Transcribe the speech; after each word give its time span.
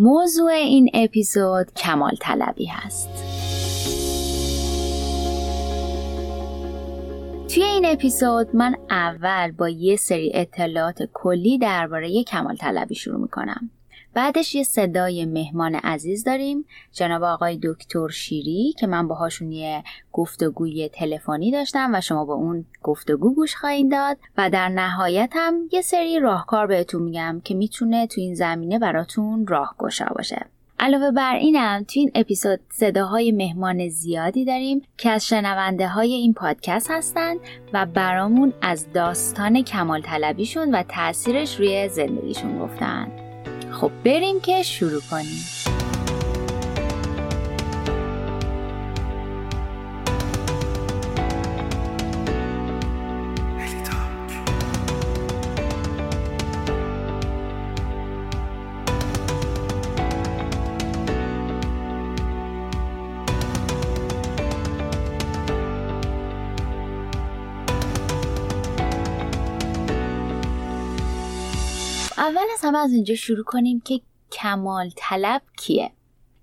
موضوع 0.00 0.50
این 0.50 0.90
اپیزود 0.94 1.72
کمال 1.72 2.16
طلبی 2.20 2.66
هست. 2.66 3.08
توی 7.48 7.62
این 7.62 7.86
اپیزود 7.86 8.56
من 8.56 8.74
اول 8.90 9.52
با 9.52 9.68
یه 9.68 9.96
سری 9.96 10.30
اطلاعات 10.34 10.98
کلی 11.12 11.58
درباره 11.58 12.24
کمال 12.24 12.56
طلبی 12.56 12.94
شروع 12.94 13.20
می‌کنم. 13.20 13.70
بعدش 14.18 14.54
یه 14.54 14.62
صدای 14.62 15.24
مهمان 15.24 15.74
عزیز 15.74 16.24
داریم. 16.24 16.64
جناب 16.92 17.22
آقای 17.22 17.58
دکتر 17.62 18.08
شیری 18.08 18.74
که 18.78 18.86
من 18.86 19.08
باهاشون 19.08 19.52
یه 19.52 19.84
گفتگوی 20.12 20.88
تلفنی 20.88 21.50
داشتم 21.50 21.90
و 21.94 22.00
شما 22.00 22.24
با 22.24 22.34
اون 22.34 22.64
گفتگو 22.82 23.34
گوش 23.34 23.56
خواهید 23.56 23.90
داد. 23.90 24.16
و 24.38 24.50
در 24.50 24.68
نهایت 24.68 25.32
هم 25.34 25.54
یه 25.72 25.80
سری 25.80 26.20
راهکار 26.20 26.66
بهتون 26.66 27.02
میگم 27.02 27.40
که 27.44 27.54
می‌تونه 27.54 28.06
تو 28.06 28.20
این 28.20 28.34
زمینه 28.34 28.78
براتون 28.78 29.46
راهگشا 29.46 30.06
باشه. 30.16 30.46
علاوه 30.80 31.10
بر 31.10 31.34
اینم 31.34 31.82
تو 31.82 32.00
این 32.00 32.10
اپیزود 32.14 32.60
صداهای 32.70 33.32
مهمان 33.32 33.88
زیادی 33.88 34.44
داریم 34.44 34.82
که 34.96 35.10
از 35.10 35.26
شنونده 35.26 35.88
های 35.88 36.12
این 36.12 36.34
پادکست 36.34 36.90
هستن 36.90 37.34
و 37.72 37.86
برامون 37.86 38.52
از 38.62 38.92
داستان 38.92 39.62
کمال 39.62 40.02
طلبیشون 40.02 40.74
و 40.74 40.82
تاثیرش 40.82 41.56
روی 41.56 41.88
زندگیشون 41.88 42.58
گفتن. 42.58 43.27
خب 43.80 43.90
بریم 44.04 44.40
که 44.40 44.62
شروع 44.62 45.02
کنیم. 45.10 45.77
همه 72.68 72.78
از 72.78 72.92
اینجا 72.92 73.14
شروع 73.14 73.44
کنیم 73.44 73.80
که 73.80 74.00
کمال 74.32 74.90
طلب 74.96 75.42
کیه؟ 75.58 75.90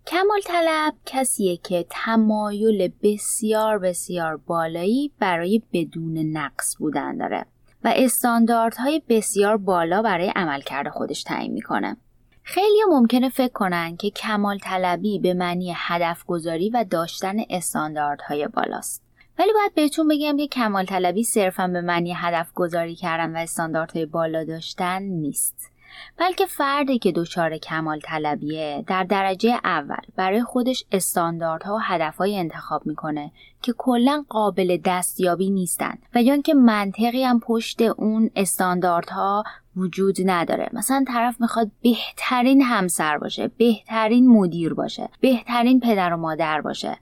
کمال 0.07 0.41
طلب 0.45 0.93
کسیه 1.05 1.57
که 1.57 1.85
تمایل 1.89 2.91
بسیار 3.03 3.79
بسیار 3.79 4.37
بالایی 4.37 5.11
برای 5.19 5.61
بدون 5.73 6.17
نقص 6.17 6.75
بودن 6.79 7.17
داره 7.17 7.45
و 7.83 7.93
استانداردهای 7.95 9.01
بسیار 9.09 9.57
بالا 9.57 10.01
برای 10.01 10.31
عملکرد 10.35 10.89
خودش 10.89 11.23
تعیین 11.23 11.53
می‌کنه. 11.53 11.97
خیلی 12.43 12.83
ممکنه 12.89 13.29
فکر 13.29 13.53
کنن 13.53 13.97
که 13.97 14.09
کمال 14.09 14.57
طلبی 14.57 15.19
به 15.19 15.33
معنی 15.33 15.73
هدف 15.75 16.25
گذاری 16.25 16.69
و 16.69 16.85
داشتن 16.89 17.35
استانداردهای 17.49 18.47
بالاست. 18.47 19.03
ولی 19.39 19.53
باید 19.53 19.73
بهتون 19.73 20.07
بگم 20.07 20.37
که 20.37 20.47
کمال 20.47 20.85
طلبی 20.85 21.23
صرفا 21.23 21.67
به 21.67 21.81
معنی 21.81 22.13
هدف 22.15 22.53
گذاری 22.53 22.95
کردن 22.95 23.35
و 23.35 23.39
استانداردهای 23.39 24.05
بالا 24.05 24.43
داشتن 24.43 25.01
نیست. 25.01 25.74
بلکه 26.17 26.45
فردی 26.45 26.99
که 26.99 27.11
دچار 27.11 27.57
کمال 27.57 27.99
طلبیه 27.99 28.83
در 28.87 29.03
درجه 29.03 29.59
اول 29.63 30.05
برای 30.15 30.43
خودش 30.43 30.85
استانداردها 30.91 31.75
و 31.75 31.79
هدفهای 31.81 32.37
انتخاب 32.37 32.85
می‌کنه 32.85 33.31
که 33.61 33.73
کلا 33.77 34.25
قابل 34.29 34.77
دستیابی 34.85 35.49
نیستن 35.49 35.97
و 36.15 36.21
یا 36.21 36.33
اینکه 36.33 36.53
منطقی 36.53 37.23
هم 37.23 37.39
پشت 37.39 37.81
اون 37.81 38.29
استانداردها 38.35 39.43
وجود 39.75 40.15
نداره. 40.25 40.69
مثلا 40.73 41.05
طرف 41.07 41.41
می‌خواد 41.41 41.71
بهترین 41.81 42.61
همسر 42.61 43.17
باشه 43.17 43.47
بهترین 43.47 44.27
مدیر 44.27 44.73
باشه 44.73 45.09
بهترین 45.21 45.79
پدر 45.79 46.13
و 46.13 46.17
مادر 46.17 46.61
باشه. 46.61 46.97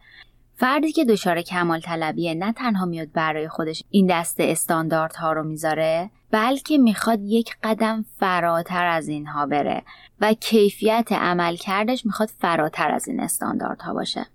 فردی 0.55 0.91
که 0.91 1.05
دچار 1.05 1.41
کمال 1.41 1.79
طلبیه 1.79 2.33
نه 2.33 2.53
تنها 2.53 2.85
میاد 2.85 3.11
برای 3.11 3.47
خودش 3.47 3.83
این 3.89 4.07
دسته 4.07 4.43
استانداردها 4.43 5.33
رو 5.33 5.43
می‌ذاره 5.43 6.09
بلکه 6.31 6.77
می‌خواد 6.77 7.19
یک 7.21 7.55
قدم 7.63 8.05
فراتر 8.19 8.85
از 8.85 9.07
اینها 9.07 9.45
بره 9.45 9.83
و 10.21 10.33
کیفیت 10.33 11.11
عمل 11.11 11.55
کردش 11.55 12.05
می‌خواد 12.05 12.29
فراتر 12.39 12.91
از 12.91 13.07
این 13.07 13.19
استانداردها 13.19 13.93
باشه. 13.93 14.25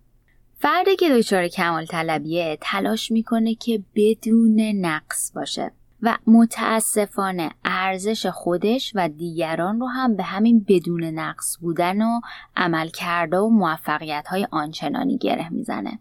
فردی 0.59 0.97
که 0.97 1.11
دچار 1.11 1.49
کمال 1.49 1.87
طلبیه 1.87 2.59
تلاش 2.61 3.11
می‌کنه 3.11 3.55
که 3.55 3.83
بدون 3.95 4.61
نقص 4.61 5.33
باشه 5.35 5.73
و 6.03 6.17
متاسفانه 6.27 7.51
ارزش 7.65 8.27
خودش 8.27 8.93
و 8.95 9.09
دیگران 9.09 9.81
رو 9.81 9.87
هم 9.87 10.17
به 10.17 10.23
همین 10.23 10.65
بدون 10.69 11.05
نقص 11.05 11.59
بودن 11.61 12.03
و 12.03 12.21
عمل 12.57 12.89
کرده 12.89 13.39
و 13.39 13.49
موفقیت 13.49 14.27
های 14.27 14.47
آنچنانی 14.51 15.19
گره 15.19 15.49
می‌زنه. 15.49 15.99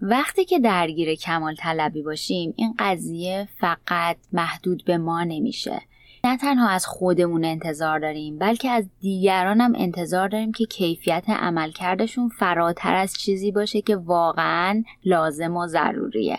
وقتی 0.00 0.44
که 0.44 0.58
درگیر 0.58 1.14
کمال 1.14 1.54
طلبی 1.54 2.02
باشیم 2.02 2.54
این 2.56 2.74
قضیه 2.78 3.48
فقط 3.60 4.16
محدود 4.32 4.84
به 4.84 4.98
ما 4.98 5.24
نمیشه. 5.24 5.80
نه 6.24 6.36
تنها 6.36 6.68
از 6.68 6.86
خودمون 6.86 7.44
انتظار 7.44 7.98
داریم 7.98 8.38
بلکه 8.38 8.70
از 8.70 8.84
دیگران 9.00 9.60
هم 9.60 9.72
انتظار 9.76 10.28
داریم 10.28 10.52
که 10.52 10.64
کیفیت 10.64 11.24
عملکردشون 11.28 12.28
فراتر 12.28 12.94
از 12.94 13.14
چیزی 13.14 13.52
باشه 13.52 13.80
که 13.80 13.96
واقعا 13.96 14.82
لازم 15.04 15.56
و 15.56 15.66
ضروریه. 15.66 16.38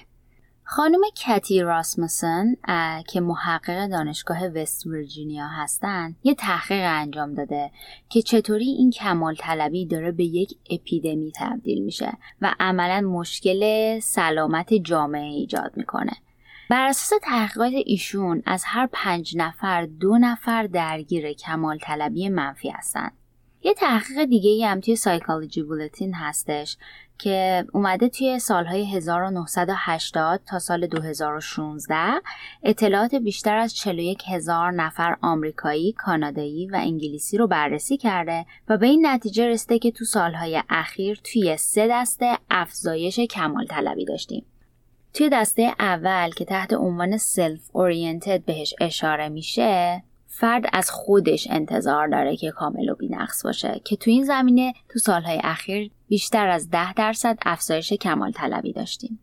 خانم 0.67 1.01
کتی 1.15 1.61
راسموسن 1.61 2.55
که 3.07 3.21
محقق 3.21 3.87
دانشگاه 3.87 4.47
وست 4.47 4.85
ویرجینیا 4.85 5.47
هستند 5.47 6.15
یه 6.23 6.35
تحقیق 6.35 6.83
انجام 6.85 7.33
داده 7.33 7.71
که 8.09 8.21
چطوری 8.21 8.65
این 8.65 8.91
کمال 8.91 9.35
طلبی 9.35 9.85
داره 9.85 10.11
به 10.11 10.23
یک 10.23 10.57
اپیدمی 10.69 11.31
تبدیل 11.35 11.83
میشه 11.83 12.13
و 12.41 12.55
عملا 12.59 13.01
مشکل 13.07 13.99
سلامت 13.99 14.73
جامعه 14.73 15.31
ایجاد 15.31 15.71
می‌کنه. 15.75 16.13
بر 16.69 16.87
اساس 16.87 17.19
تحقیقات 17.23 17.73
ایشون 17.85 18.43
از 18.45 18.63
هر 18.65 18.89
پنج 18.91 19.37
نفر 19.37 19.85
دو 19.85 20.17
نفر 20.17 20.63
درگیر 20.63 21.33
کمال 21.33 21.77
طلبی 21.77 22.29
منفی 22.29 22.69
هستند 22.69 23.11
یه 23.65 23.73
تحقیق 23.73 24.25
دیگه 24.25 24.67
هم 24.67 24.79
توی 24.79 24.95
سایکالوجی 24.95 25.63
بولتین 25.63 26.13
هستش 26.13 26.77
که 27.17 27.65
اومده 27.73 28.09
توی 28.09 28.39
سالهای 28.39 28.95
1980 28.95 30.41
تا 30.45 30.59
سال 30.59 30.87
2016 30.87 31.95
اطلاعات 32.63 33.15
بیشتر 33.15 33.57
از 33.57 33.75
41 33.75 34.23
هزار 34.27 34.71
نفر 34.71 35.17
آمریکایی، 35.21 35.91
کانادایی 35.91 36.67
و 36.67 36.75
انگلیسی 36.75 37.37
رو 37.37 37.47
بررسی 37.47 37.97
کرده 37.97 38.45
و 38.69 38.77
به 38.77 38.87
این 38.87 39.05
نتیجه 39.05 39.47
رسیده 39.47 39.79
که 39.79 39.91
تو 39.91 40.05
سالهای 40.05 40.63
اخیر 40.69 41.19
توی 41.23 41.57
سه 41.57 41.87
دسته 41.91 42.37
افزایش 42.49 43.19
کمال 43.19 43.65
طلبی 43.65 44.05
داشتیم. 44.05 44.45
توی 45.13 45.29
دسته 45.29 45.73
اول 45.79 46.29
که 46.29 46.45
تحت 46.45 46.73
عنوان 46.73 47.17
self 47.17 47.69
oriented 47.73 48.45
بهش 48.45 48.73
اشاره 48.81 49.29
میشه 49.29 50.03
فرد 50.37 50.65
از 50.73 50.91
خودش 50.91 51.47
انتظار 51.51 52.07
داره 52.07 52.35
که 52.35 52.51
کامل 52.51 52.89
و 52.89 52.95
بینقص 52.95 53.43
باشه 53.45 53.81
که 53.85 53.95
تو 53.95 54.11
این 54.11 54.23
زمینه 54.23 54.73
تو 54.89 54.99
سالهای 54.99 55.39
اخیر 55.43 55.91
بیشتر 56.07 56.47
از 56.47 56.69
ده 56.69 56.93
درصد 56.93 57.37
افزایش 57.45 57.93
کمال 57.93 58.31
طلبی 58.31 58.73
داشتیم. 58.73 59.19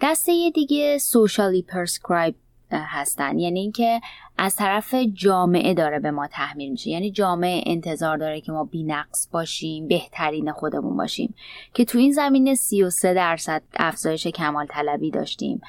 دسته 0.00 0.50
دیگه 0.54 0.98
socially 0.98 1.62
prescribed 1.62 2.34
هستن. 2.72 3.38
یعنی 3.38 3.60
اینکه 3.60 4.00
از 4.38 4.56
طرف 4.56 4.94
جامعه 5.12 5.74
داره 5.74 5.98
به 5.98 6.10
ما 6.10 6.26
تحمیل 6.26 6.70
میشه. 6.70 6.90
یعنی 6.90 7.10
جامعه 7.10 7.62
انتظار 7.66 8.16
داره 8.16 8.40
که 8.40 8.52
ما 8.52 8.64
بینقص 8.64 9.28
باشیم 9.32 9.88
بهترین 9.88 10.52
خودمون 10.52 10.96
باشیم. 10.96 11.34
که 11.74 11.84
تو 11.84 11.98
این 11.98 12.12
زمینه 12.12 12.54
33 12.54 13.14
درصد 13.14 13.62
افزایش 13.74 14.26
کمال 14.26 14.66
طلبی 14.66 15.10
داشتیم. 15.10 15.60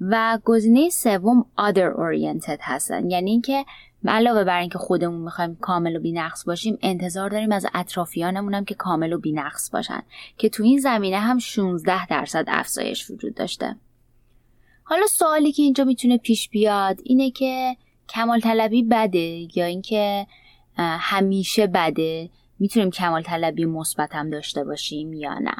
و 0.00 0.38
گزینه 0.44 0.88
سوم 0.88 1.46
other 1.58 1.96
oriented 1.96 2.58
هستن. 2.60 3.10
یعنی 3.10 3.30
اینکه 3.30 3.64
علاوه 4.08 4.44
بر 4.44 4.60
اینکه 4.60 4.78
خودمون 4.78 5.20
می‌خوایم 5.20 5.56
کامل 5.56 5.96
و 5.96 6.00
بینقص 6.00 6.44
باشیم 6.44 6.78
انتظار 6.82 7.30
داریم 7.30 7.52
از 7.52 7.66
اطرافیانمون 7.74 8.54
هم 8.54 8.64
که 8.64 8.74
کامل 8.74 9.12
و 9.12 9.18
بینقص 9.18 9.70
باشن 9.70 10.02
که 10.38 10.48
تو 10.48 10.62
این 10.62 10.78
زمینه 10.78 11.18
هم 11.18 11.38
16 11.38 12.06
درصد 12.06 12.44
افزایش 12.48 13.10
وجود 13.10 13.34
داشته. 13.34 13.76
حالا 14.82 15.06
سوالی 15.06 15.52
که 15.52 15.62
اینجا 15.62 15.84
می‌تونه 15.84 16.18
پیش 16.18 16.48
بیاد 16.48 17.00
اینه 17.04 17.30
که 17.30 17.76
کمال 18.08 18.40
طلبی 18.40 18.82
بده 18.82 19.48
یا 19.58 19.64
اینکه 19.64 20.26
همیشه 20.78 21.66
بده 21.66 22.30
می‌تونیم 22.58 22.90
کمال 22.90 23.22
طلبی 23.22 23.64
مثبت 23.64 24.14
هم 24.14 24.30
داشته 24.30 24.64
باشیم 24.64 25.12
یا 25.12 25.38
نه؟ 25.38 25.56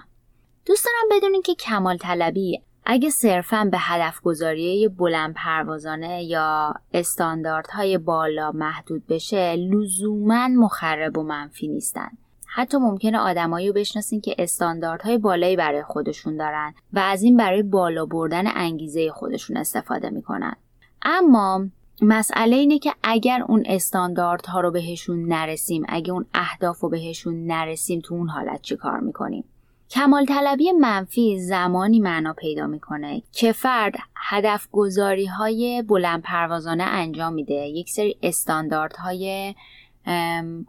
دوست 0.67 0.85
دارم 0.85 1.19
بدونین 1.19 1.43
که 1.43 1.55
کمال 1.55 1.97
طلبی 1.97 2.63
اگه 2.89 3.11
صرفا 3.11 3.69
به 3.71 3.79
هدف 3.81 4.21
گذاری 4.21 4.89
بلند 4.89 5.35
پروازانه 5.35 6.25
یا 6.25 6.75
استانداردهای 6.95 7.99
بالا 7.99 8.53
محدود 8.53 9.07
بشه 9.07 9.57
لزوما 9.57 10.49
مخرب 10.49 11.19
و 11.19 11.23
منفی 11.23 11.69
نیستن. 11.69 12.09
حتی 12.47 12.79
ممکنه 12.79 13.19
آدمایی 13.19 13.69
رو 13.69 13.75
بشناسین 13.75 14.21
که 14.21 14.35
استانداردهای 14.39 15.19
بالایی 15.19 15.57
برای 15.57 15.83
خودشون 15.83 16.37
دارن 16.37 16.75
و 16.93 16.99
از 16.99 17.23
این 17.23 17.37
برای 17.37 17.63
بالا 17.63 18.07
بردن 18.07 18.45
انگیزه 18.47 19.11
خودشون 19.11 19.57
استفاده 19.57 20.11
می‌کنن. 20.11 20.57
اما 21.03 21.67
مسئله 22.03 22.57
اینه 22.57 22.79
که 22.79 22.93
اگر 23.03 23.43
اون 23.49 23.63
استانداردها 23.67 24.61
رو 24.61 24.71
بهشون 24.71 25.29
نرسیم 25.29 25.85
اگه 25.89 26.13
اون 26.13 26.27
اهداف 26.35 26.81
رو 26.81 26.89
بهشون 26.89 27.47
نرسیم 27.47 28.01
تو 28.01 28.15
اون 28.15 28.29
حالت 28.29 28.63
چی 28.63 28.77
کار 28.77 29.01
می‌کنیم؟ 29.01 29.45
کمال 29.91 30.27
طلبی 30.27 30.73
منفی 30.73 31.41
زمانی 31.41 32.01
معنا 32.01 32.33
پیدا 32.33 32.67
می‌کنه 32.67 33.23
که 33.33 33.53
فرد 33.53 33.95
هدف 34.17 34.69
گذاری 34.73 35.27
های 35.27 35.83
بلند 35.83 36.23
پروازانه 36.23 36.85
انجام 36.85 37.33
میده. 37.33 37.55
یک 37.55 37.91
سری 37.91 38.17
استانداردهای 38.23 39.55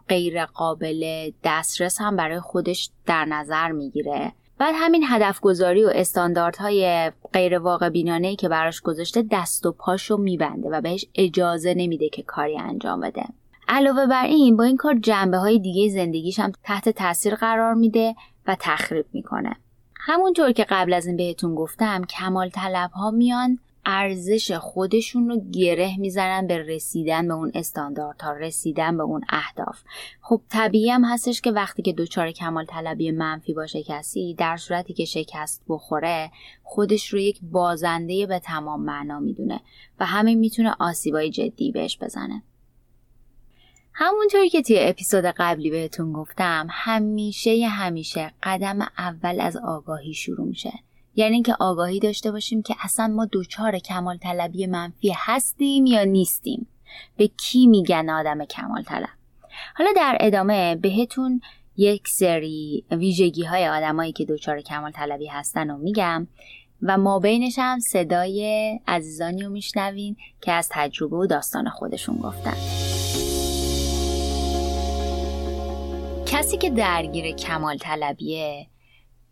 غیر 0.07 0.45
قابل 0.45 1.31
دسترس 1.43 2.01
هم 2.01 2.15
برای 2.15 2.39
خودش 2.39 2.89
در 3.05 3.25
نظر 3.25 3.71
می‌گیره. 3.71 4.33
بعد 4.57 4.73
همین 4.77 5.03
هدف 5.07 5.39
گذاری 5.39 5.83
و 5.83 5.91
استانداردهای 5.95 7.11
غیر 7.33 7.59
واقع 7.59 7.89
بینانه 7.89 8.35
که 8.35 8.49
براش 8.49 8.81
گذاشته 8.81 9.25
دست 9.31 9.65
و 9.65 9.71
پاشو 9.71 10.17
میبنده 10.17 10.69
و 10.69 10.81
بهش 10.81 11.05
اجازه 11.15 11.73
نمیده 11.73 12.09
که 12.09 12.23
کاری 12.23 12.57
انجام 12.57 12.99
بده. 12.99 13.23
علاوه 13.67 14.05
بر 14.05 14.25
این 14.25 14.57
با 14.57 14.63
این 14.63 14.77
کار 14.77 14.95
جنبه 14.99 15.37
های 15.37 15.59
دیگه 15.59 15.89
زندگیش 15.89 16.39
هم 16.39 16.51
تحت 16.63 16.89
تاثیر 16.89 17.35
قرار 17.35 17.73
میده. 17.73 18.15
و 18.47 18.57
تخریب 18.59 19.05
می‌کنه. 19.13 19.55
همونطور 19.95 20.51
که 20.51 20.65
قبل 20.69 20.93
از 20.93 21.07
این 21.07 21.17
بهتون 21.17 21.55
گفتم 21.55 22.05
کمال 22.05 22.49
طلب 22.49 22.91
ها 22.91 23.11
میان 23.11 23.59
ارزش 23.89 24.51
خودشون 24.51 25.29
رو 25.29 25.41
گره 25.51 25.97
می‌زنن 25.97 26.47
به 26.47 26.57
رسیدن 26.57 27.27
به 27.27 27.33
اون 27.33 27.51
استانداردها 27.55 28.31
رسیدن 28.31 28.97
به 28.97 29.03
اون 29.03 29.21
اهداف. 29.29 29.79
خب 30.21 30.41
طبیعی 30.49 30.89
هم 30.89 31.05
هستش 31.05 31.41
که 31.41 31.51
وقتی 31.51 31.81
که 31.81 31.93
دچار 31.93 32.31
کمال 32.31 32.65
طلبی 32.65 33.11
منفی 33.11 33.53
باشه 33.53 33.83
کسی 33.83 34.35
در 34.37 34.57
صورتی 34.57 34.93
که 34.93 35.05
شکست 35.05 35.63
بخوره 35.67 36.31
خودش 36.63 37.13
رو 37.13 37.19
یک 37.19 37.39
بازنده 37.41 38.25
به 38.25 38.39
تمام 38.39 38.81
معنا 38.81 39.19
می‌دونه 39.19 39.61
و 39.99 40.05
همین 40.05 40.39
می‌تونه 40.39 40.75
آسیبای 40.79 41.29
جدی 41.29 41.71
بهش 41.71 41.97
بزنه. 42.01 42.43
همونطوری 43.99 44.49
که 44.49 44.61
توی 44.61 44.77
اپیزود 44.79 45.25
قبلی 45.25 45.69
بهتون 45.69 46.13
گفتم 46.13 46.67
همیشه 46.71 47.67
همیشه 47.67 48.31
قدم 48.43 48.79
اول 48.97 49.39
از 49.39 49.57
آگاهی 49.57 50.13
شروع 50.13 50.47
میشه. 50.47 50.73
یعنی 51.15 51.33
اینکه 51.33 51.55
آگاهی 51.59 51.99
داشته 51.99 52.31
باشیم 52.31 52.61
که 52.61 52.75
اصلا 52.79 53.07
ما 53.07 53.25
دوچار 53.25 53.79
کمال 53.79 54.17
طلبی 54.17 54.67
منفی 54.67 55.13
هستیم 55.15 55.85
یا 55.85 56.03
نیستیم. 56.03 56.67
به 57.17 57.27
کی 57.27 57.67
میگن 57.67 58.09
آدم 58.09 58.45
کمال 58.45 58.83
طلب 58.83 59.09
حالا 59.75 59.89
در 59.95 60.17
ادامه 60.19 60.75
بهتون 60.75 61.41
یک 61.77 62.07
سری 62.07 62.85
ویژگی 62.91 63.43
های 63.43 63.67
آدمایی 63.67 64.11
که 64.11 64.25
دوچار 64.25 64.61
کمال 64.61 64.91
طلبی 64.91 65.27
هستن 65.27 65.69
رو 65.69 65.77
میگم 65.77 66.27
و 66.81 66.97
ما 66.97 67.19
بینش 67.19 67.55
هم 67.57 67.79
صدای 67.79 68.71
عزیزانی 68.87 69.43
رو 69.43 69.49
میشنوین 69.49 70.15
که 70.41 70.51
از 70.51 70.69
تجربه 70.71 71.17
و 71.17 71.25
داستان 71.25 71.69
خودشون 71.69 72.17
گفتن. 72.17 72.96
کسی 76.27 76.57
که 76.57 76.69
درگیر 76.69 77.35
کمال 77.35 77.77
طلبیه؟ 77.77 78.67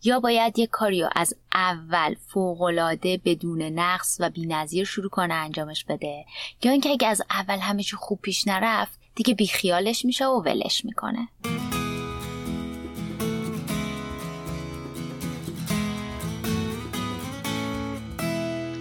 یا 0.04 0.20
باید 0.20 0.62
کاری 0.62 1.02
رو 1.02 1.10
از 1.16 1.36
اول 1.54 2.16
فوقالعاده 2.28 3.22
بدون 3.26 3.62
نقص 3.62 4.18
و 4.20 4.30
بینظیر 4.30 4.86
شروع 4.86 5.10
کنه 5.10 5.34
انجامش 5.34 5.86
بده؟ 5.86 6.26
یا 6.64 6.72
اینکه 6.72 6.90
اگه 6.90 7.08
از 7.08 7.22
اول 7.30 7.58
همه 7.60 7.84
چی 7.84 7.96
خوب 7.96 8.22
پیش 8.22 8.48
نرفت 8.48 9.00
دیگه 9.16 9.34
بیخیالش 9.34 10.06
میشه 10.06 10.26
و 10.26 10.42
ولش 10.42 10.86
می‌کنه. 10.86 11.28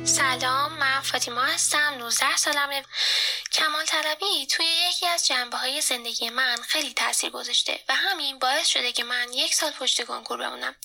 سلام 0.05 0.73
من 0.81 1.01
فاطیما 1.03 1.43
هستم 1.43 1.95
19 1.99 2.37
سالمه. 2.37 2.83
کمال 3.55 3.85
طلبی 3.85 4.47
توی 4.47 4.67
یکی 4.67 5.07
از 5.07 5.27
جنبه 5.27 5.57
های 5.57 5.81
زندگی 5.81 6.31
من 6.31 6.57
خیلی 6.57 6.95
تاثیر 6.95 7.31
گذاشته 7.31 7.81
و 7.89 7.95
همین 7.95 8.39
باعث 8.39 8.67
شده 8.67 8.93
که 8.93 9.05
من 9.05 9.33
یک 9.33 9.55
سال 9.55 9.71
پشت 9.71 10.05
کنکور 10.05 10.39
بمونم. 10.39 10.77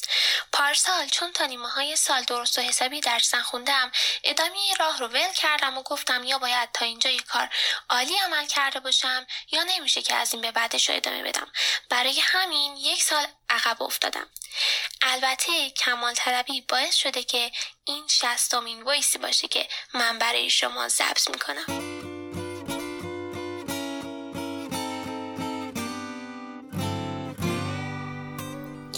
پارسال 0.52 1.08
چون 1.08 1.32
تا 1.32 1.46
نیمه 1.46 1.70
های 1.70 1.96
سال 1.96 2.24
درست 2.24 2.58
و 2.58 2.62
حسابی 2.62 3.02
درس 3.02 3.34
نخوندم 3.36 3.92
ادامه 4.24 4.74
راه 4.80 5.00
رو 5.00 5.08
ول 5.08 5.32
کردم 5.36 5.78
و 5.78 5.84
گفتم 5.84 6.24
یا 6.24 6.38
باید 6.38 6.70
تا 6.74 6.86
اینجا 6.86 7.10
یک 7.10 7.26
کار 7.26 7.50
عالی 7.90 8.18
عمل 8.18 8.46
کرده 8.48 8.80
باشم 8.80 9.28
یا 9.52 9.64
نمیشه 9.64 10.02
که 10.02 10.16
از 10.16 10.34
این 10.34 10.42
به 10.42 10.52
بعدش 10.52 10.90
رو 10.90 10.96
ادامه 10.96 11.24
بدم. 11.24 11.52
برای 11.90 12.20
همین 12.20 12.78
یک 12.78 13.04
سال 13.04 13.28
عقب 13.50 13.84
افتادم. 13.84 14.30
البته 15.02 15.70
کمال 15.70 16.14
طلبی 16.14 16.62
باعث 16.62 16.96
شده 16.96 17.24
که 17.24 17.52
این 17.86 18.08
شستمین 18.08 18.84
ویسی 18.84 19.18
باشه 19.18 19.48
که 19.48 19.68
من 19.94 20.20
برای 20.20 20.50
شما 20.50 20.88
ضبط 20.88 21.30
می‌کنم. 21.30 21.89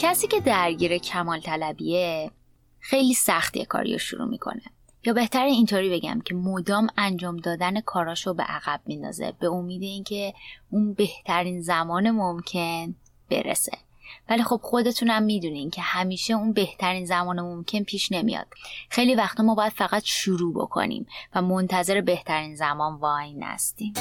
کسی 0.01 0.27
که 0.27 0.39
درگیر 0.39 0.98
کمال 0.98 1.39
طلبیه 1.39 2.31
خیلی 2.80 3.13
سختی 3.13 3.65
کاری 3.65 3.92
رو 3.94 3.98
شروع 3.98 4.27
می‌کنه. 4.27 4.62
یا 5.06 5.13
بهتر 5.13 5.45
اینطوری 5.45 5.89
بگم 5.89 6.21
که 6.25 6.36
مدام 6.36 6.88
انجام 6.98 7.38
دادن 7.38 7.81
کاراشو 7.81 8.33
به 8.33 8.44
عقب 8.44 8.81
میندازه 8.86 9.33
به 9.39 9.48
امید 9.48 9.81
اینکه 9.81 10.33
اون 10.69 10.94
بهترین 10.94 11.62
زمان 11.62 12.12
ممکن 12.12 12.96
برسه. 13.29 13.77
ولی 14.29 14.43
خب 14.43 14.60
خودتونم 14.63 15.24
می‌دونین 15.24 15.70
که 15.70 15.81
همیشه 15.81 16.34
اون 16.34 16.53
بهترین 16.53 17.05
زمان 17.05 17.39
ممکن 17.39 17.84
پیش 17.84 18.12
نمیاد. 18.12 18.48
خیلی 18.89 19.15
وقتا 19.15 19.43
ما 19.43 19.55
باید 19.55 19.74
فقط 19.74 20.03
شروع 20.03 20.53
بکنیم 20.53 21.05
و 21.36 21.41
منتظر 21.41 22.01
بهترین 22.01 22.55
زمان 22.55 22.96
وای 22.96 23.34
نستیم. 23.34 23.93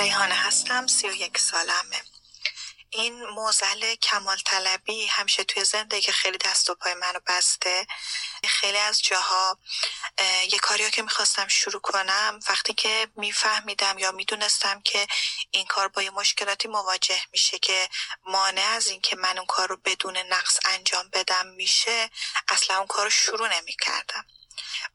ریحانه 0.00 0.34
هستم 0.34 0.86
سی 0.86 1.08
و 1.08 1.12
یک 1.12 1.38
سالمه. 1.38 2.02
این 2.90 3.24
موزل 3.24 3.94
کمال 3.94 4.38
طلبی 4.38 5.06
همیشه 5.06 5.44
توی 5.44 5.64
زندگی 5.64 6.12
خیلی 6.12 6.38
دست 6.38 6.70
و 6.70 6.74
پای 6.74 6.94
منو 6.94 7.20
بسته. 7.26 7.86
خیلی 8.48 8.78
از 8.78 9.02
جاها 9.02 9.58
یه 10.52 10.58
کاری 10.58 10.90
که 10.90 11.02
می‌خواستم 11.02 11.48
شروع 11.48 11.80
کنم 11.80 12.40
وقتی 12.48 12.74
که 12.74 13.08
میفهمیدم 13.16 13.98
یا 13.98 14.12
می‌دونستم 14.12 14.80
که 14.80 15.06
این 15.50 15.66
کار 15.66 15.88
با 15.88 16.02
یه 16.02 16.10
مشکلاتی 16.10 16.68
مواجه 16.68 17.22
میشه 17.32 17.58
که 17.58 17.88
مانع 18.24 18.62
از 18.62 18.86
این 18.86 19.00
که 19.00 19.16
من 19.16 19.38
اون 19.38 19.46
کار 19.46 19.68
رو 19.68 19.76
بدون 19.76 20.16
نقص 20.16 20.58
انجام 20.64 21.08
بدم 21.12 21.46
میشه 21.46 22.10
اصلا 22.48 22.78
اون 22.78 22.86
کار 22.86 23.04
رو 23.04 23.10
شروع 23.10 23.48
نمی‌کردم. 23.58 24.26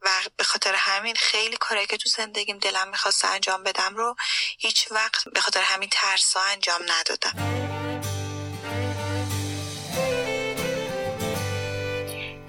و 0.01 0.09
به 0.37 0.43
خاطر 0.43 0.73
همین 0.77 1.15
خیلی 1.15 1.57
کاری 1.59 1.85
که 1.85 1.97
تو 1.97 2.09
زندگیم 2.09 2.57
دلم 2.57 2.89
می‌خواست 2.89 3.25
انجام 3.25 3.63
بدم 3.63 3.95
رو 3.95 4.15
هیچ 4.59 4.87
وقت 4.91 5.29
به 5.33 5.39
خاطر 5.39 5.61
همین 5.61 5.89
ترسا 5.91 6.39
انجام 6.41 6.81
ندادم. 6.81 7.65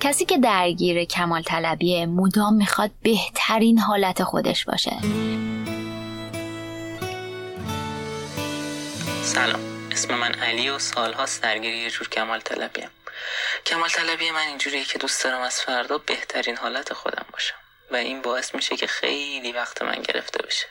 کسی 0.01 0.25
که 0.25 0.39
درگیر 0.39 1.05
کمال 1.05 1.43
طلبیه 1.43 2.07
مدام 2.07 2.55
می‌خواد 2.55 2.91
بهترین 3.03 3.79
حالت 3.79 4.25
خودش 4.25 4.65
باشه. 4.65 4.97
سلام 9.23 9.61
اسم 9.93 10.15
من 10.15 10.35
علی 10.35 10.69
و 10.69 10.79
سالهاست 10.79 11.43
درگیر 11.43 11.75
یه 11.75 11.91
جور 11.91 12.09
کمال 12.09 12.41
طلبیم 12.41 12.89
کمال 13.67 13.89
طلبی 13.89 14.31
من 14.31 14.47
اینجوریه 14.47 14.85
که 14.85 14.99
دوست 14.99 15.25
دارم 15.25 15.41
از 15.41 15.61
فردا 15.63 15.99
بهترین 15.99 16.57
حالت 16.57 16.93
خودم 16.93 17.27
باشم. 17.33 17.55
و 17.91 17.97
این 17.97 18.23
باعث 18.23 18.55
میشه 18.55 18.77
که 18.77 18.87
خیلی 18.87 19.53
وقت 19.53 19.83
من 19.83 20.03
گرفته 20.03 20.43
بشه. 20.43 20.67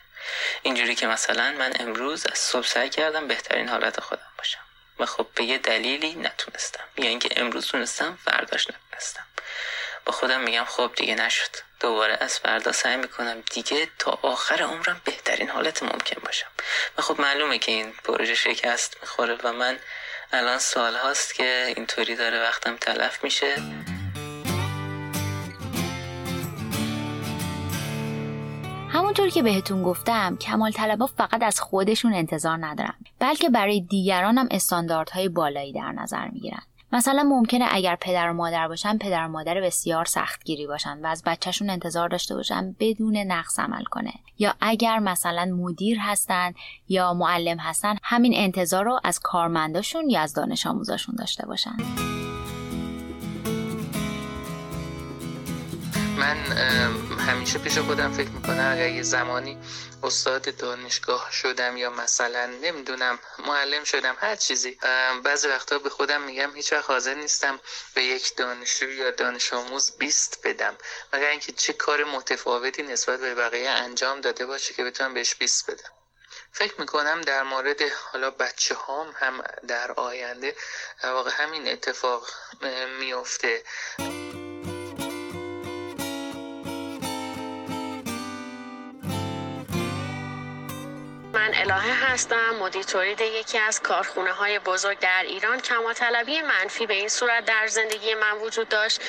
اینجوری 0.62 0.96
که 0.96 1.08
مثلا 1.08 1.52
من 1.52 1.74
امروز 1.80 2.26
از 2.26 2.38
صبح 2.38 2.68
سعی 2.68 2.90
کردم 2.90 3.28
بهترین 3.28 3.70
حالت 3.70 4.00
خودم 4.00 4.32
باشم. 4.38 4.60
و 5.00 5.06
خب 5.06 5.28
به 5.36 5.44
یه 5.44 5.58
دلیلی 5.58 6.16
نتونستم. 6.16 6.84
یا 6.98 7.10
اینکه 7.10 7.30
امروز 7.36 7.68
تونستم 7.68 8.20
فرداش 8.26 8.68
نتونستم. 8.70 9.26
با 10.06 10.12
خودم 10.12 10.42
میگم 10.42 10.66
خب 10.66 10.92
دیگه 10.96 11.16
نشد. 11.16 11.50
دوباره 11.80 12.18
از 12.22 12.40
فردا 12.40 12.72
سعی 12.72 12.98
می‌کنم 12.98 13.44
دیگه 13.52 13.88
تا 14.00 14.20
آخر 14.22 14.64
عمرم 14.64 15.02
بهترین 15.04 15.50
حالت 15.50 15.84
ممکن 15.84 16.22
باشم. 16.26 16.48
و 16.98 17.02
خب 17.02 17.22
معلومه 17.22 17.60
که 17.60 17.72
این 17.72 17.94
پروژه 17.94 18.36
شکست 18.36 18.98
می‌خوره 19.02 19.38
و 19.44 19.54
من 19.54 19.80
الان 20.34 20.60
سال 20.60 20.94
هاست 20.96 21.36
که 21.36 21.74
اینطوری 21.76 22.16
داره 22.16 22.42
وقتم 22.42 22.76
تلف 22.76 23.24
میشه. 23.24 23.56
همونطور 28.90 29.30
که 29.30 29.44
بهتون 29.44 29.84
گفتم 29.84 30.38
کمال 30.38 30.72
طلبا 30.72 31.06
فقط 31.06 31.44
از 31.44 31.60
خودشون 31.60 32.14
انتظار 32.14 32.66
ندارن 32.66 32.96
بلکه 33.20 33.50
برای 33.50 33.82
دیگران 33.82 34.38
هم 34.38 34.48
استانداردهای 34.52 35.30
بالایی 35.30 35.74
در 35.74 35.92
نظر 35.92 36.28
می‌گیرن. 36.28 36.62
مثلا 36.96 37.24
ممکنه 37.24 37.66
اگر 37.72 37.98
پدر 38.02 38.30
و 38.30 38.34
مادر 38.34 38.68
باشن 38.68 38.98
پدر 38.98 39.26
و 39.26 39.28
مادر 39.28 39.62
بسیار 39.62 40.06
سختگیری 40.06 40.68
باشن 40.68 41.00
و 41.04 41.08
از 41.08 41.24
بچهشون 41.26 41.70
انتظار 41.70 42.10
داشته 42.10 42.36
باشن 42.36 42.76
بدون 42.80 43.18
نقص 43.18 43.60
عمل 43.60 43.84
کنه. 43.84 44.14
یا 44.40 44.54
اگر 44.62 45.00
مثلا 45.00 45.46
مدیر 45.46 45.98
هستن 46.02 46.54
یا 46.90 47.14
معلم 47.14 47.58
هستن 47.58 47.96
همین 48.04 48.34
انتظار 48.36 48.86
رو 48.86 49.00
از 49.04 49.20
کارمنداشون 49.20 50.10
یا 50.10 50.22
از 50.22 50.34
دانش 50.34 50.68
آموزاشون 50.68 51.16
داشته 51.16 51.46
باشن. 51.46 51.78
من 56.18 56.38
همیشه 57.28 57.60
پیش 57.60 57.78
خودم 57.78 58.12
فکر 58.12 58.30
می‌کنم 58.30 58.72
اگر 58.72 58.90
یه 58.90 59.02
زمانی 59.02 59.58
استاد 60.06 60.56
دانشگاه 60.58 61.32
شدم 61.32 61.78
یا 61.78 61.90
مثلا 61.90 62.46
نمی‌دونم 62.46 63.20
معلم 63.40 63.84
شدم 63.84 64.18
هر 64.20 64.36
چیزی. 64.36 64.78
بعضی 65.24 65.48
وقتا 65.48 65.80
به 65.80 65.90
خودم 65.90 66.22
میگم 66.22 66.56
هیچ 66.56 66.74
وقت 66.74 66.90
حاضر 66.90 67.14
نیستم 67.14 67.60
به 67.94 68.04
یک 68.04 68.36
دانشجو 68.36 68.90
یا 68.90 69.12
دانش 69.12 69.54
آموز 69.54 69.98
بیست 69.98 70.40
بدم. 70.44 70.78
مگر 71.14 71.30
اینکه 71.30 71.52
چه 71.52 71.74
کار 71.74 72.04
متفاوتی 72.04 72.84
نسبت 72.84 73.20
به 73.20 73.36
بقیه 73.36 73.70
انجام 73.70 74.22
داده 74.22 74.46
باشه 74.46 74.74
که 74.74 74.84
بتونم 74.84 75.14
بهش 75.14 75.36
بیست 75.36 75.72
بدم. 75.72 75.90
فکر 76.52 76.74
می‌کنم 76.80 77.22
در 77.22 77.44
مورد 77.44 77.82
حالا 77.82 78.32
بچه 78.32 78.76
هام 78.76 79.16
هم 79.20 79.44
در 79.68 79.92
آینده 79.92 80.56
واقع 81.04 81.32
همین 81.34 81.68
اتفاق 81.68 82.28
میفته 83.00 83.64
من 91.46 91.54
الهه 91.54 92.12
هستم 92.12 92.56
مدیر 92.56 92.84
تولید 92.84 93.22
یکی 93.22 93.58
از 93.58 93.82
کارخونه 93.82 94.32
های 94.32 94.60
بزرگ 94.60 95.00
در 95.00 95.24
ایران. 95.24 95.60
کما 95.60 95.94
طلبی 95.94 96.42
منفی 96.42 96.86
به 96.86 96.94
این 96.94 97.10
صورت 97.10 97.46
در 97.46 97.68
زندگی 97.68 98.14
من 98.14 98.38
وجود 98.38 98.70
داشت 98.70 99.02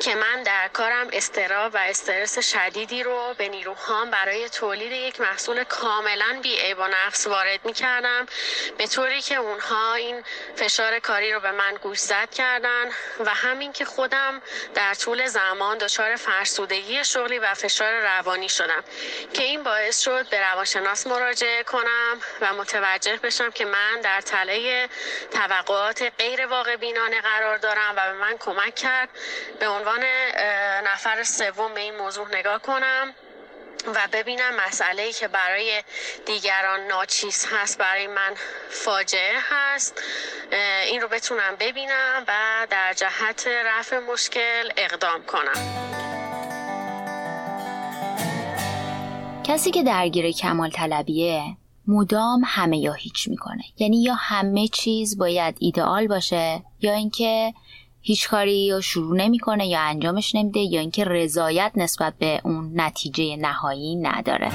که 0.00 0.14
من 0.14 0.42
در 0.42 0.68
کارم 0.68 1.08
استراب 1.12 1.74
و 1.74 1.76
استرس 1.76 2.38
شدیدی 2.38 3.02
رو 3.02 3.34
به 3.38 3.48
نیروهام 3.48 4.10
برای 4.10 4.48
تولید 4.48 4.92
یک 4.92 5.20
محصول 5.20 5.64
کاملا 5.64 6.40
بی 6.42 6.74
و 6.78 6.88
نفس 6.88 7.26
وارد 7.26 7.60
می 7.64 7.72
کردم 7.72 8.26
به 8.78 8.86
طوری 8.86 9.20
که 9.20 9.34
اونها 9.34 9.94
این 9.94 10.22
فشار 10.56 10.98
کاری 10.98 11.32
رو 11.32 11.40
به 11.40 11.50
من 11.50 11.74
گوشزد 11.82 12.30
کردن 12.30 12.88
و 13.24 13.34
همین 13.34 13.72
که 13.72 13.84
خودم 13.84 14.42
در 14.74 14.94
طول 14.94 15.26
زمان 15.26 15.78
دچار 15.78 16.16
فرسودگی 16.16 17.04
شغلی 17.04 17.38
و 17.38 17.54
فشار 17.54 17.92
روانی 18.00 18.48
شدم 18.48 18.84
که 19.32 19.42
این 19.42 19.62
باعث 19.62 20.00
شد 20.00 20.28
به 20.28 20.40
روانشناس 20.40 21.06
مراجعه 21.06 21.62
کنم. 21.62 21.79
و 22.40 22.54
متوجه 22.54 23.16
بشم 23.16 23.50
که 23.50 23.64
من 23.64 24.00
در 24.02 24.20
تله 24.20 24.88
توقعات 25.30 26.12
غیر 26.18 26.46
واقع 26.46 26.76
بینانه 26.76 27.20
قرار 27.20 27.58
دارم 27.58 27.94
و 27.96 28.12
به 28.12 28.12
من 28.12 28.36
کمک 28.38 28.74
کرد. 28.74 29.08
به 29.60 29.68
عنوان 29.68 30.04
نفر 30.84 31.22
سوم 31.22 31.74
به 31.74 31.80
این 31.80 31.96
موضوع 31.96 32.28
نگاه 32.36 32.58
کنم 32.58 33.14
و 33.94 34.08
ببینم 34.12 34.54
مسئله 34.66 35.02
ای 35.02 35.12
که 35.12 35.28
برای 35.28 35.82
دیگران 36.26 36.80
ناچیز 36.80 37.46
هست 37.52 37.78
برای 37.78 38.06
من 38.06 38.34
فاجعه 38.70 39.38
هست. 39.50 40.02
این 40.86 41.00
رو 41.00 41.08
بتونم 41.08 41.56
ببینم 41.60 42.24
و 42.28 42.66
در 42.70 42.92
جهت 42.92 43.46
رفع 43.46 43.98
مشکل 43.98 44.72
اقدام 44.76 45.24
کنم. 45.26 45.90
کسی 49.44 49.70
که 49.70 49.82
درگیر 49.82 50.32
کمال 50.32 50.70
طلبیه 50.70 51.42
مدام 51.86 52.42
همه 52.44 52.78
یا 52.78 52.92
هیچ 52.92 53.28
می‌کنه. 53.28 53.62
یعنی 53.78 54.02
یا 54.02 54.14
همه 54.14 54.68
چیز 54.68 55.18
باید 55.18 55.56
ایدئال 55.60 56.06
باشه 56.06 56.62
یا 56.80 56.92
اینکه 56.94 57.54
هیچ 58.02 58.28
کاری 58.28 58.70
رو 58.72 58.80
شروع 58.80 59.16
نمی‌کنه 59.16 59.66
یا 59.66 59.80
انجامش 59.80 60.34
نمیده 60.34 60.60
یا 60.60 60.80
اینکه 60.80 61.04
رضایت 61.04 61.72
نسبت 61.76 62.14
به 62.18 62.40
اون 62.44 62.80
نتیجه 62.80 63.36
نهایی 63.36 63.96
نداره. 63.96 64.50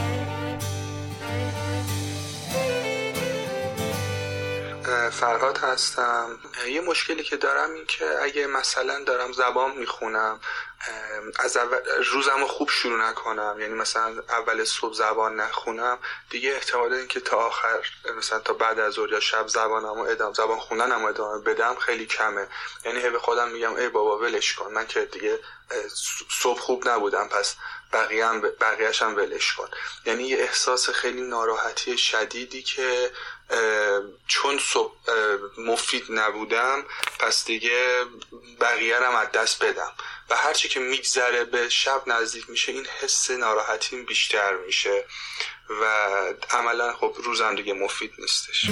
فرهاد 5.12 5.58
هستم. 5.58 6.40
یه 6.68 6.82
مشکلی 6.82 7.24
که 7.24 7.38
دارم 7.38 7.74
این 7.74 7.86
که 7.86 8.22
اگه 8.22 8.48
مثلا 8.48 9.04
دارم 9.04 9.32
زبان 9.32 9.72
می‌خونم 9.72 10.40
از 11.40 11.58
اول 11.58 11.78
روزم 12.12 12.40
رو 12.40 12.48
خوب 12.48 12.70
شروع 12.70 13.10
نکنم. 13.10 13.58
یعنی 13.60 13.74
مثلا 13.74 14.24
اول 14.30 14.64
صبح 14.64 14.94
زبان 14.94 15.36
نخونم 15.36 16.00
دیگه 16.30 16.52
احتمال 16.52 16.94
این 16.94 17.08
که 17.08 17.20
تا 17.20 17.38
آخر 17.38 17.80
مثلا 18.18 18.40
تا 18.40 18.54
بعد 18.54 18.80
از 18.80 18.98
یا 19.12 19.20
شب 19.20 19.48
زبانم 19.48 20.00
ادام 20.00 20.34
زبان 20.34 20.60
خوندنم 20.60 21.06
ادامه 21.06 21.42
بدم 21.42 21.76
خیلی 21.76 22.06
کمه. 22.06 22.48
یعنی 22.86 23.10
به 23.10 23.20
خودم 23.20 23.50
میگم 23.50 23.76
ای 23.76 23.90
بابا 23.90 24.18
ولش 24.18 24.54
کن. 24.54 24.74
من 24.74 24.88
که 24.88 25.06
دیگه 25.06 25.40
صبح 26.42 26.60
خوب 26.60 26.90
نبودم 26.90 27.28
پس 27.28 27.56
بقیه 27.94 28.26
هم 28.26 29.16
ولش 29.16 29.54
کن. 29.54 29.68
یعنی 30.06 30.24
یه 30.24 30.38
احساس 30.38 30.90
خیلی 30.90 31.22
ناراحتی 31.22 31.98
شدیدی 31.98 32.64
که 32.64 33.12
چون 34.28 34.60
صبح 34.60 34.94
مفید 35.58 36.06
نبودم 36.10 36.86
پس 37.20 37.46
دیگه 37.46 38.06
بقیه 38.62 38.98
هم 38.98 39.16
از 39.16 39.32
دست 39.32 39.64
بدم. 39.64 39.92
و 40.30 40.36
هرچی 40.36 40.70
که 40.70 40.80
میگذره 40.80 41.44
به 41.44 41.70
شب 41.70 42.04
نزدیک 42.08 42.50
میشه 42.50 42.72
این 42.72 42.86
حس 43.02 43.32
ناراحتیم 43.32 44.06
بیشتر 44.06 44.58
میشه. 44.58 45.06
و 45.70 45.86
عملا 46.50 46.94
خب 46.94 47.16
روزم 47.24 47.56
دیگه 47.56 47.74
مفید 47.74 48.14
نیستش. 48.20 48.70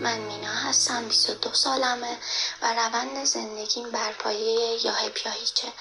من 0.00 0.18
مینا 0.18 0.54
هستم 0.54 1.08
22 1.08 1.54
سالمه 1.54 2.18
و 2.62 2.72
روند 2.72 3.24
زندگیم 3.24 3.90
بر 3.90 4.12
پایه 4.12 4.84
یا 4.84 4.94
هیچه 5.40 5.72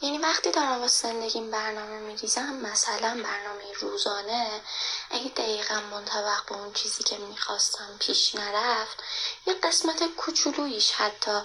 یعنی 0.00 0.18
وقتی 0.18 0.50
دارم 0.50 0.78
با 0.78 0.86
زندگیم 0.88 1.50
برنامه 1.50 1.98
میریزم 1.98 2.52
مثلا 2.54 3.08
برنامه 3.08 3.72
روزانه 3.80 4.60
اگه 5.10 5.28
دقیقا 5.28 5.80
منطبق 5.80 6.46
به 6.48 6.54
اون 6.54 6.72
چیزی 6.72 7.04
که 7.04 7.18
می‌خواستم 7.18 7.96
پیش 8.00 8.34
نرفت 8.34 9.02
یه 9.46 9.54
قسمت 9.54 10.14
کوچولویش 10.16 10.92
حتی. 10.92 11.40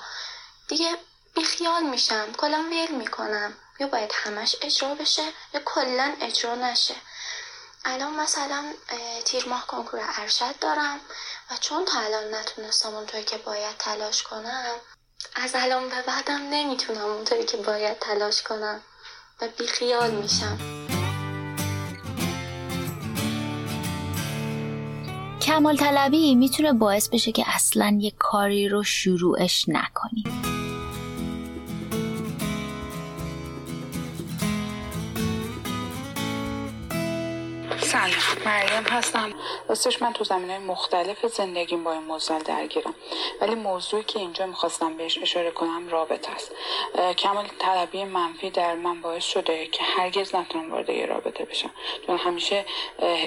دیگه 0.67 0.97
بیخیال 1.35 1.83
میشم. 1.83 2.33
کلا 2.33 2.65
ویل 2.69 2.95
می‌کنم. 2.95 3.57
یا 3.79 3.87
باید 3.87 4.11
همش 4.13 4.55
اجرا 4.61 4.95
بشه 4.95 5.33
یا 5.53 5.61
کلا 5.65 6.15
اجرا 6.21 6.55
نشه. 6.55 6.95
الان 7.85 8.13
مثلا 8.13 8.73
تیر 9.25 9.49
ماه 9.49 9.67
کنکور 9.67 9.99
ارشد 10.17 10.59
دارم 10.59 10.99
و 11.51 11.57
چون 11.57 11.85
تا 11.85 11.99
الان 11.99 12.35
نتونستم 12.35 12.95
اونطوری 12.95 13.23
که 13.23 13.37
باید 13.37 13.77
تلاش 13.77 14.23
کنم 14.23 14.75
از 15.35 15.51
الان 15.55 15.83
به 15.89 15.95
بعدم 16.07 16.41
نمی‌تونم 16.49 17.05
اونطوری 17.05 17.43
که 17.43 17.57
باید 17.57 17.99
تلاش 17.99 18.41
کنم 18.41 18.79
و 19.41 19.47
بیخیال 19.57 20.11
میشم. 20.11 20.57
کمال 25.41 25.77
طلبی 25.77 26.35
می‌تونه 26.35 26.73
باعث 26.73 27.09
بشه 27.09 27.31
که 27.31 27.43
اصلا 27.47 27.97
یه 28.01 28.11
کاری 28.19 28.69
رو 28.69 28.83
شروعش 28.83 29.65
نکنی. 29.67 30.23
سلام. 37.81 38.30
مریم 38.45 38.83
هستم. 38.83 39.33
راستش 39.69 40.01
من 40.01 40.13
تو 40.13 40.23
زمین 40.23 40.57
مختلف 40.57 41.25
زندگیم 41.25 41.83
با 41.83 41.93
این 41.93 42.03
موضوع 42.03 42.39
درگیرم. 42.39 42.95
ولی 43.41 43.55
موضوعی 43.55 44.03
که 44.03 44.19
اینجا 44.19 44.45
می‌خواستم 44.45 44.97
بهش 44.97 45.17
اشاره 45.17 45.51
کنم 45.51 45.89
رابطه 45.89 46.31
است. 46.31 46.51
کمال 47.17 47.47
طلبی 47.59 48.03
منفی 48.03 48.49
در 48.49 48.75
من 48.75 49.01
باعث 49.01 49.23
شده 49.23 49.67
که 49.67 49.83
هرگز 49.83 50.35
نتونم 50.35 50.71
وارد 50.71 50.89
یه 50.89 51.05
رابطه 51.05 51.45
بشم. 51.45 51.71
چون 52.07 52.17
همیشه 52.17 52.65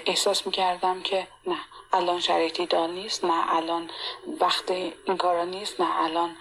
احساس 0.06 0.47
می‌کردم 0.47 1.02
که 1.02 1.26
نه 1.47 1.56
الان 1.94 2.20
شرایط 2.20 2.60
ایدال 2.60 2.90
نیست 2.90 3.24
نه 3.24 3.56
الان 3.56 3.90
وقت 4.40 4.70
این 4.70 5.16
کارا 5.18 5.44
نیست 5.44 5.80
نه 5.80 6.02
الان 6.02 6.36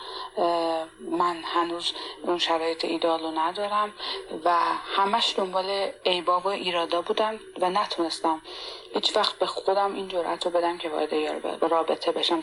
من 0.99 1.37
هنوز 1.43 1.93
اون 2.23 2.37
شرایط 2.37 2.85
ایدال 2.85 3.19
رو 3.19 3.31
ندارم 3.31 3.93
و 4.45 4.55
همش 4.95 5.33
دنبال 5.37 5.91
ایبا 6.03 6.39
و 6.39 6.47
ایرادا 6.47 7.01
بودم 7.01 7.39
و 7.61 7.69
نتونستم 7.69 8.41
هیچ 8.93 9.15
وقت 9.15 9.39
به 9.39 9.45
خودم 9.45 9.95
این 9.95 10.07
جرأت 10.07 10.45
رو 10.45 10.51
بدم 10.51 10.77
که 10.77 10.89
وارد 10.89 11.13
رابطه 11.61 12.11
بشم. 12.11 12.41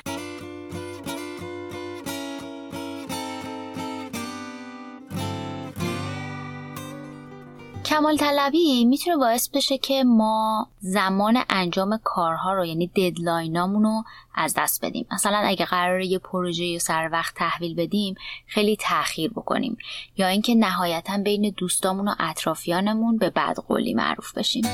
کمال 7.91 8.17
طلبی 8.17 8.85
می‌تونه 8.85 9.17
باعث 9.17 9.49
بشه 9.49 9.79
که 9.79 10.05
ما 10.05 10.69
زمان 10.81 11.39
انجام 11.49 12.01
کارها 12.05 12.55
رو 12.55 12.67
یعنی 12.67 12.87
deadlineامون 12.87 13.83
رو 13.83 14.05
از 14.35 14.55
دست 14.57 14.85
بدیم. 14.85 15.07
مثلا 15.13 15.39
اگه 15.39 15.65
قراره 15.65 16.07
یه 16.07 16.19
پروژه 16.19 16.79
سر 16.79 17.09
وقت 17.13 17.35
تحویل 17.35 17.75
بدیم 17.75 18.15
خیلی 18.47 18.77
تاخیر 18.77 19.31
بکنیم. 19.31 19.79
یا 20.17 20.27
اینکه 20.27 20.55
نهایتا 20.55 21.19
بین 21.19 21.55
دوستامون 21.57 22.09
و 22.09 22.15
اطرافیانمون 22.19 23.19
به 23.19 23.31
بدقولی 23.31 23.95
معروف 23.95 24.39
بشیم. 24.39 24.65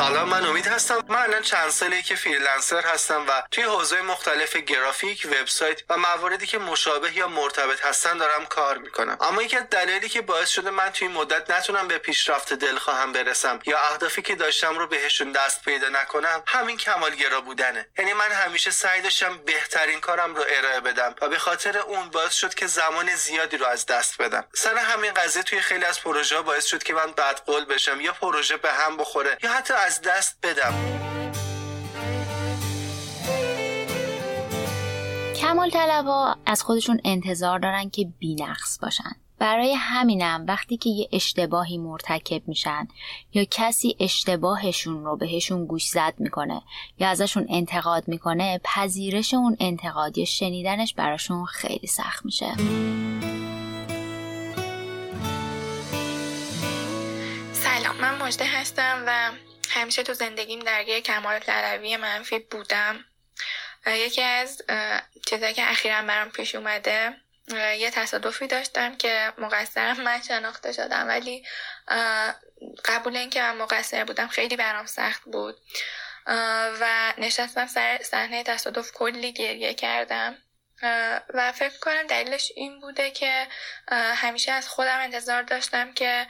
سلام 0.00 0.28
من 0.28 0.46
امید 0.46 0.66
هستم. 0.66 1.04
من 1.08 1.22
الان 1.22 1.42
چند 1.42 1.70
ساله 1.70 2.02
که 2.02 2.16
freelancer 2.16 2.80
هستم 2.80 3.24
و 3.28 3.42
توی 3.50 3.64
حوزه 3.64 4.02
مختلف 4.02 4.56
گرافیک 4.56 5.26
وبسایت 5.30 5.82
و 5.88 5.96
مواردی 5.96 6.46
که 6.46 6.58
مشابه 6.58 7.16
یا 7.16 7.28
مرتبط 7.28 7.84
هستن 7.84 8.18
دارم 8.18 8.46
کار 8.46 8.78
می‌کنم. 8.78 9.16
اما 9.20 9.42
یکی 9.42 9.56
از 9.56 9.62
دلایلی 9.70 10.08
که 10.08 10.20
باعث 10.20 10.48
شده 10.48 10.70
من 10.70 10.90
توی 10.90 11.08
مدت 11.08 11.50
نتونم 11.50 11.88
به 11.88 11.98
پیشرفت 11.98 12.52
دلخواهم 12.52 13.12
برسم 13.12 13.58
یا 13.66 13.78
اهدافی 13.78 14.22
که 14.22 14.34
داشتم 14.34 14.78
رو 14.78 14.86
بهشون 14.86 15.32
دست 15.32 15.62
پیدا 15.62 15.88
نکنم 15.88 16.42
همین 16.46 16.76
کمالگرا 16.76 17.40
بودنه. 17.40 17.86
یعنی 17.98 18.12
من 18.12 18.32
همیشه 18.32 18.70
سعی 18.70 19.00
داشتم 19.00 19.38
بهترین 19.38 20.00
کارم 20.00 20.34
رو 20.34 20.44
ارائه 20.48 20.80
بدم 20.80 21.14
و 21.20 21.28
به 21.28 21.38
خاطر 21.38 21.78
اون 21.78 22.10
باعث 22.10 22.34
شد 22.34 22.54
که 22.54 22.66
زمان 22.66 23.14
زیادی 23.14 23.56
رو 23.56 23.66
از 23.66 23.86
دست 23.86 24.22
بدم. 24.22 24.44
سر 24.54 24.76
همین 24.76 25.14
قضیه 25.14 25.42
توی 25.42 25.60
خیلی 25.60 25.84
از 25.84 26.00
پروژه 26.00 26.40
باعث 26.40 26.66
شد 26.66 26.82
که 26.82 26.94
من 26.94 27.12
بدقول 27.12 27.64
بشم 27.64 28.00
یا 28.00 28.12
پروژه 28.12 28.56
به 28.56 28.72
هم 28.72 28.96
بخوره 28.96 29.38
یا 29.42 29.52
حتی 29.52 29.74
از 29.90 30.00
دست 30.06 30.38
بدم. 30.42 30.74
کمال 35.36 35.70
طلبا 35.70 36.36
از 36.46 36.62
خودشون 36.62 37.00
انتظار 37.04 37.58
دارن 37.58 37.90
که 37.90 38.08
بینقص 38.18 38.78
باشن. 38.82 39.10
برای 39.38 39.74
همینم 39.74 40.44
وقتی 40.48 40.76
که 40.76 40.90
یه 40.90 41.08
اشتباهی 41.12 41.78
مرتکب 41.78 42.48
میشن 42.48 42.88
یا 43.34 43.44
کسی 43.50 43.96
اشتباهشون 44.00 45.04
رو 45.04 45.16
بهشون 45.16 45.66
گوش 45.66 45.86
زد 45.86 46.14
می‌کنه 46.18 46.62
یا 46.98 47.08
ازشون 47.08 47.46
انتقاد 47.48 48.08
می‌کنه 48.08 48.60
پذیرش 48.64 49.34
اون 49.34 49.56
انتقاد 49.60 50.18
یا 50.18 50.24
شنیدنش 50.24 50.94
براشون 50.94 51.44
خیلی 51.44 51.86
سخت 51.86 52.24
میشه. 52.24 52.54
سلام 57.52 57.96
من 58.00 58.22
مجده 58.22 58.44
هستم 58.44 59.04
و 59.06 59.30
همیشه 59.70 60.02
تو 60.02 60.14
زندگیم 60.14 60.60
درگیر 60.60 61.00
کمال 61.00 61.38
طلبی 61.38 61.96
منفی 61.96 62.38
بودم. 62.38 63.04
یکی 63.86 64.22
از 64.22 64.62
چیزایی 65.26 65.54
که 65.54 65.70
اخیرا 65.70 66.02
برام 66.02 66.30
پیش 66.30 66.54
اومده 66.54 67.16
یه 67.78 67.90
تصادفی 67.90 68.46
داشتم 68.46 68.96
که 68.96 69.32
مقصرم 69.38 70.00
من 70.00 70.22
شناخته 70.22 70.72
شدم 70.72 71.08
ولی 71.08 71.46
قبول 72.84 73.16
اینکه 73.16 73.40
من 73.40 73.56
مقصر 73.56 74.04
بودم 74.04 74.26
خیلی 74.28 74.56
برام 74.56 74.86
سخت 74.86 75.22
بود. 75.24 75.56
و 76.80 77.12
نشستم 77.18 77.66
سر 77.66 78.00
صحنه 78.02 78.42
تصادف 78.42 78.92
کلی 78.92 79.32
گریه 79.32 79.74
کردم. 79.74 80.36
و 81.34 81.52
فکر 81.52 81.78
کنم 81.78 82.06
دلیلش 82.06 82.52
این 82.56 82.80
بوده 82.80 83.10
که 83.10 83.48
همیشه 83.92 84.52
از 84.52 84.68
خودم 84.68 85.00
انتظار 85.00 85.42
داشتم 85.42 85.92
که 85.92 86.26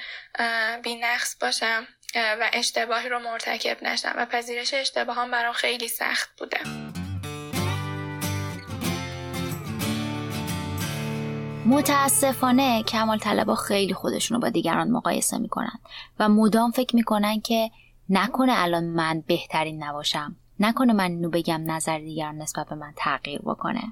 بی 0.82 0.96
نقص 0.96 1.36
باشم. 1.40 1.88
و 2.14 2.50
اشتباهی 2.52 3.08
رو 3.08 3.18
مرتکب 3.18 3.82
نشم 3.82 4.12
و 4.16 4.26
پذیرش 4.26 4.74
اشتباه 4.74 5.16
هم 5.16 5.30
برام 5.30 5.52
خیلی 5.52 5.88
سخت 5.88 6.30
بوده. 6.38 6.58
متاسفانه 11.66 12.82
کمال 12.82 13.18
طلبا 13.18 13.54
خیلی 13.54 13.94
خودشون 13.94 14.34
رو 14.34 14.40
با 14.40 14.48
دیگران 14.48 14.90
مقایسه 14.90 15.38
می‌کنن 15.38 15.78
و 16.18 16.28
مدام 16.28 16.70
فکر 16.70 16.96
می‌کنن 16.96 17.40
که 17.40 17.70
نکنه 18.08 18.52
الان 18.56 18.84
من 18.84 19.20
بهترین 19.26 19.84
نباشم 19.84 20.36
نکنه 20.60 20.92
من 20.92 21.10
اینو 21.10 21.30
بگم 21.30 21.62
نظر 21.66 21.98
دیگران 21.98 22.38
نسبت 22.38 22.68
به 22.68 22.74
من 22.74 22.92
تغییر 22.96 23.40
بکنه. 23.40 23.82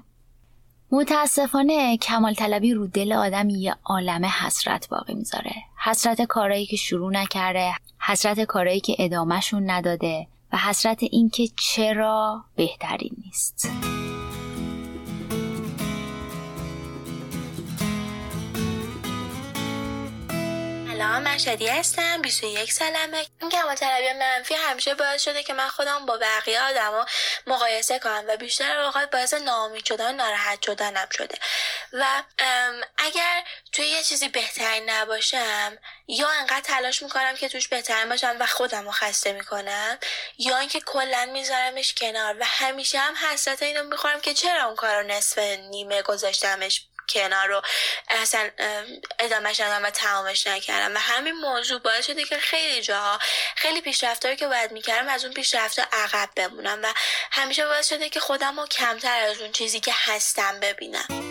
متاسفانه 0.91 1.97
کمال 1.97 2.33
طلبی 2.33 2.73
رو 2.73 2.87
دل 2.87 3.13
آدم 3.13 3.49
یه 3.49 3.75
عالم 3.85 4.25
حسرت 4.25 4.89
باقی 4.89 5.13
می‌ذاره. 5.13 5.55
حسرت 5.83 6.21
کارایی 6.21 6.65
که 6.65 6.75
شروع 6.75 7.11
نکرده 7.11 7.73
حسرت 7.99 8.41
کارایی 8.41 8.79
که 8.79 8.95
ادامهشون 8.99 9.69
نداده 9.69 10.27
و 10.53 10.57
حسرت 10.57 10.99
اینکه 11.03 11.47
چرا 11.55 12.43
بهترین 12.55 13.15
نیست. 13.25 13.69
سلام 20.99 21.23
من 21.23 21.37
شدی 21.37 21.67
هستم 21.67 22.21
21 22.21 22.71
سالمه. 22.73 23.25
این 23.41 23.49
کمال 23.49 23.75
طلبی 23.75 24.13
منفی 24.13 24.53
همیشه 24.53 24.95
باعث 24.95 25.23
شده 25.23 25.43
که 25.43 25.53
من 25.53 25.67
خودم 25.67 26.05
با 26.05 26.17
بقیه 26.17 26.61
آدما 26.61 27.05
مقایسه 27.47 27.99
کنم 27.99 28.23
و 28.27 28.37
بیشتر 28.37 28.79
اوقات 28.79 29.11
باعث 29.11 29.33
ناامید 29.33 29.85
شدن 29.85 30.15
ناراحت 30.15 30.61
شدنم 30.61 31.07
شده. 31.11 31.35
و 31.93 32.23
اگر 32.97 33.43
توی 33.71 33.85
یه 33.85 34.03
چیزی 34.03 34.29
بهترین 34.29 34.89
نباشم 34.89 35.77
یا 36.07 36.29
انقدر 36.29 36.61
تلاش 36.61 37.03
می‌کنم 37.03 37.35
که 37.35 37.49
توش 37.49 37.67
بهترین 37.67 38.09
باشم 38.09 38.35
و 38.39 38.45
خودم 38.45 38.85
رو 38.85 38.91
خسته 38.91 39.33
می‌کنم 39.33 39.97
یا 40.37 40.57
اینکه 40.57 40.79
کلا 40.79 41.29
میذارمش 41.33 41.93
کنار 41.93 42.35
و 42.39 42.45
همیشه 42.45 42.99
هم 42.99 43.15
حسرت 43.15 43.63
اینو 43.63 43.83
می‌خورم 43.83 44.21
که 44.21 44.33
چرا 44.33 44.65
اون 44.65 44.75
کار 44.75 45.03
نصف 45.03 45.37
نیمه 45.69 46.01
گذاشتمش 46.01 46.88
کنار 47.09 47.47
رو 47.47 47.61
اصلا 48.07 48.49
ادامهش 49.19 49.59
ندارم 49.59 49.83
و 49.83 49.89
تمامش 49.89 50.47
نکردم. 50.47 50.95
و 50.95 50.99
همین 50.99 51.33
موضوع 51.33 51.79
باعث 51.79 52.05
شده 52.05 52.23
که 52.23 52.39
خیلی 52.39 52.81
جاها 52.81 53.19
خیلی 53.55 53.81
پیشرفتهایی 53.81 54.37
که 54.37 54.47
باید 54.47 54.71
می‌کردم 54.71 55.07
از 55.07 55.25
اون 55.25 55.33
پیشرفت 55.33 55.79
عقب 55.79 56.29
بمونم. 56.35 56.79
و 56.83 56.93
همیشه 57.31 57.65
باعث 57.65 57.89
شده 57.89 58.09
که 58.09 58.19
خودم 58.19 58.59
رو 58.59 58.67
کمتر 58.67 59.21
از 59.21 59.41
اون 59.41 59.51
چیزی 59.51 59.79
که 59.79 59.93
هستم 59.95 60.59
ببینم. 60.59 61.28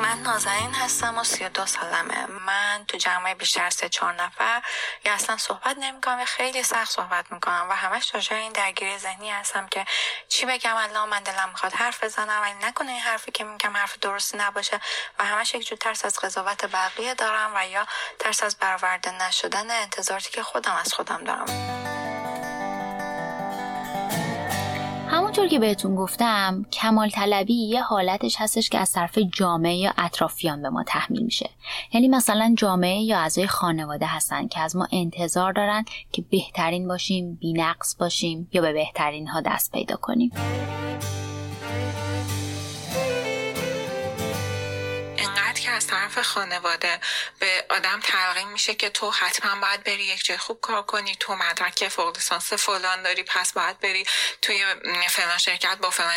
من 0.00 0.18
نازنین 0.22 0.74
هستم 0.74 1.18
و 1.18 1.24
32 1.24 1.66
سالمه. 1.66 2.26
من 2.26 2.84
تو 2.88 2.98
جمعه 2.98 3.34
بیشتر 3.34 3.64
از 3.64 3.76
چهار 3.76 4.12
نفر 4.12 4.62
یا 5.04 5.12
اصلا 5.12 5.36
صحبت 5.36 5.78
نمی‌کنم 5.78 6.20
و 6.20 6.24
خیلی 6.24 6.62
سخت 6.62 6.90
صحبت 6.90 7.32
می‌کنم 7.32 7.66
و 7.70 7.72
همش 7.72 8.10
دچار 8.14 8.38
این 8.38 8.52
درگیری 8.52 8.98
ذهنی 8.98 9.30
هستم 9.30 9.66
که 9.66 9.86
چی 10.28 10.46
بگم 10.46 10.76
الان 10.76 11.08
من 11.08 11.22
دلم 11.22 11.48
می‌خواد 11.48 11.72
حرف 11.72 12.04
بزنم 12.04 12.42
ولی 12.42 12.68
نکنه 12.68 12.90
این 12.90 13.00
حرفی 13.00 13.30
که 13.30 13.44
میگم 13.44 13.76
حرف 13.76 13.98
درستی 13.98 14.38
نباشه 14.38 14.80
و 15.18 15.24
همش 15.24 15.54
یک 15.54 15.68
جور 15.68 15.78
ترس 15.78 16.04
از 16.04 16.18
قضاوت 16.18 16.64
بقیه 16.64 17.14
دارم 17.14 17.52
و 17.56 17.68
یا 17.68 17.86
ترس 18.18 18.42
از 18.42 18.56
برآورده 18.56 19.10
نشدن 19.10 19.70
انتظاراتی 19.70 20.30
که 20.30 20.42
خودم 20.42 20.74
از 20.74 20.94
خودم 20.94 21.24
دارم. 21.24 21.89
همونطور 25.30 25.48
که 25.48 25.58
بهتون 25.58 25.94
گفتم 25.94 26.66
کمال 26.72 27.10
طلبی 27.10 27.54
یه 27.54 27.82
حالتش 27.82 28.36
هستش 28.38 28.68
که 28.68 28.78
از 28.78 28.92
طرف 28.92 29.18
جامعه 29.32 29.74
یا 29.74 29.92
اطرافیان 29.98 30.62
به 30.62 30.68
ما 30.68 30.84
تحمیل 30.84 31.22
میشه. 31.22 31.50
یعنی 31.92 32.08
مثلا 32.08 32.54
جامعه 32.58 33.00
یا 33.00 33.18
اعضای 33.18 33.46
خانواده 33.46 34.06
هستن 34.06 34.48
که 34.48 34.60
از 34.60 34.76
ما 34.76 34.88
انتظار 34.92 35.52
دارن 35.52 35.84
که 36.12 36.24
بهترین 36.30 36.88
باشیم 36.88 37.34
بینقص 37.34 37.96
باشیم 38.00 38.48
یا 38.52 38.62
به 38.62 38.72
بهترین 38.72 39.28
ها 39.28 39.40
دست 39.40 39.72
پیدا 39.72 39.96
کنیم. 39.96 40.30
از 45.80 45.86
طرف 45.86 46.18
خانواده 46.18 47.00
به 47.38 47.64
آدم 47.68 48.00
تلقین 48.00 48.48
میشه 48.48 48.74
که 48.74 48.90
تو 48.90 49.10
حتما 49.10 49.60
باید 49.60 49.84
بری 49.84 50.04
یک 50.04 50.24
جای 50.24 50.38
خوب 50.38 50.60
کار 50.60 50.82
کنی 50.82 51.16
تو 51.20 51.36
مدرک 51.36 51.88
فوق 51.88 52.16
لیسانس 52.16 52.52
فلان 52.52 53.02
داری 53.02 53.22
پس 53.22 53.52
باید 53.52 53.80
بری 53.80 54.06
توی 54.42 54.64
فلان 55.08 55.38
شرکت 55.38 55.78
با 55.78 55.90
فلان 55.90 56.12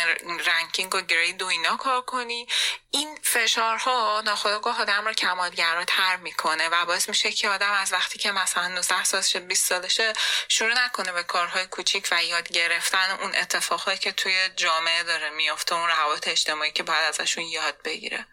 رنکینگ 0.46 0.94
و 0.94 1.00
گرید 1.00 1.42
و 1.42 1.46
اینا 1.46 1.76
کار 1.76 2.00
کنی. 2.00 2.46
این 2.90 3.18
فشارها 3.22 4.22
ناخودآگاه 4.24 4.80
آدم 4.80 5.04
رو 5.04 5.12
کمالگراتر 5.12 6.16
می‌کنه 6.16 6.68
و 6.68 6.84
باعث 6.84 7.08
میشه 7.08 7.32
که 7.32 7.48
آدم 7.48 7.72
از 7.72 7.92
وقتی 7.92 8.18
که 8.18 8.32
مثلا 8.32 8.68
19 8.68 9.04
سالشه 9.04 9.40
20 9.40 9.66
سالشه 9.66 10.12
شروع 10.48 10.84
نکنه 10.84 11.12
به 11.12 11.22
کارهای 11.22 11.66
کوچیک 11.66 12.08
و 12.10 12.24
یاد 12.24 12.48
گرفتن 12.48 13.10
اون 13.20 13.34
اتفاقهایی 13.34 13.98
که 13.98 14.12
توی 14.12 14.48
جامعه 14.56 15.02
داره 15.02 15.30
میافته 15.30 15.74
اون 15.74 15.88
روابط 15.88 16.28
اجتماعی 16.28 16.72
که 16.72 16.82
باید 16.82 17.04
ازشون 17.04 17.44
یاد 17.44 17.82
بگیره. 17.84 18.26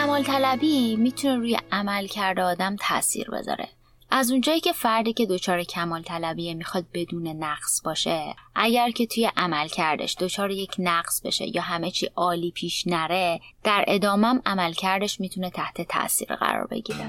کمال 0.00 0.22
طلبی 0.22 0.96
می‌تونه 0.96 1.36
روی 1.36 1.58
عمل 1.72 2.06
کرده 2.06 2.42
آدم 2.42 2.76
تاثیر 2.76 3.30
بذاره. 3.30 3.68
از 4.10 4.30
اونجایی 4.30 4.60
که 4.60 4.72
فردی 4.72 5.12
که 5.12 5.26
دچار 5.26 5.64
کمال 5.64 6.02
طلبیه 6.02 6.54
می‌خواد 6.54 6.84
بدون 6.94 7.26
نقص 7.26 7.82
باشه 7.84 8.34
اگر 8.54 8.90
که 8.90 9.06
توی 9.06 9.30
عمل 9.36 9.68
کردش 9.68 10.16
دچار 10.20 10.50
یک 10.50 10.74
نقص 10.78 11.20
بشه 11.24 11.56
یا 11.56 11.62
همه 11.62 11.90
چی 11.90 12.06
عالی 12.16 12.50
پیش 12.50 12.86
نره 12.86 13.40
در 13.64 13.84
ادامم 13.88 14.42
عمل 14.46 14.72
کردش 14.72 15.20
می‌تونه 15.20 15.50
تحت 15.50 15.80
تاثیر 15.80 16.34
قرار 16.34 16.66
بگیره. 16.66 17.06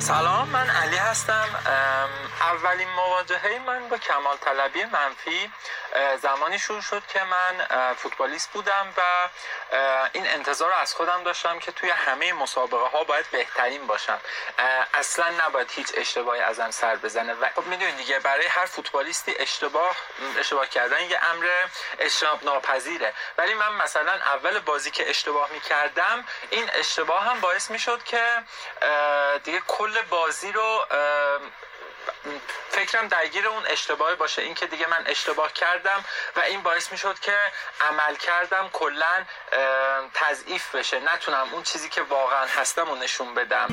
سلام 0.00 0.48
من 0.48 0.70
علی 0.70 0.96
هستم. 0.96 1.48
اولین 2.40 2.88
مواجهه 2.88 3.58
من 3.66 3.88
با 3.88 3.98
کمال 3.98 4.36
طلبی 4.36 4.84
منفی 4.84 5.52
زمانی 6.22 6.58
شروع 6.58 6.80
شد 6.80 7.02
که 7.06 7.22
من 7.22 7.66
فوتبالیست 7.94 8.50
بودم 8.52 8.94
و 8.96 9.28
این 10.12 10.26
انتظار 10.26 10.72
از 10.72 10.94
خودم 10.94 11.22
داشتم 11.22 11.58
که 11.58 11.72
توی 11.72 11.90
همه 11.90 12.32
مسابقه 12.32 12.88
ها 12.88 13.04
باید 13.04 13.30
بهترین 13.30 13.86
باشم. 13.86 14.18
اصلا 14.94 15.30
نباید 15.46 15.70
هیچ 15.70 15.88
اشتباهی 15.94 16.40
ازم 16.40 16.70
سر 16.70 16.96
بزنه. 16.96 17.34
و 17.34 17.48
خب 17.56 17.66
می‌دونید 17.66 17.96
دیگه 17.96 18.18
برای 18.18 18.46
هر 18.46 18.66
فوتبالیستی 18.66 19.34
اشتباه 19.38 19.96
اشتباه 20.38 20.66
کردن 20.68 21.00
یه 21.00 21.18
امر 21.24 21.46
اجتناب 21.98 22.44
ناپذیره. 22.44 23.12
ولی 23.38 23.54
من 23.54 23.72
مثلا 23.72 24.12
اول 24.12 24.58
بازی 24.58 24.90
که 24.90 25.10
اشتباه 25.10 25.50
می‌کردم 25.52 26.24
این 26.50 26.70
اشتباه 26.74 27.24
هم 27.24 27.40
باعث 27.40 27.70
می‌شد 27.70 28.02
که 28.02 28.24
دیگه 29.44 29.60
بازی 30.10 30.52
رو 30.52 30.84
فکرم 32.68 33.08
درگیر 33.08 33.48
اون 33.48 33.62
اشتباه 33.66 34.14
باشه. 34.14 34.42
این 34.42 34.54
که 34.54 34.66
دیگه 34.66 34.90
من 34.90 35.04
اشتباه 35.06 35.52
کردم 35.52 36.04
و 36.36 36.40
این 36.40 36.62
باعث 36.62 36.92
می 36.92 36.98
شد 36.98 37.18
که 37.18 37.32
عمل 37.90 38.16
کردم 38.16 38.68
کلا 38.72 39.24
تضعیف 40.14 40.74
بشه. 40.74 41.00
نتونم 41.14 41.46
اون 41.52 41.62
چیزی 41.62 41.88
که 41.88 42.02
واقعا 42.02 42.46
هستم 42.46 42.86
رو 42.86 42.94
نشون 42.94 43.34
بدم. 43.34 43.68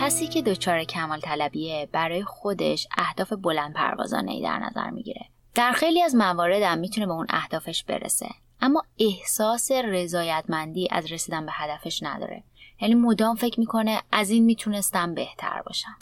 کسی 0.00 0.26
که 0.26 0.42
دچار 0.42 0.84
کمال 0.84 1.20
طلبیه 1.20 1.88
برای 1.92 2.24
خودش 2.24 2.86
اهداف 2.98 3.32
بلند 3.32 3.74
پروازانه 3.74 4.32
ای 4.32 4.42
در 4.42 4.58
نظر 4.58 4.90
می‌گیره. 4.90 5.26
در 5.54 5.72
خیلی 5.72 6.02
از 6.02 6.14
موارد 6.14 6.62
هم 6.62 6.78
می‌تونه 6.78 7.06
به 7.06 7.12
اون 7.12 7.26
اهدافش 7.30 7.84
برسه. 7.84 8.28
اما 8.60 8.82
احساس 8.98 9.70
رضایتمندی 9.72 10.88
از 10.90 11.12
رسیدن 11.12 11.46
به 11.46 11.52
هدفش 11.52 12.02
نداره. 12.02 12.44
یعنی 12.80 12.94
مدام 12.94 13.36
فکر 13.36 13.60
می‌کنه 13.60 14.02
از 14.12 14.30
این 14.30 14.44
می‌تونستم 14.44 15.14
بهتر 15.14 15.62
باشم. 15.66 15.96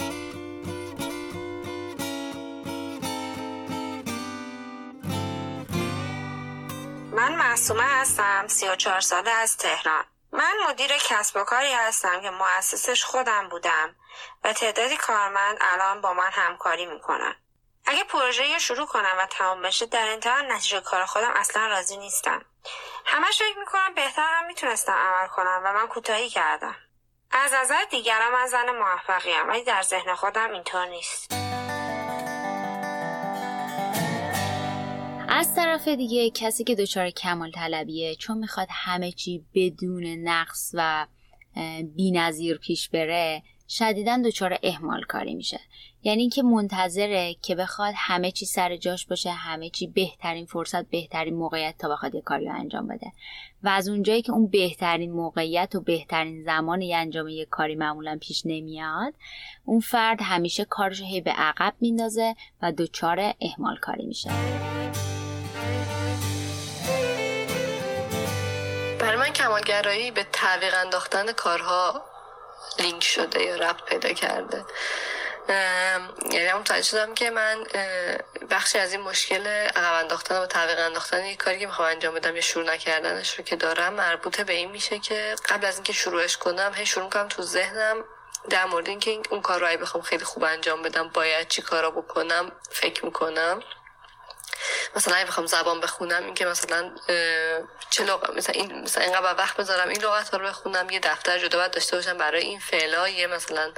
من 7.12 7.34
معصومه 7.34 7.82
هستم 7.82 8.44
34 8.48 9.00
ساله 9.00 9.30
از 9.30 9.56
تهران. 9.56 10.04
من 10.32 10.52
مدیر 10.68 10.90
کسب 11.10 11.36
و 11.36 11.44
کاری 11.44 11.72
هستم 11.72 12.20
که 12.22 12.30
مؤسسش 12.30 13.04
خودم 13.04 13.48
بودم 13.50 13.94
و 14.44 14.52
تعدادی 14.52 14.96
کارمند 14.96 15.56
الان 15.60 16.00
با 16.00 16.12
من 16.12 16.30
همکاری 16.32 16.86
می‌کنن. 16.86 17.34
اگه 17.86 18.04
پروژه 18.04 18.58
شروع 18.58 18.86
کنم 18.86 19.14
و 19.18 19.26
تمام 19.30 19.62
بشه 19.62 19.86
در 19.86 20.08
انتها 20.08 20.40
نتیجه 20.40 20.80
کار 20.80 21.04
خودم 21.04 21.30
اصلا 21.34 21.66
راضی 21.66 21.96
نیستم. 21.96 22.44
همش 23.04 23.38
فکر 23.38 23.58
می‌کنم 23.58 23.94
بهتر 23.94 24.28
هم 24.28 24.46
می‌تونستم 24.46 24.92
عمل 24.92 25.28
کنم 25.28 25.62
و 25.64 25.72
من 25.72 25.86
کوتاهی 25.86 26.28
کردم. 26.28 26.76
از 27.30 27.52
نظر 27.54 27.84
دیگران 27.90 28.32
من 28.32 28.46
زن 28.46 28.70
موفقیم 28.70 29.48
ولی 29.48 29.64
در 29.64 29.82
ذهن 29.82 30.14
خودم 30.14 30.52
اینطور 30.52 30.86
نیست. 30.86 31.32
از 35.28 35.54
طرف 35.54 35.88
دیگه 35.88 36.30
کسی 36.30 36.64
که 36.64 36.74
دچار 36.74 37.10
کمال 37.10 37.50
طلبیه 37.50 38.14
چون 38.14 38.38
می‌خواد 38.38 38.68
همه 38.70 39.12
چی 39.12 39.46
بدون 39.54 40.06
نقص 40.06 40.70
و 40.74 41.06
بینظیر 41.96 42.58
پیش 42.58 42.88
بره 42.88 43.42
شدیدا 43.68 44.22
دچار 44.24 44.58
اهمال 44.62 45.02
کاری 45.02 45.34
میشه. 45.34 45.60
یعنی 46.02 46.20
اینکه 46.20 46.42
منتظره 46.42 47.34
که 47.42 47.54
بخواد 47.54 47.94
همه 47.96 48.30
چی 48.30 48.46
سر 48.46 48.76
جاش 48.76 49.06
باشه 49.06 49.30
همه 49.30 49.70
چی 49.70 49.86
بهترین 49.86 50.46
فرصت 50.46 50.90
بهترین 50.90 51.34
موقعیت 51.34 51.74
تا 51.78 51.88
بخواد 51.88 52.14
یه 52.14 52.20
کاری 52.20 52.46
رو 52.46 52.54
انجام 52.54 52.88
بده. 52.88 53.12
و 53.62 53.68
از 53.68 53.88
اونجایی 53.88 54.22
که 54.22 54.32
اون 54.32 54.46
بهترین 54.46 55.12
موقعیت 55.12 55.74
و 55.74 55.80
بهترین 55.80 56.44
زمان 56.44 56.82
یه 56.82 56.96
انجام 56.96 57.28
یه 57.28 57.44
کاری 57.44 57.74
معمولا 57.74 58.18
پیش 58.20 58.42
نمیاد 58.46 59.14
اون 59.64 59.80
فرد 59.80 60.18
همیشه 60.22 60.64
کارش 60.64 61.00
هی 61.00 61.20
به 61.20 61.30
عقب 61.30 61.74
میندازه 61.80 62.34
و 62.62 62.72
دچار 62.72 63.34
اهمال 63.40 63.76
کاری 63.76 64.06
میشه. 64.06 64.30
برای 69.00 69.16
من 69.16 69.32
کمالگرایی 69.32 70.10
به 70.10 70.26
تعویق 70.32 70.74
انداختن 70.84 71.32
کارها 71.32 72.13
لینک 72.78 73.04
شده 73.04 73.42
یا 73.42 73.56
ربط 73.56 73.82
پیدا 73.82 74.12
کرده. 74.12 74.64
یعنی 76.30 76.46
هم 76.46 76.82
شدم 76.82 77.14
که 77.14 77.30
من 77.30 77.64
بخشی 78.50 78.78
از 78.78 78.92
این 78.92 79.00
مشکل 79.00 79.46
عقب 79.46 79.94
انداختن 79.94 80.38
و 80.38 80.46
تعویق 80.46 80.78
انداختن 80.78 81.24
یک 81.24 81.38
کاری 81.38 81.58
که 81.58 81.66
می‌خوام 81.66 81.88
انجام 81.88 82.14
بدم 82.14 82.34
یا 82.34 82.40
شروع 82.40 82.64
نکردنش 82.64 83.38
رو 83.38 83.44
که 83.44 83.56
دارم 83.56 83.94
مربوط 83.94 84.40
به 84.40 84.52
این 84.52 84.70
میشه 84.70 84.98
که 84.98 85.36
قبل 85.48 85.66
از 85.66 85.74
اینکه 85.74 85.92
شروعش 85.92 86.36
کنم 86.36 86.72
هی 86.74 86.86
شروع 86.86 87.10
کنم 87.10 87.28
تو 87.28 87.42
ذهنم 87.42 88.04
در 88.50 88.64
مورد 88.64 88.88
اینکه 88.88 89.20
اون 89.30 89.42
کار 89.42 89.60
رو 89.60 89.78
بخوام 89.78 90.02
خیلی 90.02 90.24
خوب 90.24 90.44
انجام 90.44 90.82
بدم 90.82 91.08
باید 91.08 91.48
چی 91.48 91.62
کارا 91.62 91.90
بکنم 91.90 92.52
فکر 92.70 93.04
می‌کنم. 93.04 93.62
مثلا 94.96 95.14
اگه 95.14 95.26
بخوام 95.26 95.46
زبان 95.46 95.80
بخونم 95.80 96.24
این 96.24 96.34
که 96.34 96.44
مثلا 96.44 96.90
چه 97.90 98.04
لغت 98.04 98.30
مثلا 98.30 98.54
این 98.54 98.82
مثلا 98.82 99.04
اینقدر 99.04 99.34
وقت 99.38 99.56
بذارم 99.56 99.88
این 99.88 100.02
لغت 100.02 100.34
رو 100.34 100.46
بخونم 100.46 100.90
یه 100.90 101.00
دفتر 101.00 101.38
جدا 101.38 101.58
باید 101.58 101.70
داشته 101.70 101.96
باشم 101.96 102.18
برای 102.18 102.42
این 102.42 102.60
فعلا 102.60 103.08
یه 103.08 103.26
مثلا 103.26 103.72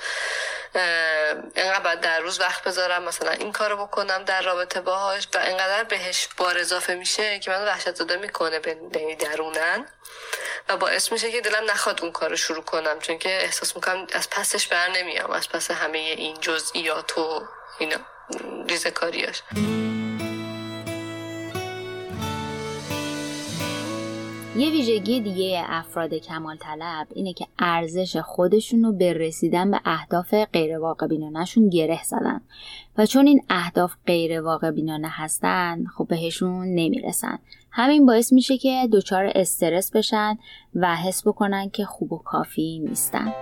اینقدر 1.56 1.94
در 1.94 2.20
روز 2.20 2.40
وقت 2.40 2.64
بذارم 2.64 3.02
مثلا 3.02 3.30
این 3.30 3.52
کارو 3.52 3.76
بکنم 3.76 4.24
در 4.24 4.42
رابطه 4.42 4.80
باهاش 4.80 5.28
و 5.34 5.38
اینقدر 5.38 5.84
بهش 5.84 6.28
بار 6.36 6.58
اضافه 6.58 6.94
میشه 6.94 7.38
که 7.38 7.50
من 7.50 7.64
وحشت 7.64 7.94
زده 7.94 8.16
می‌کنه 8.16 8.58
به 8.58 9.16
درونن 9.20 9.86
و 10.68 10.76
باعث 10.76 11.12
میشه 11.12 11.32
که 11.32 11.40
دلم 11.40 11.70
نخواد 11.70 12.02
اون 12.02 12.12
کار 12.12 12.30
رو 12.30 12.36
شروع 12.36 12.64
کنم 12.64 12.98
چون 13.00 13.18
که 13.18 13.42
احساس 13.42 13.76
می‌کنم 13.76 14.06
از 14.12 14.30
پسش 14.30 14.66
بر 14.66 14.88
نمیام 14.88 15.30
از 15.30 15.48
پس 15.48 15.70
همه 15.70 15.98
این 15.98 16.40
جزئیات 16.40 17.18
و 17.18 17.42
اینا 17.78 17.98
ریزکاریاش 18.68 19.42
یه 24.58 24.70
ویژگی 24.70 25.20
دیگه 25.20 25.62
افراد 25.66 26.14
کمال 26.14 26.56
طلب 26.56 27.06
اینه 27.14 27.32
که 27.32 27.46
ارزش 27.58 28.16
خودشون 28.16 28.84
رو 28.84 28.92
به 28.92 29.12
رسیدن 29.12 29.70
به 29.70 29.80
اهداف 29.84 30.34
غیر 30.34 30.78
واقع 30.78 31.06
بینانشون 31.06 31.68
گره 31.68 32.00
زدن. 32.04 32.40
و 32.98 33.06
چون 33.06 33.26
این 33.26 33.42
اهداف 33.50 33.94
غیر 34.06 34.40
واقع 34.40 34.70
بینانه 34.70 35.08
هستن 35.10 35.84
خب 35.96 36.06
بهشون 36.08 36.66
نمی‌رسن. 36.66 37.38
همین 37.70 38.06
باعث 38.06 38.32
میشه 38.32 38.58
که 38.58 38.88
دچار 38.92 39.32
استرس 39.34 39.90
بشن 39.90 40.38
و 40.74 40.96
حس 40.96 41.26
بکنن 41.26 41.70
که 41.70 41.84
خوب 41.84 42.12
و 42.12 42.18
کافی 42.18 42.78
نیستن. 42.78 43.32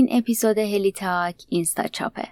این 0.00 0.08
اپیزود 0.12 0.58
هلی 0.58 0.92
تاک 0.92 1.34
اینستا 1.48 1.86
چاپه 1.86 2.28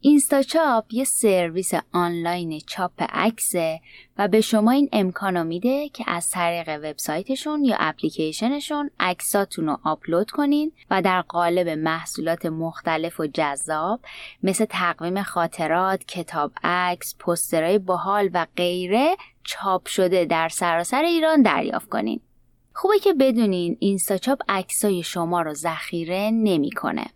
اینستا 0.00 0.42
چاپ 0.42 0.84
یه 0.90 1.04
سرویس 1.04 1.70
آنلاین 1.92 2.60
چاپ 2.66 2.92
عکسه 2.98 3.80
و 4.18 4.28
به 4.28 4.40
شما 4.40 4.70
این 4.70 4.88
امکان 4.92 5.46
میده 5.46 5.88
که 5.88 6.04
از 6.06 6.30
طریق 6.30 6.68
وبسایتشون 6.68 7.64
یا 7.64 7.76
اپلیکیشنشون 7.80 8.90
عکساتون 9.00 9.66
رو 9.66 9.78
آپلود 9.84 10.30
کنین 10.30 10.72
و 10.90 11.02
در 11.02 11.22
قالب 11.22 11.68
محصولات 11.68 12.46
مختلف 12.46 13.20
و 13.20 13.26
جذاب 13.26 14.00
مثل 14.42 14.64
تقویم 14.64 15.22
خاطرات، 15.22 16.04
کتاب 16.04 16.52
عکس، 16.62 17.14
پسترهای 17.18 17.78
باحال 17.78 18.30
و 18.34 18.46
غیره 18.56 19.16
چاپ 19.44 19.86
شده 19.86 20.24
در 20.24 20.48
سراسر 20.48 21.02
ایران 21.02 21.42
دریافت 21.42 21.88
کنین. 21.88 22.20
خوبه 22.76 22.98
که 22.98 23.14
بدونین 23.14 23.76
اینستاچاپ 23.80 24.38
عکسای 24.48 25.02
شما 25.02 25.42
رو 25.42 25.54
ذخیره 25.54 26.30
نمی‌کنه. 26.32 27.06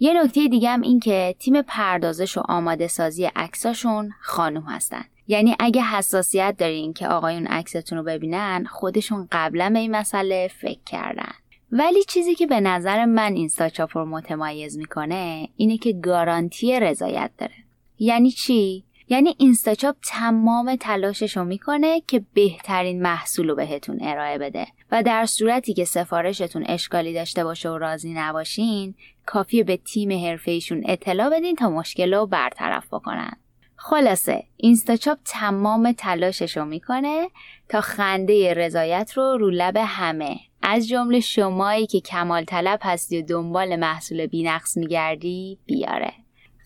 یه 0.00 0.22
نکته 0.22 0.48
دیگه 0.48 0.70
هم 0.70 0.80
این 0.80 1.00
که 1.00 1.34
تیم 1.38 1.62
پردازش 1.62 2.38
و 2.38 2.42
آماده 2.48 2.88
سازی 2.88 3.24
عکساشون 3.24 4.10
خانم 4.20 4.62
هستن. 4.62 5.04
یعنی 5.28 5.56
اگه 5.58 5.82
حساسیت 5.82 6.54
دارین 6.58 6.92
که 6.92 7.08
آقایون 7.08 7.46
عکستون 7.46 7.98
رو 7.98 8.04
ببینن 8.04 8.64
خودشون 8.70 9.28
قبلا 9.32 9.70
به 9.70 9.78
این 9.78 9.96
مسئله 9.96 10.50
فکر 10.60 10.80
کردن. 10.86 11.32
ولی 11.72 12.04
چیزی 12.04 12.34
که 12.34 12.46
به 12.46 12.60
نظر 12.60 13.04
من 13.04 13.32
اینستاچاپ 13.32 13.96
رو 13.96 14.04
متمایز 14.04 14.78
می‌کنه 14.78 15.48
اینه 15.56 15.78
که 15.78 15.92
گارانتی 15.92 16.80
رضایت 16.80 17.30
داره. 17.38 17.54
یعنی 17.98 18.30
چی؟ 18.30 18.84
یعنی 19.08 19.34
اینستاچاپ 19.38 19.96
تمام 20.02 20.76
تلاشش 20.76 21.36
رو 21.36 21.44
می‌کنه 21.44 22.00
که 22.06 22.24
بهترین 22.34 23.02
محصول 23.02 23.48
رو 23.48 23.54
بهتون 23.54 23.98
ارائه 24.00 24.38
بده. 24.38 24.66
و 24.90 25.02
در 25.02 25.26
صورتی 25.26 25.74
که 25.74 25.84
سفارشتون 25.84 26.64
اشکالی 26.68 27.14
داشته 27.14 27.44
باشه 27.44 27.70
و 27.70 27.78
راضی 27.78 28.14
نباشین 28.14 28.94
کافیه 29.26 29.64
به 29.64 29.76
تیم 29.76 30.24
حرفهایشون 30.24 30.82
اطلاع 30.86 31.30
بدین 31.30 31.56
تا 31.56 31.70
مشکل 31.70 32.14
رو 32.14 32.26
برطرف 32.26 32.86
بکنن. 32.86 33.32
خلاصه 33.76 34.44
اینستاچاپ 34.56 35.18
تمام 35.24 35.92
تلاشش 35.92 36.56
رو 36.56 36.64
می‌کنه 36.64 37.28
تا 37.68 37.80
خنده 37.80 38.54
رضایت 38.54 39.12
رو 39.16 39.36
رو 39.38 39.50
لب 39.50 39.76
همه. 39.76 40.36
از 40.62 40.88
جمله 40.88 41.20
شمایی 41.20 41.86
که 41.86 42.00
کمال 42.00 42.44
طلب 42.44 42.80
هستی 42.82 43.22
و 43.22 43.26
دنبال 43.26 43.76
محصول 43.76 44.26
بینقص 44.26 44.76
میگردی 44.76 45.58
بیاره. 45.66 46.12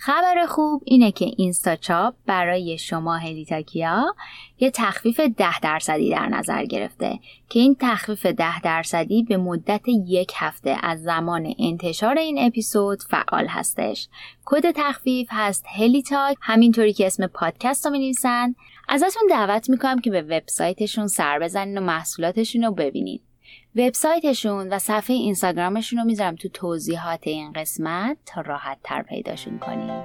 خبر 0.05 0.47
خوب 0.47 0.83
اینه 0.85 1.13
که 1.13 1.25
اینستاچاپ 1.37 2.15
برای 2.27 2.79
شما 2.79 3.17
هلیتاکیا 3.17 4.15
یه 4.61 4.71
تخفیف 4.71 5.21
ده 5.21 5.61
درصدی 5.61 6.11
در 6.11 6.27
نظر 6.27 6.65
گرفته 6.65 7.19
که 7.49 7.61
این 7.61 7.77
تخفیف 7.81 8.27
ده 8.27 8.61
درصدی 8.61 9.23
به 9.23 9.37
مدت 9.37 9.81
یک 10.07 10.33
هفته 10.37 10.77
از 10.83 11.03
زمان 11.03 11.55
انتشار 11.59 12.19
این 12.19 12.39
اپیزود 12.39 13.03
فعال 13.03 13.47
هستش. 13.47 14.09
کد 14.45 14.71
تخفیف 14.71 15.29
هست 15.31 15.65
هلیتاک. 15.77 16.37
همینطوری 16.41 16.93
که 16.93 17.07
اسم 17.07 17.27
پادکست 17.27 17.87
رو 17.87 17.93
می 17.93 18.15
ازتون 18.89 19.23
دعوت 19.31 19.71
می‌کنم 19.71 20.01
که 20.01 20.11
به 20.11 20.23
وبسایتشون 20.23 21.07
سر 21.07 21.39
بزنین 21.39 21.79
و 21.79 21.81
محصولاتشون 21.81 22.65
رو 22.65 22.73
ببینید 22.73 23.23
وبسایتشون 23.77 24.69
و 24.69 24.79
صفحه 24.79 25.17
اینستاگرامشون 25.17 25.99
رو 25.99 26.05
می‌ذارم 26.05 26.37
تو 26.37 26.49
توضیحات 26.49 27.27
این 27.27 27.53
قسمت 27.53 28.17
تا 28.27 28.41
راحت 28.41 28.79
تر 28.85 29.03
پیداشون 29.03 29.59
کنیم 29.59 30.05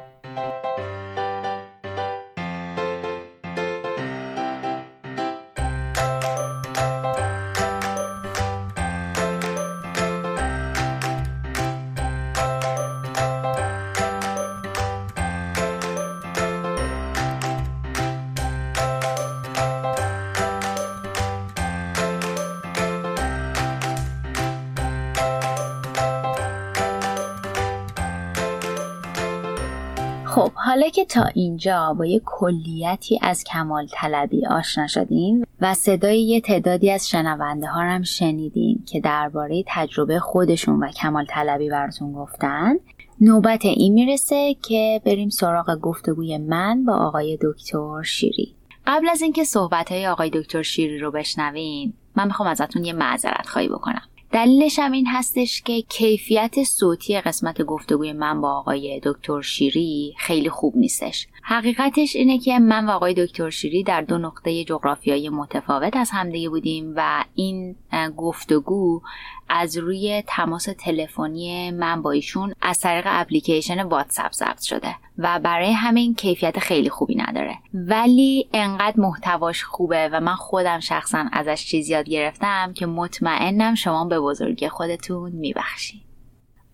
حالا 30.78 30.90
که 30.90 31.06
تا 31.06 31.24
اینجا 31.24 31.96
با 32.00 32.06
یه 32.06 32.22
کلیتی 32.26 33.20
از 33.22 33.44
کمال 33.44 33.88
طلبی 33.92 34.46
آشنا 34.46 34.88
شدیم 34.88 35.44
و 35.62 35.74
صدای 35.74 36.22
یه 36.22 36.42
تعدادی 36.42 36.92
از 36.92 37.10
شنونده 37.10 37.68
ها 37.68 37.82
هم 37.82 38.04
شنیدیم 38.04 38.84
که 38.88 39.00
درباره 39.00 39.64
تجربه 39.68 40.20
خودشون 40.20 40.84
و 40.84 40.92
کمال 40.92 41.26
طلبی 41.26 41.70
براتون 41.70 42.14
گفتن 42.14 42.76
نوبت 43.22 43.66
این 43.66 43.94
می‌رسه 43.94 44.56
که 44.62 45.02
بریم 45.06 45.30
سراغ 45.30 45.80
گفتگوی 45.82 46.38
من 46.38 46.86
با 46.86 46.94
آقای 46.94 47.38
دکتر 47.42 48.04
شیری. 48.04 48.56
قبل 48.88 49.10
از 49.10 49.22
اینکه 49.22 49.44
صحبت 49.44 49.92
های 49.92 50.08
آقای 50.08 50.30
دکتر 50.30 50.62
شیری 50.62 51.00
رو 51.00 51.12
بشنوین 51.12 51.94
من 52.16 52.28
می‌خوام 52.28 52.50
ازتون 52.50 52.86
یه 52.86 52.94
معذرت 52.94 53.48
خواهی 53.48 53.68
بکنم. 53.68 54.02
دلیلش 54.32 54.80
هم 54.80 54.92
این 54.92 55.08
هستش 55.08 55.62
که 55.62 55.82
کیفیت 55.82 56.64
صوتی 56.64 57.22
قسمت 57.22 57.62
گفتگوی 57.62 58.14
من 58.14 58.42
با 58.42 58.58
آقای 58.58 59.02
دکتر 59.04 59.42
شیری 59.42 60.16
خیلی 60.18 60.50
خوب 60.50 60.78
نیستش. 60.78 61.28
حقیقتش 61.44 62.16
اینه 62.16 62.40
که 62.40 62.60
من 62.60 62.86
و 62.86 62.90
آقای 62.90 63.14
دکتر 63.14 63.50
شیری 63.50 63.84
در 63.84 64.02
دو 64.02 64.18
نقطه 64.18 64.64
جغرافیایی 64.64 65.30
متفاوت 65.30 65.96
از 65.96 66.10
همدیگه 66.12 66.50
بودیم 66.50 66.94
و 66.96 67.24
این 67.36 67.76
گفتگو 68.18 69.02
از 69.50 69.78
روی 69.78 70.24
تماس 70.28 70.68
تلفنی 70.78 71.72
من 71.72 72.02
با 72.02 72.12
ایشون 72.12 72.54
از 72.62 72.80
طریق 72.80 73.04
اپلیکیشن 73.08 73.84
واتساپ 73.84 74.32
ضبط 74.32 74.62
شده 74.62 74.96
و 75.18 75.40
برای 75.44 75.72
همین 75.72 76.16
کیفیت 76.16 76.60
خیلی 76.60 76.90
خوبی 76.90 77.16
نداره. 77.16 77.58
ولی 77.74 78.50
انقدر 78.54 79.00
محتواش 79.00 79.64
خوبه 79.64 80.10
و 80.14 80.20
من 80.20 80.36
خودم 80.36 80.80
شخصا 80.80 81.26
ازش 81.32 81.66
چیز 81.66 81.90
یاد 81.90 82.10
گرفتم 82.10 82.74
که 82.74 82.86
مطمئنم 82.86 83.76
شما 83.76 84.06
به 84.06 84.20
بزرگی 84.20 84.70
خودتون 84.70 85.32
میبخشید 85.32 86.08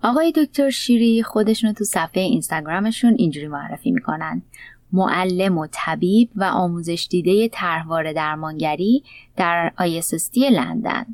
آقای 0.03 0.31
دکتر 0.31 0.69
شیری 0.69 1.23
خودشون 1.23 1.73
تو 1.73 1.83
صفحه 1.83 2.21
اینستاگرامشون 2.23 3.15
اینجوری 3.17 3.47
معرفی 3.47 3.91
می‌کنن. 3.91 4.41
معلم 4.93 5.57
و 5.57 5.67
طبیب 5.71 6.29
و 6.35 6.43
آموزش 6.43 7.07
دیده 7.09 7.47
طرحواره 7.47 8.13
درمانگری 8.13 9.03
در 9.37 9.71
ISST 9.79 10.37
لندن. 10.51 11.05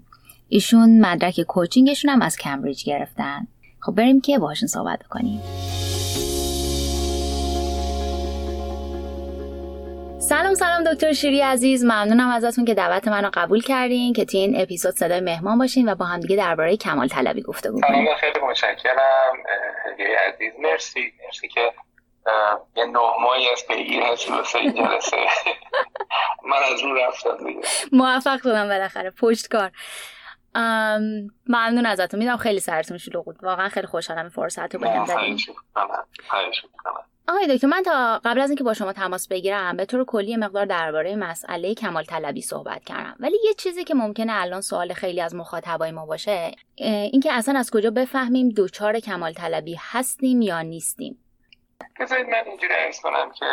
ایشون 0.49 0.99
مدرک 1.01 1.41
کوچینگشون 1.41 2.12
هم 2.12 2.21
از 2.21 2.38
کمبریج 2.38 2.83
گرفتن. 2.85 3.47
خب 3.81 3.95
بریم 3.95 4.21
که 4.21 4.38
باهاشون 4.39 4.67
صحبت 4.67 5.03
کنیم 5.09 5.41
سلام 10.19 10.53
سلام 10.53 10.83
دکتر 10.83 11.13
شیری 11.13 11.41
عزیز. 11.41 11.83
ممنونم 11.83 12.29
ازتون 12.29 12.65
که 12.65 12.73
دعوت 12.73 13.07
منو 13.07 13.29
قبول 13.33 13.62
کردین 13.62 14.13
که 14.13 14.25
توی 14.25 14.39
این 14.39 14.62
اپیزود 14.62 14.93
صدای 14.93 15.19
مهمان 15.19 15.57
باشین 15.57 15.89
و 15.89 15.95
با 15.95 16.05
هم 16.05 16.19
دیگه 16.19 16.35
درباره 16.35 16.77
کمال 16.77 17.07
طلبی 17.07 17.41
گفته 17.41 17.69
کنیم. 17.71 18.15
خیلی 18.19 18.39
متشکرم. 18.45 19.33
هدیه 19.85 20.17
عزیز 20.33 20.53
مرسی. 20.59 21.13
مرسی 21.25 21.47
که 21.47 21.71
یه 22.75 22.85
نه 22.85 22.99
ماهی 23.21 23.49
از 23.49 23.63
پیگیر 23.67 24.03
هستی 24.03 24.31
واسه 24.31 24.59
این 24.59 24.73
جلسه. 24.73 25.17
من 26.51 26.57
از 26.73 26.81
رو 26.83 26.95
رفتم 26.95 27.38
دیگه. 27.47 27.62
موفق 27.91 28.39
شدم 28.43 28.67
بالاخره. 28.67 29.09
پشت 29.09 29.47
کار 29.47 29.71
ممنون 31.48 31.86
ازتون. 31.86 32.19
می‌دونم 32.19 32.38
خیلی 32.38 32.60
سرتون 32.60 32.98
شلوغ 32.98 33.26
بود. 33.26 33.43
واقعا 33.43 33.69
خیلی 33.69 33.88
خوشحالم 33.88 34.30
فرصت 34.30 34.76
رو 34.76 34.82
بهم 34.82 35.06
دادین 35.06 35.39
آقای 37.28 37.56
دکتر 37.56 37.67
من 37.67 37.84
تا 37.84 38.22
قبل 38.26 38.39
از 38.39 38.50
اینکه 38.50 38.63
با 38.63 38.74
شما 38.74 38.93
تماس 38.93 39.28
بگیرم 39.28 39.78
به 39.78 39.86
طور 39.86 40.06
کلی 40.06 40.38
مقدار 40.38 40.65
درباره 40.65 41.15
مسئله 41.15 41.74
کمال 41.74 42.04
طلبی 42.04 42.41
صحبت 42.41 42.84
کردم. 42.84 43.15
ولی 43.19 43.38
یه 43.45 43.54
چیزی 43.54 43.84
که 43.84 43.93
ممکنه 43.93 44.34
الان 44.36 44.62
سوال 44.62 44.93
خیلی 44.93 45.22
از 45.22 45.36
مخاطبای 45.36 45.91
ما 45.91 46.06
باشه 46.06 46.52
اینکه 46.76 47.34
اصلا 47.34 47.60
از 47.60 47.72
کجا 47.72 47.91
بفهمیم 47.91 48.50
دوچار 48.50 49.00
کمال 49.00 49.34
طلبی 49.34 49.78
هستیم 49.80 50.41
یا 50.41 50.62
نیستیم؟ 50.62 51.24
بذارید 52.00 52.28
من 52.30 52.43
اینجوری 52.45 52.74
کنم 53.04 53.32
که 53.32 53.45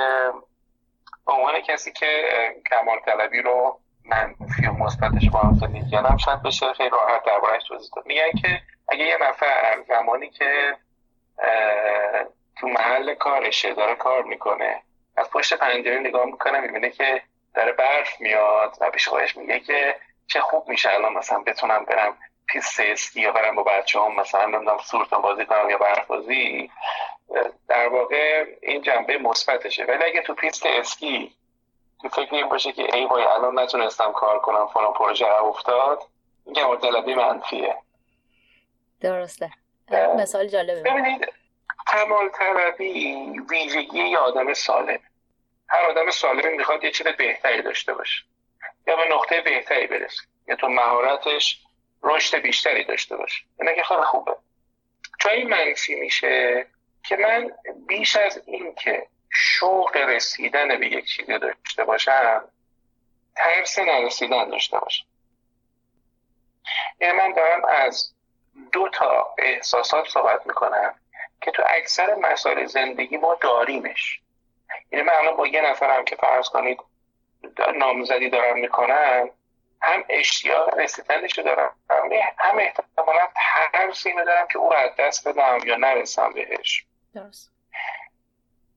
به 1.27 1.33
عنوان 1.33 1.55
کسی 1.69 1.93
که 1.93 2.07
کمال 2.71 2.99
طلبی 3.07 3.43
رو 3.43 3.81
منفی 4.09 4.67
و 4.67 4.73
مثبتش 4.73 5.31
با 5.31 5.39
هم 5.39 5.55
زندگی 5.55 5.97
شاید 6.25 6.43
بشه 6.43 6.73
خیلی 6.73 6.91
راحت 6.91 7.25
دربارهش 7.25 7.63
توضیح 7.69 7.91
داد. 7.97 8.07
میگن 8.07 8.31
که 8.43 8.61
اگه 8.89 9.05
یه 9.05 9.19
نفر 9.21 9.83
زمانی 9.89 10.31
که 10.31 10.77
تو 12.61 12.69
محل 12.69 13.15
کارشه 13.15 13.75
داره 13.75 13.95
کار 13.95 14.23
می‌کنه 14.23 14.83
از 15.17 15.31
پشت 15.31 15.55
پنجره 15.55 15.99
نگاه 15.99 16.27
می‌کنه 16.27 16.61
می‌بینه 16.61 16.91
که 16.91 17.23
داره 17.55 17.73
برف 17.73 18.21
میاد 18.21 18.77
و 18.81 18.91
پیش 18.91 19.09
خودش 19.09 19.37
میگه 19.37 19.61
که 19.61 19.97
چه 20.27 20.41
خوب 20.41 20.69
میشه 20.69 20.95
الان 20.95 21.13
مثلا 21.13 21.39
بتونم 21.39 21.85
برم 21.85 22.19
پیست 22.47 22.81
اسکی 22.81 23.21
یا 23.21 23.33
برم 23.33 23.55
با 23.55 23.63
بچه 23.63 24.01
هم 24.01 24.15
مثلا 24.15 24.47
نمی‌دونم 24.47 24.79
سورتان 24.79 25.23
بازی 25.23 25.47
کنم 25.47 25.71
یا 25.71 25.79
برف 25.79 26.07
بازی. 26.07 26.71
در 27.69 27.89
واقع 27.89 28.45
این 28.63 28.83
جنبه 28.83 29.19
مثبتشه. 29.19 29.85
ولی 29.85 30.05
اگه 30.05 30.23
تو 30.23 30.35
پیست 30.35 30.67
اسکی 30.67 31.33
تو 32.03 32.09
فکر 32.09 32.35
این 32.35 32.49
باشه 32.49 32.73
که 32.73 32.97
ای 32.97 33.05
وای 33.05 33.25
الان 33.25 33.59
نتونستم 33.59 34.13
کار 34.13 34.41
کنم 34.41 34.67
فلان 34.67 34.93
پروژه 34.93 35.27
افتاد. 35.27 36.03
این 36.47 36.79
طلبی 36.79 37.15
منفیه. 37.15 37.77
درسته. 39.01 39.51
مثال 40.17 40.49
جالبه. 40.49 40.91
ببینید 40.91 41.33
کمال 41.87 42.29
طلبی 42.29 43.15
ویژگی 43.51 43.99
یه 43.99 44.19
آدم 44.19 44.55
سالم. 44.55 44.99
هر 45.69 45.81
آدم 45.91 46.11
سالمی 46.11 46.57
می‌خواد 46.57 46.85
یه 46.85 46.91
چیز 46.91 47.07
بهتری 47.07 47.63
داشته 47.63 47.95
باشه. 47.95 48.25
یا 48.87 48.97
به 48.97 49.15
نقطه 49.15 49.41
بهتری 49.41 49.87
برسه. 49.87 50.23
یا 50.49 50.57
تو 50.57 50.69
مهارتش 50.69 51.63
رشد 52.03 52.39
بیشتری 52.39 52.85
داشته 52.85 53.17
باشه. 53.17 53.45
اینا 53.61 53.73
که 53.73 53.83
خیلی 53.83 54.03
خوبه. 54.03 54.37
جایی 55.21 55.45
منفی 55.45 55.95
میشه 55.95 56.67
که 57.05 57.17
من 57.17 57.53
بیش 57.87 58.17
از 58.17 58.43
این 58.47 58.75
که 58.75 59.07
شوق 59.39 59.97
رسیدن 59.97 60.81
به 60.81 60.87
یک 60.87 61.05
چیزی 61.05 61.39
داشته 61.39 61.85
باشم 61.85 62.45
ترس 63.37 63.79
نرسیدن 63.79 64.49
داشته 64.49 64.79
باشم. 64.79 65.05
یعنی 67.01 67.19
من 67.19 67.33
دارم 67.33 67.65
از 67.65 68.13
دو 68.73 68.89
تا 68.89 69.35
احساسات 69.39 70.09
صحبت 70.09 70.47
می‌کنم 70.47 70.95
که 71.41 71.51
تو 71.51 71.63
اکثر 71.67 72.15
مسائل 72.15 72.67
زندگی 72.67 73.17
ما 73.17 73.35
داریمش. 73.35 74.21
یعنی 74.91 75.05
من 75.05 75.13
الان 75.13 75.37
با 75.37 75.47
یه 75.47 75.71
نفرم 75.71 76.05
که 76.05 76.17
فرض 76.17 76.49
کنید 76.49 76.81
نامزدی 77.79 78.31
دارم 78.31 78.59
می‌کنم 78.59 79.31
هم 79.83 80.05
اشتیاق 80.09 80.79
رسیدنش 80.79 81.39
دارم 81.39 81.77
هم 82.39 82.59
احتمالا 82.59 83.29
ترس 83.73 84.07
اینو 84.07 84.25
دارم 84.25 84.47
که 84.47 84.59
او 84.59 84.75
از 84.75 84.91
دست 84.99 85.29
بدم 85.29 85.59
یا 85.65 85.77
نرسم 85.77 86.33
بهش. 86.33 86.85
درست. 87.15 87.56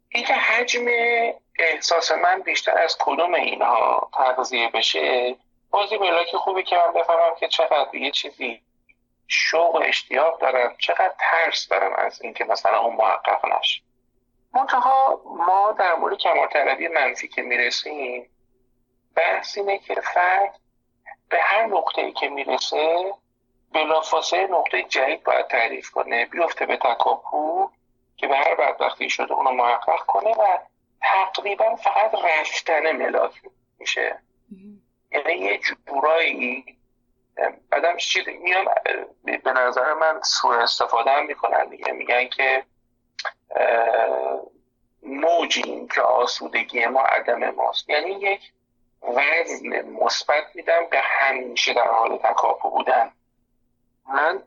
اینکه 0.09 0.33
حجم 0.33 0.85
احساس 1.59 2.11
من 2.11 2.41
بیشتر 2.41 2.77
از 2.77 2.97
کدوم 2.99 3.33
اینها 3.33 4.09
تغذیه 4.13 4.69
بشه 4.69 5.35
بازی 5.71 5.97
ملاک 5.97 6.35
خوبی 6.35 6.63
که 6.63 6.75
من 6.75 6.93
بفهمم 6.93 7.35
که 7.39 7.47
چقدر 7.47 7.95
یه 7.95 8.11
چیزی 8.11 8.61
شوق 9.27 9.75
و 9.75 9.77
اشتیاق 9.77 10.41
دارم 10.41 10.75
چقدر 10.77 11.13
ترس 11.19 11.67
دارم 11.67 11.93
از 11.95 12.21
اینکه 12.21 12.43
مثلا 12.45 12.79
اون 12.79 12.95
محقق 12.95 13.45
نشه. 13.45 13.81
منتها 14.53 15.21
ما 15.25 15.75
در 15.79 15.95
مورد 15.95 16.17
کمالطلبی 16.17 16.87
منفی 16.87 17.27
که 17.27 17.41
می‌رسیم 17.41 18.29
بحث 19.15 19.57
اینه 19.57 19.77
که 19.79 19.95
فرد 19.95 20.59
به 21.29 21.37
هر 21.41 21.65
نقطه 21.65 22.11
که 22.11 22.29
می‌رسه 22.29 23.13
بلافاصله 23.73 24.47
نقطه 24.47 24.83
جدید 24.83 25.23
باید 25.23 25.47
تعریف 25.47 25.89
کنه 25.89 26.25
بیفته 26.25 26.65
به 26.65 26.77
تکاپو 26.77 27.69
که 28.19 28.27
به 28.27 28.35
هر 28.35 28.55
بدبختی 28.55 29.09
شده 29.09 29.33
اونو 29.33 29.51
محقق 29.51 30.05
کنه 30.05 30.29
و 30.29 30.57
تقریبا 31.01 31.75
فقط 31.75 32.15
رفتن 32.15 32.91
ملاک 32.91 33.41
میشه. 33.79 34.19
یعنی 35.11 35.33
یه 35.33 35.57
جورایی 35.57 36.77
بعدم 37.69 37.97
چیز 37.97 38.23
میان 38.27 38.65
به 39.23 39.51
نظر 39.51 39.93
من 39.93 40.21
سوء 40.23 40.55
استفاده 40.55 41.11
هم 41.11 41.25
می‌کنن 41.25 41.69
دیگه. 41.69 41.91
میگن 41.91 42.27
که 42.27 42.63
موجیم 45.03 45.87
که 45.87 46.01
آسودگی 46.01 46.85
ما 46.85 47.01
عدم 47.01 47.49
ماست. 47.49 47.89
یعنی 47.89 48.11
یک 48.11 48.51
وزن 49.03 49.81
مثبت 49.81 50.43
میدم 50.55 50.85
به 50.91 50.99
همیشه 50.99 51.73
در 51.73 51.87
حال 51.87 52.17
تکاپو 52.17 52.69
بودن. 52.69 53.11
من 54.09 54.43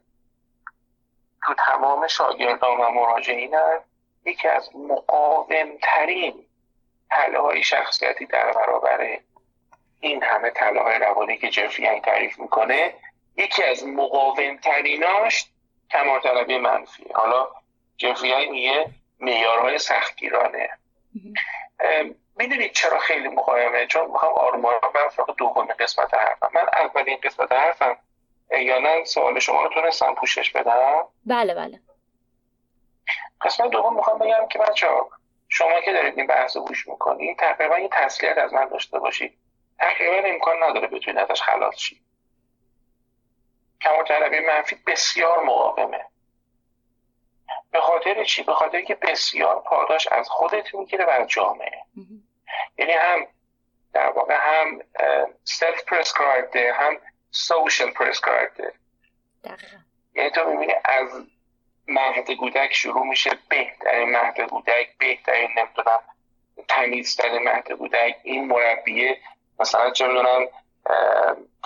تو 1.47 1.55
تمام 1.55 2.07
شاگردان 2.07 2.77
و 2.81 2.91
مراجعینم 2.91 3.81
یکی 4.25 4.49
از 4.49 4.71
مقاومترین 4.77 6.47
تله 7.11 7.63
شخصیتی 7.63 8.27
در 8.27 8.53
برابر 8.53 9.19
این 10.01 10.23
همه 10.23 10.51
تله 10.51 10.81
های 10.81 10.99
روانی 10.99 11.39
که 11.39 11.51
جفری 11.51 12.01
تعریف 12.01 12.39
می‌کنه 12.39 12.95
یکی 13.37 13.63
از 13.63 13.87
مقاومتریناش 13.87 15.51
کمال 15.91 16.21
طلبی 16.21 16.59
منفی 16.59 17.07
حالا 17.15 17.49
جفری 17.97 18.51
میگه 18.51 18.91
میارهای 19.19 19.79
سختگیرانه. 19.79 20.69
می‌دونید 22.37 22.73
چرا 22.73 22.99
خیلی 22.99 23.29
مقاومه؟ 23.29 23.87
چون 23.87 24.11
می‌خوام 24.11 24.33
آرمان 24.33 24.75
من 24.95 25.09
فقط 25.09 25.37
دومین 25.37 25.75
قسمت 25.79 26.15
حرفم. 26.15 26.51
من 26.55 26.67
اولین 26.73 27.19
قسمت 27.23 27.53
حرفم 27.53 27.97
یا 28.59 28.79
نه؟ 28.79 29.05
سوال 29.05 29.39
شما 29.39 29.63
رو 29.63 29.69
تونستم 29.69 30.15
پوشش 30.15 30.51
بدم. 30.51 31.05
بله 31.27 31.55
بله. 31.55 31.81
قسمت 33.41 33.71
دوم 33.71 33.97
می‌خوام 33.97 34.19
بگم 34.19 34.49
که 34.51 34.59
بچه 34.59 34.89
شما 35.49 35.81
که 35.81 35.93
دارید 35.93 36.19
این 36.19 36.27
بحث 36.27 36.57
گوش 36.57 36.89
می‌کنید 36.89 37.39
تقریبا 37.39 37.79
یه 37.79 37.89
تسلیت 37.93 38.39
از 38.39 38.53
من 38.53 38.69
داشته 38.69 38.99
باشید. 38.99 39.39
تقریبا 39.79 40.29
امکان 40.29 40.63
نداره 40.63 40.87
بتونید 40.87 41.19
ازش 41.19 41.43
خلاص 41.43 41.77
شید. 41.77 42.03
کمال‌طلبی 43.81 44.41
منفی 44.47 44.77
بسیار 44.87 45.45
مقاومه. 45.45 46.07
به 47.71 47.81
خاطر 47.81 48.25
چی؟ 48.25 48.43
به 48.43 48.53
خاطر 48.53 48.81
که 48.81 48.95
بسیار 48.95 49.61
پاداش 49.61 50.07
از 50.07 50.29
خودت 50.29 50.75
می‌گیره 50.75 51.05
و 51.05 51.11
از 51.11 51.29
جامعه. 51.29 51.83
یعنی 52.79 52.93
هم 52.93 53.27
در 53.93 54.11
واقع 54.11 54.39
هم 54.41 54.81
self 55.45 55.85
prescribedه 55.85 56.73
هم 56.73 56.99
social 57.33 57.91
prescribedه 57.91 58.73
یعنی 60.15 60.31
تو 60.31 60.51
می‌بینی 60.51 60.73
از 60.85 61.09
مهد 61.89 62.33
کودک 62.33 62.75
شروع 62.75 63.07
میشه 63.07 63.31
بهترین 63.49 64.11
مهد 64.11 64.41
کودک 64.41 64.99
بهترین 64.99 65.51
نمی‌دونم 65.59 65.99
تمیزترین 66.69 67.43
مهد 67.43 67.73
کودک. 67.73 68.17
این 68.23 68.47
مربیه 68.47 69.19
مثلا 69.61 69.91
چه 69.91 70.07
می‌دونم 70.07 70.47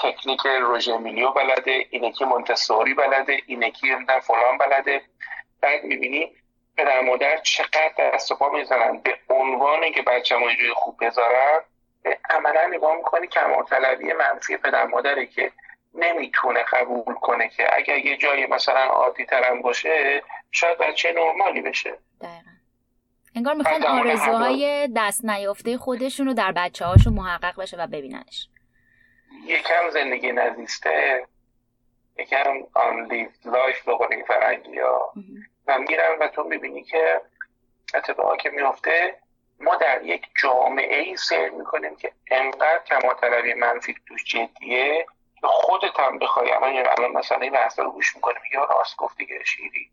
تکنیک 0.03 0.41
روژه 0.61 0.99
میلیو 0.99 1.31
بلده 1.31 1.87
اینکی 1.91 2.25
مونتسوری 2.25 2.95
بلده 2.95 3.41
اینکی 3.47 3.97
فلان 4.23 4.59
بلده. 4.59 5.03
بعد 5.61 5.85
می‌بینی 5.85 6.33
پدر 6.77 7.01
مادر 7.01 7.37
چقدر 7.37 7.93
دست 7.99 8.33
و 8.33 8.37
پا 8.37 8.49
می‌زنن. 8.49 9.01
به 9.01 9.19
عنوان 9.29 9.93
که 9.93 10.03
بچه 10.03 10.37
ما 10.37 10.49
خوب 10.75 11.05
بذارن 11.05 11.61
عملا 12.31 12.67
نگاه 12.67 12.97
می‌کنی 12.97 13.27
کمال 13.27 13.65
طلبی 13.65 14.13
منفی 14.13 14.57
پدر 14.57 14.87
مادره 14.87 15.27
که 15.27 15.53
نمی‌تونه 15.95 16.63
قبول 16.63 17.15
کنه 17.15 17.49
که 17.49 17.77
اگر 17.77 17.99
یه 17.99 18.17
جایی 18.17 18.47
مثلا 18.47 18.85
عادی 18.85 19.25
ترم 19.25 19.63
باشه 19.63 20.23
شاید 20.53 20.79
بچه 20.79 21.13
نرمالی 21.13 21.61
بشه. 21.61 21.99
دقیقا. 22.21 22.51
انگار 23.35 23.55
می‌خوان 23.55 23.85
آرزوهای 23.85 24.89
دست 24.97 25.25
نیافته 25.25 25.79
خودشون 25.79 26.27
رو 26.27 26.35
در 26.35 26.53
بچه 26.53 26.85
هاشون 26.85 27.13
محقق 27.13 27.61
بشه 27.61 27.77
و 27.77 27.87
ببیننش. 27.87 28.49
یکم 29.47 29.91
زندگی 29.91 30.33
نزیسته 30.33 31.27
یکم 32.19 32.63
unlived 32.75 33.31
life 33.45 33.89
بقول 33.89 34.23
فرنگی 34.29 34.79
ها 34.79 35.13
و 35.67 35.79
میرن 35.79 36.19
و 36.21 36.29
تو 36.29 36.45
می‌بینی 36.45 36.83
که 36.83 37.21
اتفاقی 37.95 38.37
که 38.37 38.51
میفته 38.51 39.19
ما 39.61 39.77
در 39.77 40.03
یک 40.03 40.27
جامعه 40.43 41.01
ای 41.01 41.17
سیر 41.17 41.51
می‌کنیم 41.51 41.97
که 41.97 42.13
انقدر 42.31 42.81
کمال‌طلبی 42.87 43.55
منفی 43.55 43.95
توش 44.09 44.25
جدیه 44.25 45.07
که 45.41 45.47
خودت 45.47 46.01
هم 46.01 46.19
بخوای 46.19 46.53
الان 46.53 46.77
الان 46.77 47.13
مثلا 47.13 47.39
این 47.39 47.53
بحث 47.53 47.79
رو 47.79 47.91
گوش 47.91 48.17
می‌کنیم. 48.17 48.43
یا 48.53 48.65
راست 48.65 48.97
گفتی 48.97 49.27
که 49.27 49.45
شیری 49.45 49.91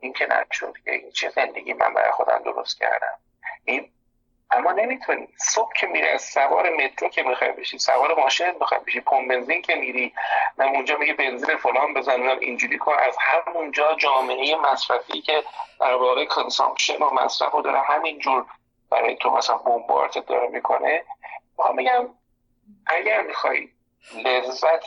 این 0.00 0.12
که 0.12 0.26
نشد 0.26 0.74
که 0.84 0.92
این 0.92 1.10
چه 1.10 1.28
زندگی 1.28 1.72
من 1.72 1.94
برای 1.94 2.10
خودم 2.10 2.42
درست 2.44 2.78
کردم. 2.78 3.18
این 3.64 3.92
اما 4.50 4.72
نمی‌تونی. 4.72 5.28
صبح 5.36 5.72
که 5.72 5.86
میری 5.86 6.08
از 6.08 6.22
سوار 6.22 6.70
مترو 6.70 7.08
که 7.08 7.22
می‌خوای 7.22 7.52
بشی 7.52 7.78
سوار 7.78 8.20
ماشین 8.20 8.50
می‌خوای 8.60 8.80
بشی 8.86 9.00
پمپ 9.00 9.28
بنزین 9.28 9.62
که 9.62 9.74
میری 9.74 10.12
من 10.56 10.68
اونجا 10.68 10.96
میگه 10.96 11.14
بنزین 11.14 11.56
فلان 11.56 11.94
بزنم 11.94 12.38
اینجوری 12.38 12.78
کن 12.78 12.94
از 12.98 13.16
همونجا 13.20 13.94
جامعه 13.94 14.56
مصرفی 14.56 15.20
که 15.20 15.42
در 15.80 15.94
واقع 15.94 16.24
کنسامپشن 16.24 16.96
و 16.96 17.10
مصرف 17.10 17.52
رو 17.52 17.62
داره 17.62 17.80
همینجور 17.80 18.46
برای 18.92 19.16
تو 19.16 19.30
مثلا 19.30 19.56
بمبارت 19.56 20.26
داره 20.26 20.48
می‌کنه. 20.48 21.04
می‌خوام 21.58 21.76
بگم 21.76 22.08
اگر 22.86 23.22
می‌خوای 23.22 23.68
لذت 24.24 24.84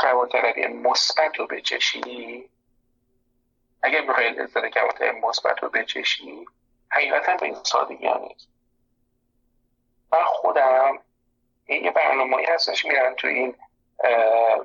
کمالطلبی 0.00 0.66
مثبت 0.66 1.36
رو 1.38 1.46
بچشی 1.46 2.50
اگر 3.82 4.00
می‌خوای 4.00 4.30
لذت 4.30 4.66
کمالطلبی 4.66 5.20
مثبت 5.20 5.62
رو 5.62 5.68
بچشی 5.68 6.46
حقیقتا 6.90 7.36
به 7.36 7.46
این 7.46 7.54
سادگی 7.54 8.06
ها 8.06 8.18
نیست. 8.18 8.48
من 10.12 10.22
خودم 10.24 10.98
یه 11.68 11.90
برنامه 11.90 12.44
هستش 12.48 12.84
میرن 12.84 13.14
تو 13.14 13.26
این 13.26 13.54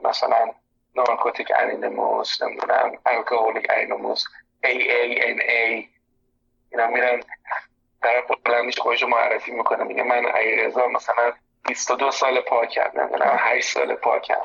مثلا 0.03 0.51
نارکوتیک 0.95 1.51
انینموس 1.55 2.41
نمی‌دونم 2.41 2.97
الکوهولیک 3.05 3.67
انینموس 3.69 4.23
AANA 4.63 5.85
اینا 6.71 6.87
میرن 6.87 7.23
در 8.07 8.23
بلندش 8.45 8.79
خودش 8.79 9.03
معرفی 9.03 9.51
می‌کنه. 9.51 9.83
میگه 9.83 10.03
من 10.03 10.25
رضا 10.35 10.87
مثلا 10.87 11.33
22 11.67 12.11
سال 12.11 12.41
پاکم 12.41 12.91
نمی‌دونم 12.93 13.37
8 13.39 13.73
سال 13.73 13.95
پاکم 13.95 14.41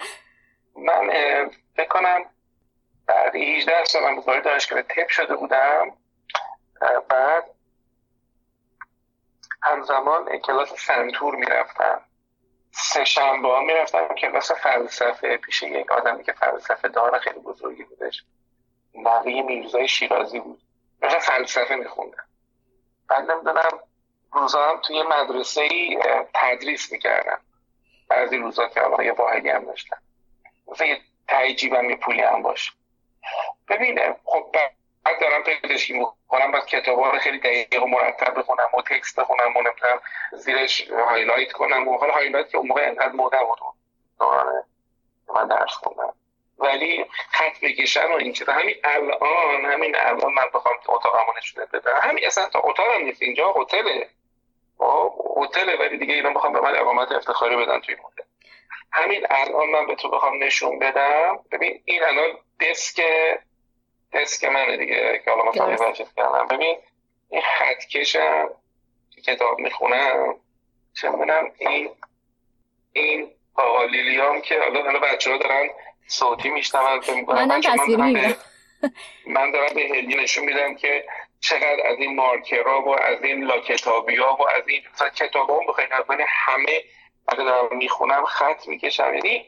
من 0.77 1.11
فکر 1.77 1.89
کنم 1.89 2.25
بعد 3.07 3.37
18 3.37 3.85
سال 3.85 4.03
من 4.03 4.17
بزاری 4.17 4.41
دانشگاه 4.41 4.83
تپ 4.83 5.09
شده 5.09 5.37
بودم. 5.37 5.97
بعد 7.09 7.51
همزمان 9.63 10.39
کلاس 10.39 10.73
سنتور 10.73 11.37
می‌رفتم. 11.37 12.01
سه 12.71 13.05
شنبه 13.05 13.49
ها 13.49 13.61
می‌رفتم 13.61 14.15
کلاس 14.15 14.53
فلسفه. 14.53 15.37
پیش 15.37 15.63
یک 15.63 15.93
آدمی 15.93 16.25
که 16.25 16.33
فلسفه 16.33 16.89
دار 16.89 17.19
خیلی 17.19 17.39
بزرگی 17.39 17.85
بودش. 17.85 18.25
نقی 18.95 19.43
میرزای 19.43 19.89
شیرازی 19.89 20.41
بود. 20.41 20.63
مثلا 21.03 21.19
فلسفه 21.19 21.75
میخوندم. 21.75 22.25
بعد 23.13 23.31
نمی‌دونم 23.31 23.79
روزا 24.33 24.69
هم 24.69 24.81
توی 24.81 25.03
مدرسه 25.03 25.61
ای 25.61 25.99
تدریس 26.35 26.93
می‌کردم. 26.93 27.41
بعضی 28.09 28.37
روزا 28.37 28.69
که 28.69 28.81
حالا 28.81 29.05
یه 29.05 29.13
واحدی 29.13 29.49
هم 29.49 29.65
داشتم. 29.65 29.97
مثلا 30.69 30.87
یه 30.87 31.55
جیبم 31.55 31.91
یه 31.91 31.97
پولی 31.97 32.21
هم 32.21 32.43
باشه. 32.43 32.73
ببینه 33.69 34.17
خب 34.25 34.47
بعد 35.05 35.21
دارم 35.21 35.43
پزشکی 35.43 35.93
می‌کنم 35.93 36.53
باید 36.53 36.65
کتاب 36.65 37.01
رو 37.01 37.19
خیلی 37.19 37.39
دقیق 37.39 37.83
و 37.83 37.87
مرتب 37.87 38.39
بخونم 38.39 38.69
و 38.79 38.83
text 38.83 39.21
بخونم 39.21 39.57
و 39.57 39.63
نمی‌تونم 39.63 40.01
زیرش 40.33 40.91
highlight 40.91 41.53
کنم 41.53 41.89
و 41.89 41.99
حالا 41.99 42.13
highlight 42.13 42.49
که 42.49 42.59
اون 42.59 42.67
موقع 42.67 42.87
انقدر 42.89 43.13
مد 43.13 43.39
نبود. 43.45 43.59
دورانه 44.19 44.65
من 45.35 45.49
درس 45.49 45.71
خوندم. 45.71 46.15
ولی 46.59 47.05
خط 47.31 47.61
بکشن 47.63 48.13
و 48.13 48.17
این 48.17 48.33
چیزا 48.33 48.53
همین 48.53 48.75
الان 48.85 49.65
همین 49.65 49.97
الان 49.97 50.33
من 50.33 50.45
بخوام 50.55 50.75
تو 50.85 50.93
اتاقمو 50.93 51.33
نشونه 51.39 51.67
بدم 51.67 51.99
همین 52.03 52.27
اصلا 52.27 52.49
تا 52.49 52.61
اتاقم 52.65 53.05
نیست 53.05 53.23
اینجا 53.23 53.53
هتله. 53.53 54.09
خب، 54.79 55.15
هتله 55.37 55.77
ولی 55.77 55.99
دیگه 55.99 56.15
اینا 56.15 56.31
بخوام 56.31 56.53
به 56.53 56.61
من 56.61 56.77
اقامت 56.77 57.13
افتخاری 57.13 57.57
بدن 57.57 57.81
توی 57.81 57.95
هتل 57.95 58.23
همین 58.93 59.27
الان 59.31 59.69
من 59.69 59.87
به 59.87 59.95
تو 59.95 60.09
بخوام 60.09 60.45
نشون 60.45 60.79
بدم. 60.79 61.41
ببین 61.53 61.83
این 61.85 62.03
الان 62.03 62.39
دسک 62.61 63.03
دسک 64.13 64.45
منه 64.45 64.77
دیگه 64.77 65.23
که 65.25 65.31
حالا 65.31 65.51
مثلا 65.51 65.93
کردم. 65.93 66.47
ببین 66.47 66.79
این 67.31 67.43
خط 67.43 67.85
کشم 67.85 68.51
کتاب 69.27 69.59
می‌خونم 69.59 70.35
چه 70.95 71.09
می‌دونم 71.09 71.53
این 71.59 71.91
این 72.93 73.31
آقا 73.55 73.85
لیلیام 73.85 74.41
که 74.41 74.61
حالا 74.61 74.83
حالا 74.83 74.99
بچه 74.99 75.31
ها 75.31 75.37
دارن 75.37 75.71
صوتی 76.07 76.51
میشنون 76.51 77.01
منم 77.29 77.61
تصویر 77.61 77.99
من, 77.99 78.13
من 79.27 79.51
دارم 79.51 79.75
به 79.75 79.81
هلی 79.81 80.15
نشون 80.23 80.45
میدم 80.45 80.75
که 80.75 81.05
چقدر 81.41 81.87
از 81.87 81.99
این 81.99 82.17
مارکرها 82.17 82.83
و 82.83 82.89
از 82.89 83.23
این 83.23 83.45
لاکتابی 83.45 84.17
ها 84.17 84.37
و 84.37 84.49
از 84.49 84.69
این 84.69 84.83
کتاب 85.15 85.51
ها 85.51 85.61
بخواین 85.69 85.91
همه 86.29 86.81
اگه 87.29 87.45
دارم 87.45 87.77
می‌خونم 87.77 88.25
خط 88.25 88.69
می‌کشم. 88.69 89.15
یعنی 89.15 89.47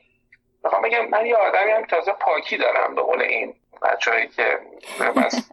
می‌خوام 0.64 0.82
بگم 0.82 1.08
من 1.08 1.26
یه 1.26 1.36
آدمی 1.36 1.70
هم 1.70 1.84
تازه 1.84 2.12
پاکی 2.12 2.56
دارم 2.56 2.94
به 2.94 3.02
قول 3.02 3.22
این 3.22 3.54
بچه 3.82 4.10
هایی 4.10 4.28
که 4.28 4.58
بس 5.16 5.50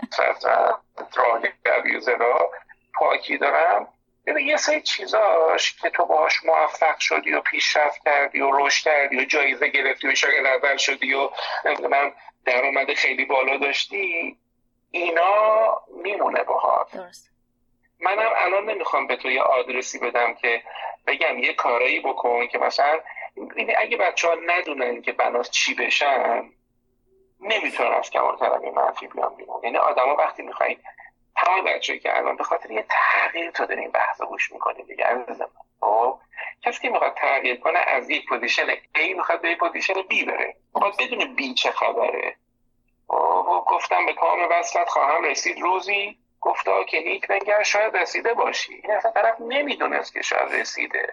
را 2.20 2.52
پاکی 2.94 3.38
دارم. 3.38 3.88
ببین 4.26 4.48
یه 4.48 4.58
سری 4.58 4.82
چیزاش 4.82 5.76
که 5.82 5.90
تو 5.90 6.06
باهاش 6.06 6.44
موفق 6.44 7.00
شدی 7.00 7.34
و 7.34 7.42
پیشرفت 7.42 8.04
کردی 8.06 8.42
و 8.42 8.52
رشد 8.54 8.84
کردی 8.84 9.18
و 9.18 9.26
جایزه 9.26 9.68
گرفتی 9.68 10.08
و 10.08 10.16
شاگرد 10.16 10.46
اول 10.46 10.78
شدی 10.78 11.14
و 11.14 11.30
نمی‌دونم 11.66 12.14
درآمد 12.46 12.94
خیلی 12.94 13.26
بالا 13.26 13.58
داشتی 13.58 14.38
اینا 14.92 15.82
میمونه 16.04 16.44
باهات. 16.44 16.96
درست 16.96 17.32
منم 18.00 18.32
الان 18.36 18.70
نمی‌خوام 18.70 19.08
به 19.08 19.16
تو 19.16 19.30
یه 19.30 19.42
آدرسی 19.42 20.00
بدم 20.00 20.34
که 20.34 20.64
بگم 21.08 21.40
یه 21.40 21.54
کارایی 21.54 22.00
بکن 22.00 22.48
که 22.48 22.58
مثلا 22.58 23.00
اگه 23.78 23.98
بچه 23.98 24.28
ها 24.28 24.36
ندونن 24.46 25.02
که 25.02 25.12
بناس 25.12 25.52
چی 25.52 25.76
بشن 25.76 26.44
نمی‌تونن 27.40 27.92
از 27.92 28.10
کمال 28.10 28.38
طلبی 28.38 28.70
منفی 28.70 29.08
بیان 29.08 29.36
بیرون. 29.36 29.62
یعنی 29.64 29.78
آدما 29.78 30.16
وقتی 30.16 30.44
می‌خواین 30.44 30.78
تمام 31.46 31.64
بچه‌ای 31.64 32.00
که 32.00 32.18
الان 32.18 32.36
به 32.36 32.44
خاطر 32.44 32.72
یه 32.72 32.86
تغییر 32.90 33.52
تو 33.52 33.66
دارین 33.66 33.92
بحث 33.92 34.22
گوش 34.22 34.52
می‌کنید 34.52 34.88
دیگه 34.88 35.06
عزیز 35.06 35.42
خب 35.80 36.20
کسی 36.64 36.82
که 36.82 36.90
می‌خواد 36.90 37.14
تغییر 37.14 37.60
کنه 37.60 37.80
از 37.80 38.10
یک 38.10 38.26
position 38.30 38.76
A 38.76 39.16
می‌خواد 39.16 39.42
به 39.42 39.56
position 39.56 39.94
B 39.94 40.26
بره. 40.28 40.56
باید 40.72 40.98
بدون 40.98 41.36
B 41.38 41.54
چه 41.54 41.72
خبره؟ 41.72 42.36
خب، 43.08 43.64
گفتم 43.68 44.06
به 44.06 44.14
کام 44.14 44.40
وصلت 44.52 44.90
خواهم 44.90 45.24
رسید. 45.24 45.60
روزی 45.60 46.18
گفتا 46.42 46.84
که 46.84 47.00
نیک 47.00 47.28
بنگر 47.28 47.64
شاید 47.64 47.98
رسیده 47.98 48.34
باشی. 48.34 48.74
این 48.74 48.92
اصلا 48.92 49.12
طرف 49.12 49.36
نمی‌دونست 49.40 50.14
که 50.14 50.22
شاید 50.22 50.52
رسیده. 50.54 51.12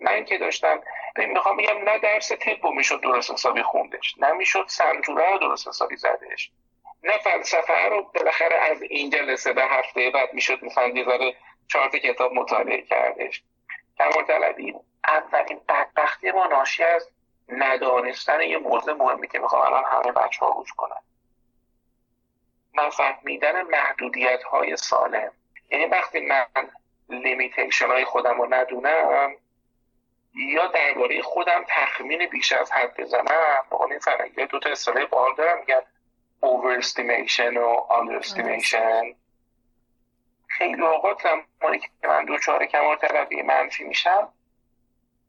من 0.00 0.24
که 0.24 0.38
داشتم 0.38 0.80
می‌خوام 1.16 1.56
بگم 1.56 1.78
نه 1.84 1.98
درس 1.98 2.32
طب 2.32 2.66
می‌شد 2.66 3.00
درست 3.00 3.30
حسابی 3.30 3.62
خوندش 3.62 4.14
نه 4.18 4.32
می‌شد 4.32 4.64
سنجوره 4.68 5.30
رو 5.30 5.38
درست 5.38 5.68
حسابی 5.68 5.96
زدش. 5.96 6.50
نه 7.02 7.18
فلسفه 7.18 7.88
رو 7.88 8.02
بالاخره 8.02 8.56
از 8.56 8.82
این 8.82 9.10
جلسه 9.10 9.52
به 9.52 9.64
هفته 9.64 10.10
بعد 10.10 10.34
می‌شد 10.34 10.64
مثلا 10.64 10.88
یه 10.88 11.34
چهار 11.68 11.88
کتاب 11.88 12.32
مطالعه 12.32 12.82
کردش. 12.82 13.42
کمال 13.98 14.24
طلبی 14.24 14.74
اولین 15.08 15.60
بدبختی 15.68 16.30
ما 16.30 16.46
ناشی 16.46 16.84
از 16.84 17.08
ندانستن 17.48 18.40
یه 18.40 18.58
موضوع 18.58 18.94
مهمی 18.94 19.28
که 19.28 19.38
می‌خوام 19.38 19.62
الان 19.62 19.84
همه 19.84 20.12
بچه 20.12 20.46
ها 20.46 20.52
گوش 20.52 20.72
کنن. 20.72 21.00
نفهمیدن 22.74 23.62
محدودیت 23.62 24.42
های 24.42 24.76
سالم. 24.76 25.32
یعنی 25.70 25.86
وقتی 25.86 26.20
من 26.20 26.46
لیمیتیشن 27.08 27.86
های 27.86 28.04
خودم 28.04 28.40
رو 28.40 28.54
ندونم 28.54 29.36
یا 30.34 30.66
درباره 30.66 31.22
خودم 31.22 31.64
تخمین 31.68 32.26
بیش 32.26 32.52
از 32.52 32.72
حد 32.72 33.00
بزنم 33.00 33.64
با 33.70 33.86
این 33.90 33.98
فرنگی 33.98 34.46
دو 34.46 34.58
تا 34.58 34.70
اصطلاح 34.70 35.04
بال 35.04 35.34
دارم 35.34 35.58
میگن 35.58 35.82
overestimation 36.42 37.56
و 37.56 37.86
underestimation. 37.90 39.16
خیلی 40.48 40.82
اوقات 40.82 41.22
زمانی 41.22 41.78
که 41.78 41.88
من 42.08 42.24
دوچار 42.24 42.66
کمال 42.66 42.96
طلبی 42.96 43.42
منفی 43.42 43.84
میشم 43.84 44.32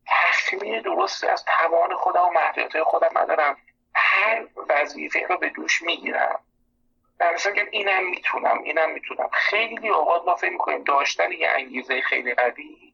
تخمین 0.07 0.81
درستی 0.81 1.27
از 1.27 1.45
توان 1.45 1.95
خودم 1.95 2.21
و 2.21 2.29
محدودیت 2.29 2.83
خودم 2.83 3.17
ندارم. 3.17 3.57
هر 3.95 4.47
وظیفه 4.69 5.27
رو 5.29 5.37
به 5.37 5.49
دوش 5.49 5.81
می‌گیرم. 5.81 6.39
در 7.19 7.37
که 7.37 7.67
اینم 7.71 8.09
می‌تونم 8.09 8.63
اینم 8.63 8.91
می‌تونم. 8.91 9.29
خیلی 9.33 9.89
اوقات 9.89 10.25
ما 10.25 10.35
فکر 10.35 10.51
می‌کنیم 10.51 10.83
داشتن 10.83 11.31
یه 11.31 11.49
انگیزه 11.49 12.01
خیلی 12.01 12.33
قوی 12.33 12.93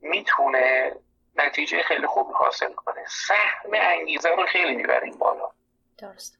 می‌تونه 0.00 0.96
نتیجه 1.36 1.82
خیلی 1.82 2.06
خوبی 2.06 2.32
حاصل 2.34 2.72
کنه. 2.72 3.04
سهم 3.08 3.70
انگیزه 3.72 4.30
رو 4.30 4.46
خیلی 4.46 4.74
می‌بریم 4.76 5.18
بالا. 5.18 5.50
درست 5.98 6.38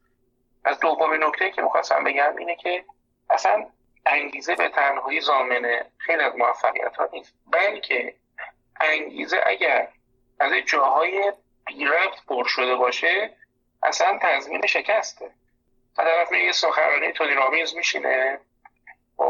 از 0.67 0.81
دومین 0.81 1.25
نکته 1.25 1.51
که 1.51 1.62
می‌خواستم 1.62 2.05
بگم 2.05 2.37
اینه 2.37 2.57
که 2.57 2.85
اصلا 3.31 3.67
انگیزه 4.07 4.55
به 4.55 4.69
تنهایی 4.69 5.21
زامنه 5.21 5.87
خیلی 5.99 6.23
از 6.23 6.37
موفقیت 6.37 6.97
ها 6.97 7.09
نیست. 7.12 7.35
بلکه 7.53 8.14
انگیزه 8.81 9.43
اگر 9.47 9.89
از 10.41 10.53
جاهای 10.53 11.33
بی 11.67 11.85
ربط 11.85 12.25
پر 12.29 12.45
شده 12.45 12.75
باشه 12.75 13.37
اصلا 13.83 14.19
تضمین 14.23 14.67
شکسته. 14.67 15.31
و 15.99 16.05
طرف 16.05 16.33
یه 16.33 16.53
سخنرانی 16.53 17.12
تونی 17.12 17.35
رابینز 17.35 17.75
میشینه. 17.75 18.41
و 19.19 19.25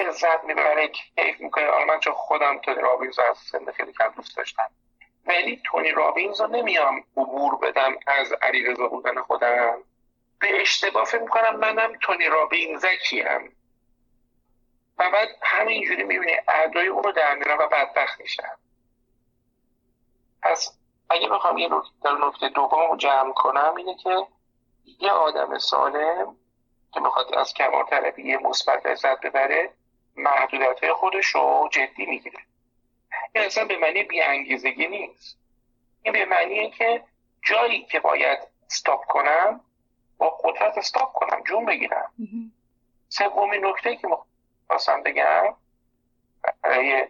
لذت 0.00 0.44
می‌بره 0.44 0.88
کیف 0.88 1.40
می‌کنه. 1.40 1.66
حالا 1.66 1.84
من 1.84 2.00
چون 2.00 2.12
خودم 2.12 2.58
تونی 2.58 2.80
رابینز 2.80 3.18
از 3.18 3.38
سنده 3.38 3.72
خیلی 3.72 3.92
کم 3.92 4.12
دوست 4.16 4.36
داشتم. 4.36 4.70
ولی 5.26 5.60
تونی 5.64 5.90
رابینز 5.90 6.40
رو 6.40 6.46
نمیام 6.46 7.04
عبور 7.16 7.58
بدم 7.58 7.94
از 8.06 8.32
علیرضا 8.32 8.88
بودن 8.88 9.22
خودم. 9.22 9.82
به 10.42 10.60
اشتباه 10.60 11.04
فکر 11.04 11.22
می‌کنم 11.22 11.56
منم 11.56 11.98
تونی 12.00 12.26
رابینز 12.26 12.84
هم. 13.26 13.48
و 14.98 15.10
بعد 15.10 15.28
همینجوری 15.42 16.02
می‌بینی 16.02 16.32
اعدای 16.48 16.86
اون 16.86 17.02
رو 17.02 17.12
در 17.12 17.34
میرم 17.34 17.58
و 17.58 17.66
بدبخت 17.66 18.20
میشن. 18.20 18.56
پس 20.42 20.78
اگه 21.10 21.28
بخوام 21.28 21.58
یه 21.58 21.68
نکته 22.04 22.48
دوم 22.48 22.90
رو 22.90 22.96
جمع 22.96 23.32
کنم 23.32 23.74
اینه 23.76 23.96
که 23.96 24.26
یه 24.84 25.10
آدم 25.10 25.58
سالم 25.58 26.36
که 26.94 27.00
می‌خواد 27.00 27.34
از 27.34 27.54
کمال 27.54 27.84
طلبی 27.84 28.36
مثبت 28.36 28.86
لذت 28.86 29.20
ببره 29.20 29.70
محدودیت 30.16 30.92
خودش 30.92 31.26
رو 31.26 31.68
جدی 31.72 32.06
می‌گیره. 32.06 32.38
این 33.34 33.44
اصلا 33.44 33.64
به 33.64 33.76
معنی 33.76 34.02
بیانگیزگی 34.02 34.86
نیست. 34.86 35.38
این 36.02 36.12
به 36.12 36.24
معنیه 36.24 36.70
که 36.70 37.04
جایی 37.42 37.84
که 37.84 38.00
باید 38.00 38.38
استاپ 38.66 39.04
کنم 39.06 39.60
با 40.22 40.30
قدرت 40.30 40.78
استاپ 40.78 41.12
کنم 41.12 41.42
جون 41.42 41.66
بگیرم. 41.66 42.12
سومین 43.08 43.66
نکته 43.66 43.96
که 43.96 44.08
می‌خواستم 44.62 45.02
بگم 45.02 45.54
برای 46.62 47.06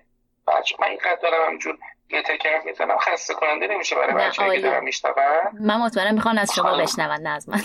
بچه 0.46 0.76
من 0.80 0.88
اینقدر 0.88 1.18
دارم 1.22 1.48
همجور 1.48 1.78
یه 2.10 2.22
تکرف 2.22 2.64
می‌زنم. 2.64 2.98
خسته 2.98 3.34
کننده 3.34 3.66
نمیشه 3.66 3.96
برای 3.96 4.14
بچه 4.14 4.50
که 4.50 4.60
دارم 4.60 4.84
میشنون. 4.84 5.14
من 5.60 5.80
مطمئنم 5.80 6.14
می‌خوان 6.14 6.38
از 6.38 6.54
شما 6.54 6.76
بشنون 6.76 7.20
نه 7.20 7.30
از 7.30 7.48
من. 7.48 7.60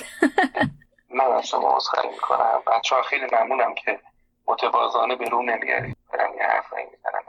من 1.18 1.26
از 1.26 1.48
شما 1.48 1.76
عذرخواهی 1.76 2.10
می‌کنم. 2.10 2.62
بچه 2.68 2.96
ها 2.96 3.02
خیلی 3.02 3.26
ممنونم 3.32 3.74
که 3.76 4.00
متوازانه 4.48 5.16
به 5.16 5.30
رو 5.30 5.42
نمیارید 5.42 5.98
برم 6.14 6.34
یه 6.34 6.44
حرفایی 6.44 6.86
می‌زنم 6.86 7.22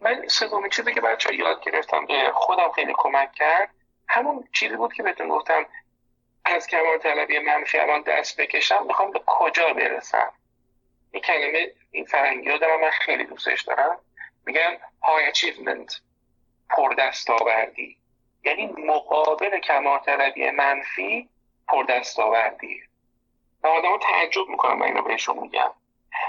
من 0.00 0.28
سومین 0.28 0.70
چیزی 0.70 0.94
که 0.94 1.00
بچه 1.00 1.28
ها 1.28 1.34
یاد 1.34 1.64
گرفتم 1.64 2.06
به 2.06 2.30
خودم 2.34 2.72
خیلی 2.72 2.92
کمک 2.96 3.32
کرد 3.32 3.70
همون 4.08 4.48
چیزی 4.52 4.76
بود 4.76 4.92
که 4.92 5.02
بهتون 5.02 5.28
گفتم 5.28 5.66
از 6.46 6.66
کمال 6.66 6.98
طلبی 6.98 7.38
منفی 7.38 7.78
دست 8.06 8.40
بکشم 8.40 8.86
می‌خوام 8.86 9.10
به 9.10 9.20
کجا 9.26 9.72
برسم؟ 9.72 10.32
این 11.12 11.22
کلمه 11.22 11.72
این 11.90 12.04
فرنگی 12.04 12.50
ها 12.50 12.58
دارم 12.58 12.80
من 12.80 12.90
خیلی 12.90 13.24
دوستش 13.24 13.62
دارم. 13.62 13.98
میگن 14.46 14.78
های 15.02 15.24
اچیومنت 15.26 16.00
پر 16.70 16.94
یعنی 18.44 18.66
مقابل 18.66 19.58
کمال 19.58 19.98
طلبی 19.98 20.50
منفی 20.50 21.28
پر 21.68 21.82
دستاوردی 21.82 22.82
و 23.62 23.66
آدم 23.66 23.98
تعجب 23.98 24.48
می‌کنم 24.48 24.78
من 24.78 24.86
اینو 24.86 25.02
بهشون 25.02 25.38
میگم. 25.38 25.72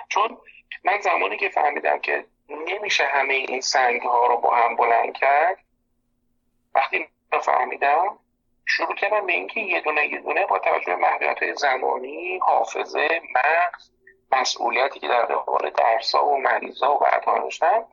چون 0.10 0.38
من 0.84 1.02
زمانی 1.02 1.38
که 1.38 1.50
فهمیدم 1.50 2.00
که 2.00 2.26
نمیشه 2.50 3.06
همه 3.06 3.34
این 3.34 3.62
سنگ 3.62 4.02
ها 4.02 4.28
رو 4.28 4.38
با 4.38 4.56
هم 4.56 4.76
بلند 4.76 5.14
کرد 5.14 5.60
وقتی 6.76 7.08
فهمیدم 7.42 8.20
شروع 8.70 8.96
کردم 8.96 9.26
به 9.26 9.34
اینکه 9.34 9.60
یه 9.60 9.82
دونه 9.82 10.08
یه 10.08 10.20
دونه 10.20 10.46
با 10.46 10.60
توجه 10.60 10.96
محدودیت 10.96 11.56
زمانی 11.56 12.38
حافظه 12.38 13.22
مغز 13.36 13.92
مسئولیتی 14.32 15.00
که 15.00 15.08
در 15.08 15.26
قبال 15.26 15.70
درسا 15.70 16.26
و 16.26 16.38
مریضا 16.38 16.96
و 16.96 17.00
بعدها 17.00 17.40
داشتم 17.40 17.86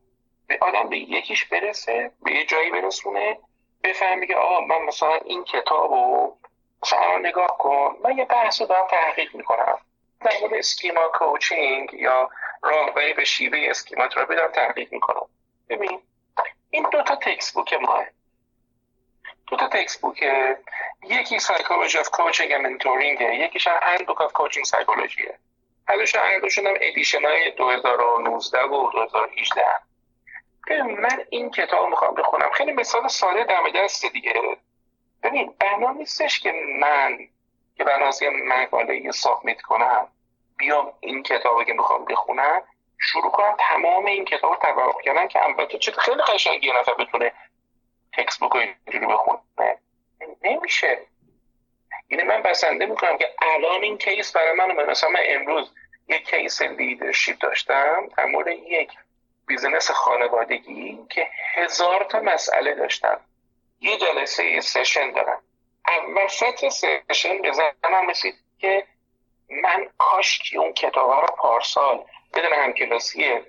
به 0.47 0.59
آدم 0.61 0.89
به 0.89 0.99
یکیش 0.99 1.45
برسه 1.45 2.11
به 2.23 2.33
یه 2.33 2.45
جایی 2.45 2.71
برسونه 2.71 3.39
بفهمی 3.85 4.27
که 4.27 4.35
آقا 4.37 4.61
من 4.61 4.83
مثلا 4.83 5.15
این 5.25 5.45
کتاب 5.45 5.91
رو 5.91 6.37
مثلا 6.83 7.19
نگاه 7.19 7.59
کن 7.59 7.97
من 8.05 8.19
یه 8.19 8.25
بحث 8.25 8.61
رو 8.61 8.67
دارم 8.67 8.87
تحقیق 8.91 9.35
می‌کنم. 9.35 9.79
در 10.21 10.33
مورد 10.41 10.55
اسکیما 10.55 11.09
کوچینگ 11.15 11.95
یا 11.95 12.31
راهبری 12.63 13.13
به 13.13 13.25
شیوه 13.25 13.59
اسکیما 13.71 14.09
تراپی 14.09 14.35
دارم 14.35 14.53
تحقیق 14.53 14.93
می‌کنم. 14.93 15.27
ببین 15.69 16.01
این 16.71 16.87
دوتا 16.93 17.17
textbook 17.17 17.75
ماه 17.75 18.05
دو 19.47 19.57
تا 19.57 19.69
textbook 19.69 19.99
ه 19.99 20.59
یکی 21.03 21.39
psychology 21.39 21.99
of 21.99 22.09
coaching 22.09 22.53
and 22.55 22.59
mentoring 22.59 23.21
یکیش 23.21 23.67
هم 23.67 23.81
handbook 23.83 24.07
of 24.07 24.21
coaching 24.21 24.33
psychology 24.33 24.65
ه 24.65 25.39
ازش 25.87 26.15
عقب 26.15 26.49
شدم 26.49 26.75
edition 26.81 27.25
های 27.25 27.51
2019 27.51 28.63
و 28.63 28.91
2018 28.91 29.65
من 30.71 31.25
این 31.31 31.51
کتاب 31.51 31.89
می‌خوام 31.89 32.15
بخونم. 32.15 32.51
خیلی 32.51 32.73
مثال 32.73 33.09
ساده 33.09 33.45
دم 33.45 33.71
دست 33.75 34.07
دیگه. 34.07 34.35
ببین 35.23 35.55
بنا 35.61 35.93
نیستش 35.93 36.41
که 36.41 36.53
من 36.81 37.19
که 37.77 37.85
بناست 37.85 38.29
مقاله 38.29 39.11
submit 39.11 39.61
کنم. 39.61 40.09
بیام 40.57 40.93
این 41.01 41.23
کتابی 41.23 41.65
که 41.65 41.73
می‌خوام 41.73 42.05
بخونم 42.05 42.63
شروع 42.99 43.31
کنم 43.31 43.57
تمام 43.59 44.07
این 44.07 44.25
کتاب 44.25 44.51
رو 44.51 44.59
تورق 44.63 45.01
کردن 45.01 45.29
که 45.29 45.45
البته 45.45 45.79
چه 45.79 45.93
خیلی 45.93 46.23
قشنگی 46.23 46.67
یه 46.67 46.79
نفر 46.79 46.95
بتونه 46.95 47.33
textbook 48.17 48.57
اینجوری 48.57 49.07
بخونه. 49.07 49.39
نمیشه. 50.43 50.99
یعنی 52.11 52.23
من 52.23 52.43
بسنده 52.43 52.87
می‌کنم 52.87 53.19
که 53.19 53.35
الان 53.43 53.83
این 53.83 53.99
case 53.99 54.33
برای 54.33 54.53
من 54.53 54.87
مثلا 54.91 55.11
من 55.11 55.21
امروز 55.25 55.71
یک 56.09 56.31
case 56.31 56.63
leadership 56.63 57.39
داشتم 57.39 58.09
در 58.17 58.25
مورد 58.25 58.49
یک 58.49 58.91
business 59.47 59.91
خانوادگی 59.91 60.99
که 61.11 61.29
هزار 61.55 62.05
تا 62.05 62.21
مسئله 62.21 62.75
داشتم. 62.75 63.21
یه 63.81 63.97
جلسه 63.97 64.61
session 64.61 65.13
دارم. 65.13 65.43
وسط 66.17 66.69
session 66.69 67.43
به 67.43 67.53
ذهنم 67.53 68.11
رسید 68.11 68.35
که 68.59 68.87
من 69.51 69.89
کاش 69.99 70.55
اون 70.57 70.73
کتاب 70.73 71.11
رو 71.11 71.27
پارسال 71.27 72.05
بدون 72.35 72.53
همکلاسی 72.53 73.41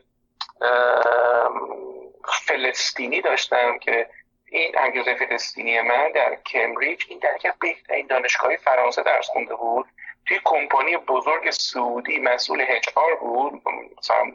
فلسطینی 2.47 3.21
داشتم 3.21 3.79
که 3.79 4.09
این 4.47 4.77
همجزه 4.77 5.15
فلسطینی 5.15 5.81
من 5.81 6.11
در 6.11 6.35
کمبریج 6.35 7.03
این 7.09 7.19
در 7.19 7.35
یک 7.35 7.53
بهترین 7.59 8.07
دانشگاه 8.07 8.55
فرانسه 8.55 9.03
درس 9.03 9.27
خونده 9.27 9.55
بود. 9.55 9.85
توی 10.27 10.39
کمپانی 10.45 10.97
بزرگ 10.97 11.51
سعودی 11.51 12.19
مسئول 12.19 12.61
هچ 12.61 12.89
آر 12.95 13.15
بود 13.15 13.61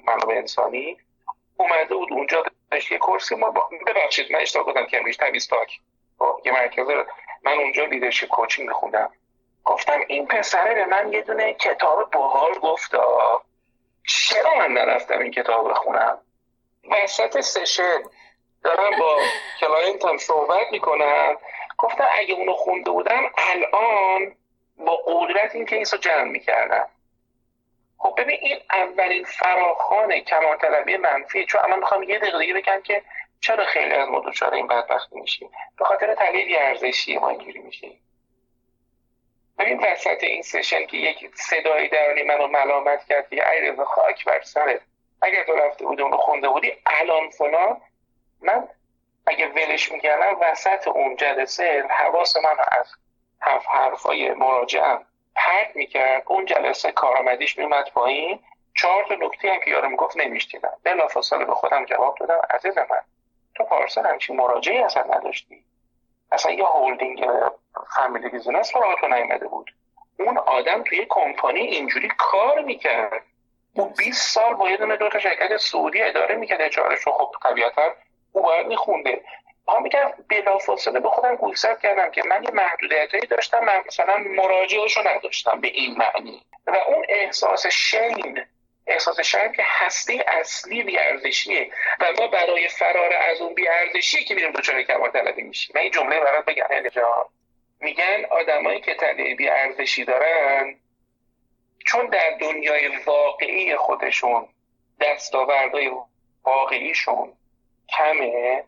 منابع 0.07 0.35
انسانی. 0.35 0.97
اومده 1.57 1.95
بود 1.95 2.13
اونجا 2.13 2.45
داشت 2.71 2.93
یه 2.93 2.99
کورسی. 2.99 3.35
ما 3.35 3.51
با... 3.51 3.71
ببخشید 3.87 4.33
من 4.33 4.41
اشتباه 4.41 4.67
گفتم 4.67 4.87
کمبریج 4.87 5.17
تویستاک 5.17 5.81
یه 6.45 6.53
مرکز 6.53 6.87
من 7.43 7.53
اونجا 7.53 7.85
leadership 7.85 8.29
coaching 8.29 8.69
میخوندم. 8.69 9.11
گفتم 9.65 10.01
این 10.09 10.27
پسره 10.27 10.75
به 10.75 10.85
من 10.85 11.13
یه 11.13 11.23
دونه 11.23 11.55
کتاب 11.55 12.11
باحال 12.11 12.53
گفت 12.53 12.91
چرا 14.09 14.55
من 14.59 14.73
نرفتم 14.73 15.19
این 15.19 15.31
کتاب 15.31 15.71
بخونم؟ 15.71 16.19
وسط 16.91 17.41
session. 17.41 18.03
دارم 18.65 18.99
با 18.99 19.19
client 19.61 20.09
م 20.09 20.17
صحبت 20.17 20.67
می‌کنم. 20.73 21.37
گفتم 21.79 22.09
اگه 22.13 22.35
اونو 22.35 22.53
خونده 22.53 22.91
بودم 22.91 23.31
الان 23.39 24.37
با 24.77 24.97
قدرت 24.97 25.55
این 25.55 25.67
case 25.67 25.95
رو 25.95 26.01
جمع 26.01 26.31
می‌کردم. 26.31 26.89
خب 27.99 28.15
ببین 28.19 28.39
این 28.41 28.59
اولین 28.71 29.25
فراخوان 29.25 30.21
کمال 30.21 30.57
طلبی 30.57 30.97
منفی. 30.97 31.45
چون 31.47 31.61
الان 31.61 31.79
می‌خوام 31.79 32.03
یه 32.03 32.19
دقیقه 32.19 32.39
دیگه 32.39 32.55
بگم 32.55 32.81
که 32.85 33.03
چرا 33.41 33.65
خیلی 33.65 33.95
از 33.95 34.09
ما 34.09 34.23
دچار 34.27 34.55
این 34.55 34.67
بدبختی 34.67 35.21
میشیم؟ 35.21 35.51
به 35.79 35.85
خاطر 35.85 36.15
تحلیل 36.15 36.57
ارزشی 36.57 37.19
ما 37.19 37.29
اینجوری 37.29 37.59
میشیم. 37.59 38.01
ببین 39.59 39.81
وسط 39.85 40.25
این 40.25 40.43
سشن 40.43 40.87
که 40.87 40.97
یک 40.97 41.31
صدایی 41.35 41.89
درونی 41.89 42.23
منو 42.23 42.47
ملامت 42.47 43.05
کرد 43.09 43.31
که 43.31 43.51
ای 43.51 43.61
رضا 43.61 43.85
خاک 43.85 44.25
بر 44.25 44.41
سرت. 44.43 44.81
اگر 45.23 45.45
تو 45.45 45.53
رفته 45.53 45.85
بودی 45.85 46.03
اونو 46.03 46.17
خونده 46.17 46.49
بودی 46.49 46.73
الان 46.87 47.31
فلان 47.31 47.81
من 48.43 48.69
اگه 49.27 49.49
ولش 49.49 49.93
می‌کردم 49.93 50.37
وسط 50.41 50.89
اون 50.89 51.17
جلسه 51.17 51.85
حواس 51.91 52.37
من 52.37 52.57
از 52.81 52.87
حرف 53.41 53.67
حرفای 53.67 54.35
مراجعم 54.35 55.05
پرت 55.37 55.77
می‌کرد. 55.77 56.23
اون 56.27 56.47
جلسه 56.47 56.93
کارآمدیش 56.93 57.59
میومد 57.59 57.91
پایین. 57.91 58.41
چهار 58.77 59.05
تا 59.05 59.15
نکته 59.15 59.53
هم 59.53 59.61
که 59.61 59.71
یارو 59.71 59.89
می‌گفت 59.89 60.17
نمی‌شنیدم 60.17 60.73
بلافاصله 60.85 61.45
به 61.45 61.55
خودم 61.55 61.85
جواب 61.85 62.19
دادم. 62.21 62.41
عزیز 62.51 62.79
من 62.79 63.01
تو 63.55 63.65
پارسال 63.65 64.07
همچین 64.07 64.37
مراجعی 64.37 64.79
اصلا 64.79 65.03
نداشتی؟ 65.03 65.65
اصلا 66.33 66.53
یه 66.53 66.65
holding 66.65 67.27
family 67.97 68.29
business 68.29 68.73
برای 68.73 68.97
تو 69.01 69.09
نیومده 69.09 69.49
بود. 69.49 69.75
اون 70.19 70.39
آدم 70.39 70.83
توی 70.83 71.07
کمپانی 71.09 71.61
اینجوری 71.61 72.09
کار 72.19 72.61
می‌کرد. 72.61 73.23
او 73.75 73.89
20 73.89 74.35
سال 74.35 74.55
با 74.55 74.71
یه 74.71 74.77
دونه 74.77 74.97
دو 74.97 75.09
تا 75.09 75.19
شرکت 75.19 75.57
سعودی 75.57 76.03
اداره 76.03 76.35
می‌کرد. 76.35 76.61
HR 76.61 76.81
ش 76.81 77.01
رو 77.01 77.13
خب 77.13 77.35
طبیعتا 77.43 77.95
او 78.33 78.43
باید 78.43 78.67
میخونده. 78.67 79.23
ما 79.69 79.79
میگم 79.79 80.13
بلافاصله 80.29 81.01
به 81.01 81.09
خودم 81.09 81.37
گوشزد 81.37 81.81
کردم 81.81 82.11
که 82.11 82.23
من 82.27 82.43
یه 82.43 82.51
محدودیتی 82.51 83.21
داشتم 83.21 83.65
من 83.65 83.83
مثلا 83.87 84.17
مراجعش 84.17 84.97
رو 84.97 85.09
نداشتم 85.09 85.61
به 85.61 85.69
این 85.69 85.97
معنی. 85.99 86.43
و 86.67 86.77
اون 86.89 87.07
احساس 87.09 87.67
shame 87.67 88.47
احساس 88.87 89.21
شرم 89.21 89.53
که 89.53 89.63
هسته 89.67 90.25
اصلی 90.29 90.83
بیارزشیه 90.83 91.71
و 92.01 92.07
ما 92.19 92.27
برای 92.27 92.69
فرار 92.69 93.15
از 93.15 93.41
اون 93.41 93.55
بیارزشی 93.55 94.25
که 94.25 94.35
میریم 94.35 94.53
دچار 94.53 94.83
کمال 94.83 95.11
طلبی 95.11 95.43
میشیم. 95.43 95.73
من 95.75 95.81
این 95.81 95.91
جمله 95.91 96.21
برات 96.21 96.45
بگم 96.45 96.89
جان 96.89 97.25
میگن 97.81 98.25
آدمایی 98.31 98.81
که 98.81 98.95
طلبی 98.95 99.35
بیارزشی 99.35 100.05
دارن 100.05 100.77
چون 101.87 102.07
در 102.07 102.31
دنیای 102.41 102.97
واقعی 102.97 103.77
خودشون 103.77 104.49
دستاوردهای 105.01 105.91
واقعیشون 106.45 107.33
کمه. 107.97 108.65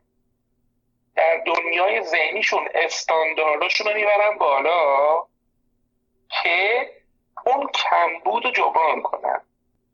در 1.17 1.43
دنیای 1.47 2.03
ذهنیشون 2.03 2.69
استاندارداشون 2.75 3.87
رو 3.87 3.95
می‌برن 3.95 4.39
بالا 4.39 5.27
که 6.43 6.91
اون 7.47 7.71
کمبود 7.75 8.45
رو 8.45 8.51
جبران 8.51 9.03
کنن. 9.03 9.41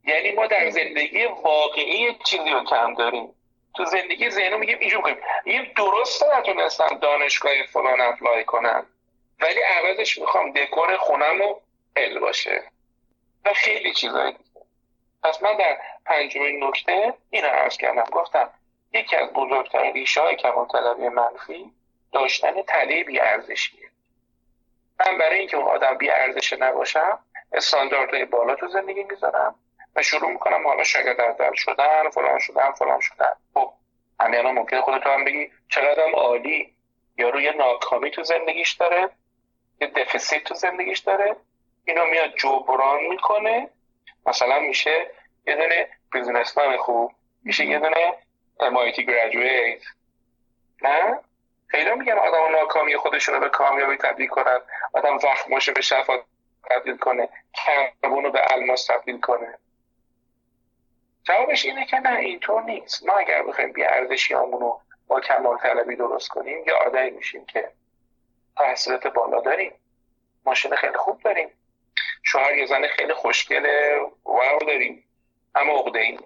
یعنی 0.03 0.31
ما 0.31 0.47
در 0.47 0.69
زندگی 0.69 1.25
واقعی 1.25 2.15
چیزی 2.25 2.49
رو 2.49 2.63
کم 2.63 2.93
داریم. 2.93 3.35
تو 3.75 3.85
زندگی 3.85 4.29
ذهنی 4.29 4.57
میگیم 4.57 4.77
اینجور 4.79 5.01
کنیم. 5.01 5.17
این 5.43 5.67
درست 5.77 6.23
نتونستم 6.23 6.99
دانشگاه 7.01 7.63
فلان 7.73 8.01
اپلای 8.01 8.43
کنم 8.43 8.85
ولی 9.39 9.59
عوضش 9.61 10.17
می‌خوام 10.17 10.51
دکور 10.51 10.97
خونم 10.97 11.39
رو 11.39 11.61
ال 11.95 12.19
باشه. 12.19 12.63
و 13.45 13.53
خیلی 13.53 13.93
چیزایی 13.93 14.35
پس 15.23 15.43
من 15.43 15.57
در 15.57 15.77
پنجمین 16.05 16.63
نکته 16.63 17.13
این 17.29 17.43
رو 17.43 17.49
عرض 17.49 17.77
کردم. 17.77 18.03
گفتم 18.11 18.49
یکی 18.93 19.15
از 19.15 19.33
بزرگترین 19.33 19.93
ریشه 19.93 20.21
های 20.21 20.35
کمال 20.35 20.67
طلبی 20.67 21.09
منفی 21.09 21.71
داشتن 22.11 22.61
تله 22.61 23.03
بی 23.03 23.19
ارزشیه. 23.19 23.89
من 24.99 25.17
برای 25.17 25.39
اینکه 25.39 25.57
اون 25.57 25.67
آدم 25.67 25.97
بی 25.97 26.09
ارزش 26.09 26.53
نباشم 26.53 27.19
استانداردهای 27.53 28.25
بالا 28.25 28.55
تو 28.55 28.67
زندگی 28.67 29.03
می‌ذارم 29.03 29.55
و 29.95 30.01
شروع 30.01 30.31
می‌کنم 30.31 30.67
حالا 30.67 30.83
شاگرد 30.83 31.55
شدن 31.55 32.09
فلان 32.09 32.39
شدن 32.39 32.71
فلان 32.71 32.99
شدن. 32.99 33.33
خب 33.53 33.73
همین 34.19 34.39
الان 34.39 34.55
ممکنه 34.55 34.81
خودت 34.81 35.07
هم 35.07 35.25
بگی 35.25 35.51
چقدر 35.69 36.11
عالی. 36.11 36.73
یا 37.17 37.29
روی 37.29 37.51
ناکامی 37.51 38.11
تو 38.11 38.23
زندگیش 38.23 38.71
داره 38.71 39.09
یه 39.81 39.87
دفیسیت 39.87 40.43
تو 40.43 40.53
زندگیش 40.53 40.99
داره 40.99 41.35
اینو 41.85 42.05
میاد 42.05 42.35
جبران 42.35 43.03
می‌کنه. 43.03 43.69
مثلا 44.25 44.59
میشه 44.59 45.07
یه 45.47 45.55
دونه 45.55 45.89
بیزنسمن 46.11 46.77
خوب 46.77 47.11
میشه 47.43 47.65
یه 47.65 47.79
دونه 47.79 48.13
MIT 48.59 49.05
graduate. 49.05 49.85
نه? 50.81 51.19
خیلی 51.67 51.95
میگن 51.95 52.13
آدم 52.13 52.55
ناکامی 52.55 52.97
خودشون 52.97 53.35
رو 53.35 53.41
به 53.41 53.49
کامیابی 53.49 53.97
تبدیل 53.97 54.27
کنن. 54.27 54.59
آدم 54.93 55.17
زخماشو 55.17 55.73
به 55.73 55.81
شفا 55.81 56.13
تبدیل 56.69 56.97
کنه. 56.97 57.29
کربون 57.53 58.23
رو 58.23 58.31
به 58.31 58.53
الماس 58.53 58.85
تبدیل 58.85 59.19
کنه. 59.19 59.57
جوابش 61.23 61.65
اینه 61.65 61.85
که 61.85 61.99
نه 61.99 62.19
اینطور 62.19 62.63
نیست. 62.63 63.05
ما 63.05 63.13
اگر 63.13 63.43
بخوایم 63.43 63.71
بی 63.71 63.83
ارزشی 63.83 64.33
رو 64.33 64.81
با 65.07 65.19
کمال 65.19 65.57
طلبی 65.57 65.95
درست 65.95 66.29
کنیم 66.29 66.63
یا 66.67 66.77
آدمی 66.77 67.09
میشیم 67.09 67.45
که 67.45 67.71
تحصیلات 68.57 69.07
بالا 69.07 69.41
داریم. 69.41 69.73
ماشین 70.45 70.75
خیلی 70.75 70.97
خوب 70.97 71.21
داریم. 71.21 71.49
شوهر 72.23 72.57
یه 72.57 72.65
زن 72.65 72.87
خیلی 72.87 73.13
خوشگل 73.13 73.65
واو 74.25 74.59
داریم. 74.59 75.03
اما 75.55 75.79
عقده 75.79 76.17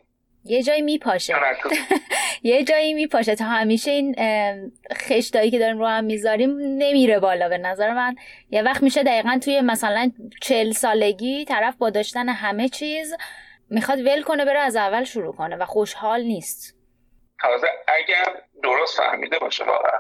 یه 0.46 0.64
جایی 0.64 0.82
میپاشه. 0.82 1.36
یه 2.44 2.64
جایی 2.64 2.94
میپاشه. 2.94 3.36
تا 3.36 3.46
همیشه 3.46 3.92
این 3.92 4.16
خشتایی 4.94 5.52
که 5.52 5.60
داریم 5.60 5.78
رو 5.78 5.88
هم 5.88 6.04
می‌ذاریم 6.04 6.58
نمیره 6.60 7.20
بالا 7.20 7.50
به 7.50 7.58
نظر 7.58 7.94
من. 7.94 8.16
یه 8.50 8.62
وقت 8.62 8.84
میشه 8.84 9.04
دقیقا 9.04 9.40
توی 9.44 9.62
مثلا 9.62 10.12
چل 10.42 10.72
سالگی 10.72 11.46
طرف 11.46 11.76
با 11.76 11.90
داشتن 11.90 12.30
همه 12.30 12.70
چیز 12.70 13.16
می‌خواد 13.70 14.00
ول 14.00 14.22
کنه 14.22 14.46
بره 14.46 14.60
از 14.60 14.76
اول 14.76 15.04
شروع 15.04 15.36
کنه 15.36 15.56
و 15.56 15.66
خوشحال 15.66 16.22
نیست. 16.24 16.76
تازه 17.42 17.68
اگر 17.88 18.42
درست 18.64 18.98
فهمیده 18.98 19.40
باشه 19.40 19.64
واقعا. 19.64 20.00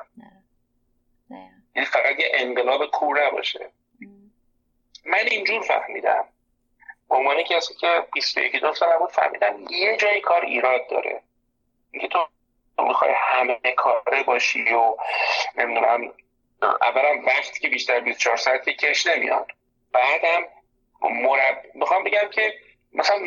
یعنی 1.75 1.85
فقط 1.85 2.19
یه 2.19 2.31
انقلاب 2.33 2.85
کور 2.85 3.29
باشه 3.31 3.59
من 5.05 5.23
اینجور 5.31 5.61
فهمیدم. 5.61 6.25
عنوان 7.09 7.43
کسی 7.43 7.73
که 7.73 8.07
21 8.13 8.55
دو 8.55 8.73
سال 8.73 8.97
بود 8.97 9.11
فهمیدم 9.11 9.65
یه 9.69 9.97
جای 9.97 10.21
کار 10.21 10.41
ایراد 10.41 10.87
داره. 10.89 11.23
اینکه 11.91 12.07
تو 12.07 12.27
می‌خوای 12.83 13.11
همه 13.17 13.59
کاره 13.77 14.23
باشی 14.23 14.73
و 14.73 14.95
نمی‌دونم 15.55 16.13
اولا 16.61 17.21
وقتی 17.27 17.59
که 17.59 17.67
بیشتر 17.67 17.99
24 17.99 18.37
ساعتی 18.37 18.73
کش 18.73 19.07
نمیاد. 19.07 19.51
بعدم 19.91 20.47
مرب... 21.01 21.71
می‌خوام 21.73 22.03
بگم 22.03 22.29
که 22.29 22.53
مثلا 22.93 23.17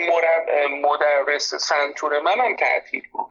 مدرس 0.68 1.54
سنتور 1.54 2.20
من 2.20 2.40
هم 2.40 2.56
تعطیل 2.56 3.08
بود. 3.12 3.30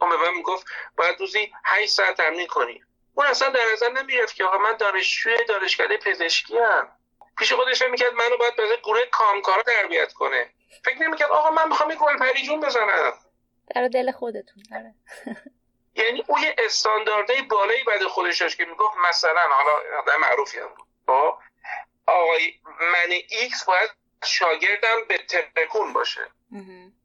اون 0.00 0.10
به 0.10 0.16
من 0.16 0.34
می‌گفت 0.34 0.66
باید 0.96 1.20
روزی 1.20 1.52
8 1.64 1.90
ساعت 1.90 2.16
تمرین 2.16 2.46
کنی. 2.46 2.82
اون 3.14 3.26
اصلا 3.26 3.48
در 3.48 3.64
نظر 3.72 3.88
نمی‌گرفت 3.88 4.34
که 4.34 4.44
آقا 4.44 4.58
من 4.58 4.76
دانشجوی 4.76 5.44
دانشکده 5.48 5.96
پزشکی 5.96 6.58
هم 6.58 6.88
پیش 7.38 7.52
خودش 7.52 7.82
می‌کرد 7.82 8.12
منو 8.12 8.36
باید 8.36 8.56
به 8.56 8.62
گروه 8.84 9.04
کامکارا 9.12 9.62
تربیت 9.62 10.12
کنه. 10.12 10.50
فکر 10.84 11.02
نمی‌کرد 11.02 11.30
آقا 11.30 11.50
من 11.50 11.68
می‌خوام 11.68 11.90
این 11.90 11.98
گل 12.02 12.18
پری 12.18 12.39
جون 12.39 12.60
بزنم. 12.60 13.12
در 13.74 13.88
دل 13.88 14.12
خودتون 14.12 14.62
داره 14.70 14.94
یعنی 16.04 16.24
اون 16.26 16.42
یه 16.42 16.56
استانداردهای 16.58 17.42
بالایی 17.42 17.84
بعد 17.84 18.04
خودش 18.04 18.40
داشت 18.40 18.56
که 18.56 18.64
می‌گفت 18.64 18.96
مثلا 19.08 19.40
حالا 19.40 19.98
آدم 19.98 20.20
معروفی 20.20 20.58
هم 20.58 20.68
بود. 20.68 20.86
خب؟ 21.06 21.38
آقای 22.06 22.54
من 22.92 23.10
X 23.10 23.64
باید 23.64 23.90
شاگردم 24.24 25.04
به 25.08 25.18
ترکون 25.18 25.92
باشه. 25.92 26.20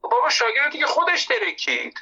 بابا 0.01 0.29
شاگردی 0.29 0.79
که 0.79 0.85
خودش 0.85 1.25
ترکید. 1.25 1.99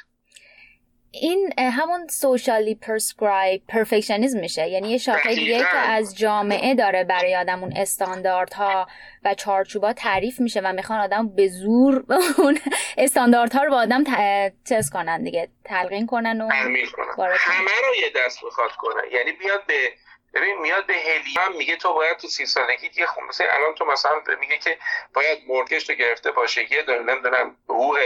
این 1.10 1.52
همون 1.58 2.06
سوشالی 2.08 2.74
پرسکرایب 2.74 3.62
پرفکشنیزم 3.68 4.40
میشه 4.40 4.68
یعنی 4.68 4.90
یه 4.90 4.98
شاخه 4.98 5.34
دیگه 5.34 5.58
که 5.58 5.76
از 5.76 6.18
جامعه 6.18 6.74
داره 6.74 7.04
برای 7.04 7.36
آدم 7.36 7.62
اون 7.62 7.72
استانداردها 7.76 8.86
و 9.24 9.34
چارچوبا 9.34 9.92
تعریف 9.92 10.40
میشه 10.40 10.60
و 10.60 10.72
می‌خوان 10.72 11.00
آدم 11.00 11.28
به 11.28 11.48
زور 11.48 12.04
اون 12.38 12.58
استانداردها 12.98 13.62
رو 13.62 13.70
با 13.70 13.76
آدم 13.76 14.04
تست 14.64 14.92
کنن 14.92 15.22
دیگه. 15.22 15.48
تلقین 15.64 16.06
کنن 16.06 16.40
و 16.40 16.48
همه 16.52 17.72
رو 17.88 17.94
یه 18.00 18.12
دست 18.16 18.44
می‌خواد 18.44 18.70
کنن 18.70 19.02
یعنی 19.12 19.32
بیاد 19.32 19.66
به 19.66 19.74
ببین 20.34 20.58
میاد 20.58 20.86
به 20.86 20.94
هلیوم 20.94 21.56
میگه 21.56 21.76
تو 21.76 21.92
باید 21.92 22.16
تو 22.16 22.28
سی 22.28 22.46
سالگی 22.46 22.90
یه 22.96 23.06
خون 23.06 23.24
مثلا 23.24 23.46
الان 23.50 23.74
تو 23.74 23.84
مثلا 23.84 24.22
میگه 24.40 24.58
که 24.58 24.78
باید 25.14 25.38
مورگش 25.46 25.84
تو 25.84 25.92
گرفته 25.92 26.30
باشه. 26.30 26.72
یه 26.72 26.82
دونه 26.82 26.98
نمی‌دونم 27.14 27.56
حقوق 27.64 28.00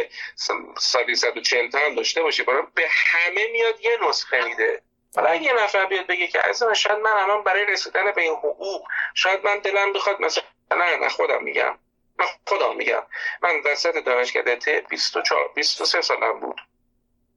سالی 0.79 1.15
140 1.15 1.71
تا 1.71 1.79
هم 1.79 1.95
داشته 1.95 2.23
باشه. 2.23 2.43
برای 2.43 2.63
به 2.75 2.89
همه 2.91 3.47
میاد 3.53 3.81
یه 3.81 3.99
نسخه 4.09 4.45
میده. 4.45 4.83
حالا 5.17 5.35
یه 5.35 5.53
نفر 5.53 5.85
بیاد 5.85 6.07
بگه 6.07 6.27
که 6.27 6.49
از 6.49 6.63
شاید 6.77 6.99
من 6.99 7.11
الان 7.11 7.43
برای 7.45 7.65
رسیدن 7.67 8.13
به 8.13 8.23
این 8.23 8.35
حقوق 8.35 8.89
شاید 9.15 9.45
من 9.45 9.59
دلم 9.59 9.93
بخواد 9.93 10.21
مثلا 10.21 10.45
نه 10.77 10.97
نه 10.97 11.09
خودم 11.09 11.43
میگم. 11.43 11.79
من 12.19 12.27
خودم 12.47 12.77
میگم. 12.77 13.03
من 13.43 13.61
وسط 13.65 14.05
دانشکده 14.05 14.57
ت 14.57 14.69
24 14.69 15.53
23 15.55 16.01
سالم 16.03 16.41
بود. 16.41 16.61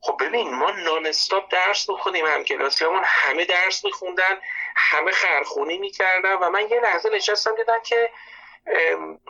خب 0.05 0.17
ببین 0.19 0.53
ما 0.53 0.71
نان 0.71 1.05
استاپ 1.05 1.51
درس 1.51 1.89
بخونیم 1.89 2.25
هم 2.25 2.43
کلاسیامون 2.43 3.03
همه 3.05 3.45
درس 3.45 3.85
میخوندن 3.85 4.37
همه 4.75 5.11
خرخونی 5.11 5.77
می‌کردن 5.77 6.33
و 6.33 6.49
من 6.49 6.69
یه 6.69 6.79
لحظه 6.79 7.09
نشستم 7.09 7.55
دیدم 7.55 7.79
که 7.79 8.09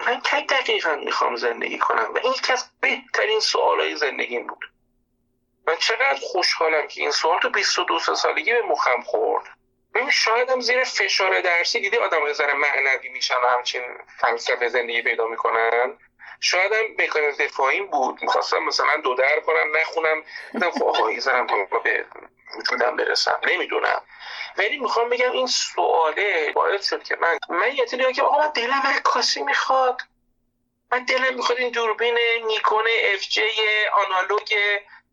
من 0.07 0.21
کی 0.21 0.41
دقیقا 0.41 0.95
می‌خوام 0.95 1.36
زندگی 1.36 1.78
کنم؟ 1.78 2.13
و 2.13 2.19
این 2.23 2.34
یکی 2.34 2.53
از 2.53 2.65
بهترین 2.82 3.39
سوالای 3.39 3.95
زندگیم 3.95 4.47
بود. 4.47 4.71
من 5.67 5.76
چقدر 5.76 6.19
خوشحالم 6.21 6.88
که 6.88 7.01
این 7.01 7.11
سوال 7.11 7.39
تو 7.39 7.49
22 7.49 7.99
سالگی 7.99 8.53
به 8.53 8.61
مخم 8.61 9.01
خورد. 9.01 9.45
ببین 9.93 10.09
شاید 10.09 10.49
هم 10.49 10.61
زیر 10.61 10.84
فشار 10.84 11.41
درسی 11.41 11.80
دیدی 11.80 11.97
آدم 11.97 12.21
های 12.21 12.34
ذره 12.34 12.53
معنوی 12.53 13.09
میشن 13.09 13.38
و 13.43 13.47
همچین 13.47 13.84
فلسفه 14.19 14.69
زندگی 14.69 15.01
پیدا 15.01 15.28
می‌کنن. 15.28 15.97
شاید 16.39 16.73
هم 16.73 17.05
مکانیزم 17.05 17.43
دفاعیم 17.43 17.88
بود. 17.88 18.19
می‌خواستم 18.21 18.63
مثلا 18.63 18.97
دو 19.03 19.15
در 19.15 19.39
کنم 19.39 19.77
نخونم. 19.77 20.23
دیدم 20.53 20.71
خب 20.71 20.83
آقا 20.83 21.09
به 21.79 22.05
وجودم 22.57 22.95
برسم. 22.95 23.39
نمی‌دونم. 23.47 24.01
ولی 24.57 24.77
می‌خوام 24.77 25.09
بگم 25.09 25.31
این 25.31 25.47
سواله 25.47 26.51
باعث 26.51 26.89
شد 26.89 27.03
که 27.03 27.17
من 27.21 27.38
من 27.49 27.75
یه 27.75 27.86
که 28.13 28.21
آقا 28.21 28.38
من 28.38 28.47
دلم 28.47 28.81
عکاسی 28.86 29.43
می‌خواد. 29.43 30.01
من 30.91 31.05
دلم 31.05 31.36
می‌خواد 31.36 31.57
این 31.57 31.71
دوربین 31.71 32.17
نیکون 32.47 32.86
اف 33.03 33.21
جی 33.21 33.41
آنالوگ 33.93 34.55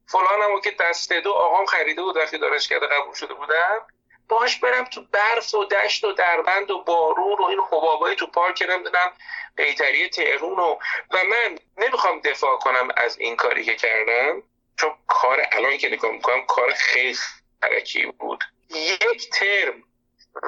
فلانمو 0.06 0.60
که 0.60 0.70
دست 0.70 1.12
دو 1.12 1.32
آقام 1.32 1.66
خریده 1.66 2.02
بود 2.02 2.16
وقتی 2.16 2.38
کرده 2.68 2.86
قبول 2.86 3.14
شده 3.14 3.34
بودم 3.34 3.86
باش 4.28 4.56
برم 4.56 4.84
تو 4.84 5.02
برف 5.12 5.54
و 5.54 5.64
دشت 5.64 6.04
و 6.04 6.12
دربند 6.12 6.70
و 6.70 6.82
بارون 6.84 7.38
و 7.38 7.44
این 7.44 7.60
حبابای 7.70 8.16
تو 8.16 8.26
پارک 8.26 8.64
نمی‌دونم 8.68 9.12
قیتری 9.56 10.08
تهرون 10.08 10.58
و 10.58 10.76
و 11.10 11.24
من 11.24 11.58
نمی‌خوام 11.78 12.20
دفاع 12.20 12.58
کنم 12.58 12.88
از 12.96 13.18
این 13.18 13.36
کاری 13.36 13.64
که 13.64 13.74
کردم 13.76 14.42
چون 14.76 14.90
کار 15.06 15.42
الان 15.52 15.78
که 15.78 15.88
نگاه 15.88 16.12
می‌کنم 16.12 16.46
کار 16.46 16.72
خیلی 16.72 17.18
حرکی 17.62 18.06
بود. 18.06 18.44
یک 18.70 19.30
ترم 19.30 19.82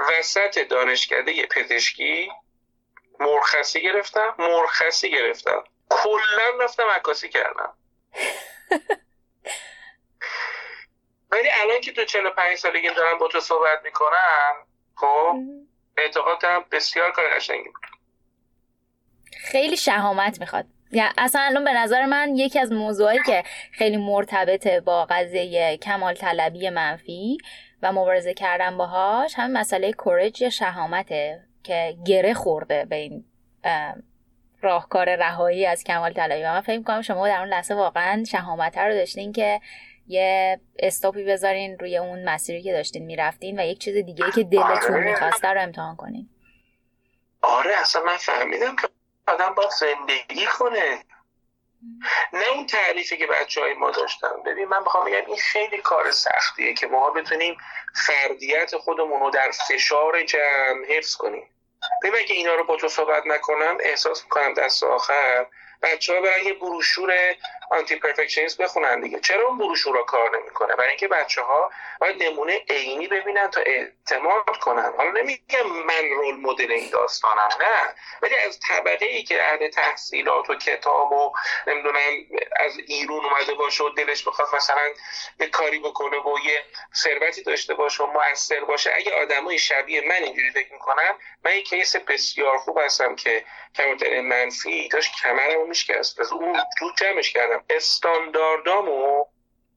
وسط 0.09 0.59
دانشکده 0.69 1.47
پزشکی 1.47 2.31
مرخصی 3.21 3.83
گرفتم 3.83 4.35
مرخصی 4.39 5.11
گرفتم. 5.11 5.65
کلا 5.91 6.59
رفتم 6.61 6.87
عکاسی 6.89 7.29
کردم. 7.29 7.75
ولی 11.35 11.49
الان 11.63 11.81
که 11.81 11.93
تو 11.93 12.05
45 12.05 12.57
سالگی 12.59 12.89
دارم 12.97 13.19
با 13.19 13.29
تو 13.29 13.41
صحبت 13.41 13.81
می‌کنم 13.85 14.53
خب 14.95 15.37
اعتقادم 15.97 16.65
بسیار 16.73 17.13
کار 17.13 17.25
قشنگی 17.37 17.69
بود. 17.69 17.87
خیلی 19.41 19.77
شهامت 19.77 20.41
می‌خواد. 20.41 20.65
یعنی 20.93 21.11
اصلا 21.19 21.41
الان 21.41 21.65
به 21.65 21.73
نظر 21.73 22.07
من 22.07 22.37
یکی 22.37 22.59
از 22.59 22.73
موضوعایی 22.73 23.21
که 23.27 23.43
خیلی 23.73 23.97
مرتبطه 23.97 24.81
با 24.81 25.05
قضیه 25.11 25.77
کمال 25.77 26.15
طلبی 26.15 26.71
منفی 26.71 27.39
و 27.83 27.93
مبارزه 27.93 28.35
کردن 28.35 28.77
باهاش 28.77 29.35
هم 29.37 29.53
مسئله 29.53 29.93
کورج 29.93 30.43
یا 30.43 30.51
شهامته 30.51 31.41
که 31.63 31.97
گره 32.07 32.35
خورده 32.35 32.85
به 32.85 32.97
این 32.97 33.25
راهکار 34.61 35.17
رهایی 35.17 35.67
از 35.67 35.85
کمال 35.85 36.13
طلبی 36.13 36.43
و 36.43 36.53
من 36.53 36.61
فکر 36.61 36.83
کنم 36.83 37.03
شما 37.03 37.29
در 37.29 37.39
اون 37.39 37.49
لحظه 37.49 37.75
واقعا 37.75 38.25
شهامت 38.25 38.79
رو 38.79 38.95
داشتین 38.95 39.33
که 39.33 39.61
یه 40.07 40.61
استاپی 40.79 41.25
بذارین 41.25 41.79
روی 41.79 41.97
اون 41.97 42.29
مسیری 42.29 42.63
که 42.63 42.73
داشتین 42.73 43.07
می‌رفتین 43.07 43.61
و 43.61 43.67
یک 43.67 43.79
چیز 43.79 43.97
دیگه 44.05 44.25
که 44.35 44.45
دلتون 44.45 44.95
آره. 44.95 45.11
می‌خواسته 45.11 45.49
رو 45.49 45.61
امتحان 45.61 45.97
کنین. 45.97 46.29
آره 47.43 47.77
اصلا 47.77 48.03
من 48.03 48.17
فهمیدم 48.17 48.77
که 48.77 48.89
آدم 49.29 49.55
با 49.55 49.69
زندگی 49.69 50.47
کنه. 50.47 51.05
نه 52.33 52.49
اون 52.55 52.67
تعریفی 52.67 53.17
که 53.17 53.27
بچه 53.27 53.61
های 53.61 53.75
ما 53.75 53.91
داشتن. 53.91 54.43
ببین 54.47 54.65
من 54.65 54.85
بخوام 54.85 55.05
بگم 55.05 55.27
این 55.27 55.37
خیلی 55.37 55.79
کار 55.79 56.11
سختیه 56.11 56.75
که 56.75 56.87
ما 56.87 57.11
بتونیم 57.11 57.57
فردیت 58.07 58.77
خودمون 58.77 59.21
رو 59.21 59.31
در 59.31 59.51
فشار 59.69 60.23
جمع 60.23 60.85
حفظ 60.89 61.15
کنیم. 61.15 61.49
ببین 62.03 62.21
اگه 62.21 62.35
اینا 62.35 62.55
رو 62.55 62.65
با 62.65 62.77
تو 62.77 62.89
صحبت 62.89 63.23
نکنم 63.27 63.77
احساس 63.81 64.25
می‌کنم 64.25 64.55
دست 64.55 64.85
آخر 64.85 65.47
بچه 65.83 66.15
ها 66.15 66.21
برن 66.21 66.45
یه 66.45 66.55
بروشور 66.55 67.35
آنتی 67.71 67.97
پرفکشنیسم 67.97 68.65
بخونن 68.65 69.01
دیگه. 69.01 69.21
چرا 69.21 69.47
اون 69.49 69.59
بروشور 69.59 70.05
کار 70.05 70.39
نمی‌کنه؟ 70.39 70.77
برای 70.77 70.89
اینکه 70.89 71.09
بچه 71.09 71.43
ها 71.43 71.71
باید 72.01 72.23
نمونه 72.23 72.61
عینی 72.71 73.07
ببینن 73.07 73.51
تا 73.51 73.61
اعتماد 73.61 74.57
کنن. 74.61 74.93
حالا 74.97 75.11
نمیگم 75.11 75.67
من 75.67 76.11
رول 76.11 76.35
مدل 76.35 76.73
این 76.73 76.91
داستانم 76.91 77.49
نه. 77.61 77.95
ولی 78.23 78.37
از 78.37 78.61
طبقه 78.69 79.07
ای 79.07 79.23
که 79.23 79.43
اهل 79.43 79.71
تحصیلات 79.71 80.51
و 80.51 80.55
کتاب 80.55 81.13
و 81.13 81.33
نمی‌دونم 81.67 82.01
از 82.57 82.79
ایرون 82.87 83.25
اومده 83.25 83.55
باشه 83.55 83.85
و 83.85 83.89
دلش 83.89 84.29
بخواد 84.29 84.49
مثلا 84.55 84.89
یه 85.41 85.47
کاری 85.47 85.79
بکنه 85.79 86.17
و 86.17 86.39
یه 86.45 86.65
ثروتی 86.95 87.43
داشته 87.43 87.75
باشه 87.75 88.05
و 88.05 88.07
موثر 88.07 88.65
باشه. 88.65 88.93
اگه 88.97 89.23
آدمای 89.23 89.59
شبیه 89.59 90.09
من 90.09 90.15
اینجوری 90.15 90.51
فکر 90.51 90.73
می‌کنم 90.73 91.15
من 91.45 91.55
یه 91.55 91.63
کیس 91.63 91.97
بسیار 91.97 92.59
خوب 92.59 92.79
هستم 92.79 93.17
که 93.17 93.45
کمتر 93.75 94.21
منفی 94.21 94.89
داشت 94.89 95.13
کمرمو 95.23 95.67
میشکست. 95.67 96.21
از 96.21 96.33
اون 96.33 96.61
رو 96.81 96.91
جمعش 96.97 97.33
کردم. 97.33 97.54
استانداردامو 97.71 99.27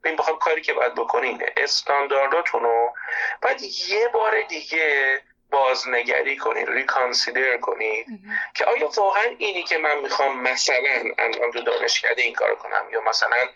این 0.05 0.15
بخوام 0.15 0.39
کاری 0.39 0.61
که 0.61 0.73
باید 0.73 0.95
بکنین 0.95 1.43
استاندارداتون 1.57 2.63
رو 2.63 2.93
باید 3.41 3.61
یه 3.61 4.07
بار 4.07 4.41
دیگه 4.41 5.21
بازنگری 5.51 6.37
کنید 6.37 6.69
ریکانسیدر 6.69 7.57
کنید 7.57 8.07
که 8.55 8.65
آیا 8.65 8.87
واقعا 8.87 9.35
اینی 9.37 9.63
که 9.63 9.77
من 9.77 9.99
می‌خوام 9.99 10.41
مثلا 10.41 11.03
الان 11.17 11.51
تو 11.51 11.61
دانشکده 11.61 12.21
این 12.21 12.33
کار 12.33 12.55
کنم 12.55 12.85
یا 12.91 13.01
مثلا 13.01 13.47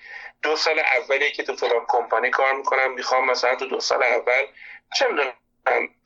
دو 0.41 0.55
سال 0.55 0.79
اولی 0.79 1.31
که 1.31 1.43
تو 1.43 1.55
فلان 1.55 1.85
کمپانی 1.87 2.29
کار 2.29 2.53
می‌کنم 2.53 2.93
می‌خوام 2.93 3.25
مثلا 3.25 3.55
تو 3.55 3.65
دو 3.65 3.79
سال 3.79 4.03
اول 4.03 4.45
چه 4.97 5.07
می‌دونم 5.07 5.33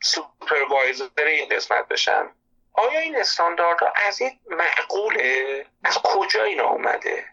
سوپروایزر 0.02 1.08
این 1.16 1.48
قسمت 1.48 1.88
بشم؟ 1.88 2.30
آیا 2.72 3.00
این 3.00 3.16
استانداردها 3.16 3.92
از 4.06 4.20
این 4.20 4.40
معقوله؟ 4.46 5.66
از 5.84 5.98
کجا 6.02 6.44
این 6.44 6.60
اومده؟ 6.60 7.24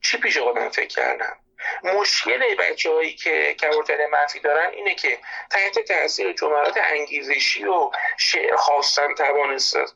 چی 0.00 0.18
پیش 0.18 0.38
خودم 0.38 0.68
فکر 0.68 0.86
کردم؟ 0.86 1.36
مشکل 1.82 2.54
بچه 2.54 2.90
هایی 2.90 3.14
که 3.14 3.54
کمارتر 3.54 4.06
منفی 4.06 4.40
دارن 4.40 4.70
اینه 4.70 4.94
که 4.94 5.18
تحت 5.50 5.78
تاثیر 5.78 6.32
جملات 6.32 6.76
انگیزشی 6.76 7.64
و 7.64 7.90
شعر 8.16 8.56
خواستن 8.56 9.14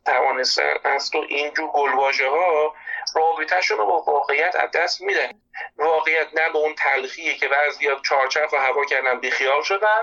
توانستن 0.05 0.75
از 0.85 1.11
تو 1.11 1.25
اینجور 1.29 1.71
گلواژه 1.71 2.29
ها 2.29 2.75
رابطهشون 3.15 3.79
رو 3.79 3.87
با 3.87 4.03
واقعیت 4.03 4.57
از 4.57 4.71
دست 4.71 5.01
میدن. 5.01 5.33
واقعیت 5.77 6.29
نه 6.35 6.51
به 6.51 6.59
اون 6.59 6.75
تلخیه 6.75 7.35
که 7.35 7.49
بعضی 7.49 7.89
چارچرخ 8.09 8.53
و 8.53 8.57
هوا 8.57 8.85
کردن 8.85 9.21
بیخیال 9.21 9.63
شدن 9.63 10.03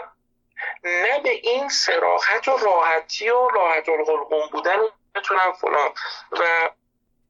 نه 0.84 1.20
به 1.20 1.30
این 1.30 1.70
سراحت 1.70 2.48
و 2.48 2.58
راحتی 2.58 3.30
و 3.30 3.50
راحت 3.50 3.90
الحلقوم 3.90 4.50
بودن 4.52 4.80
بتونم 5.16 5.52
فلان. 5.52 5.94
و 6.32 6.70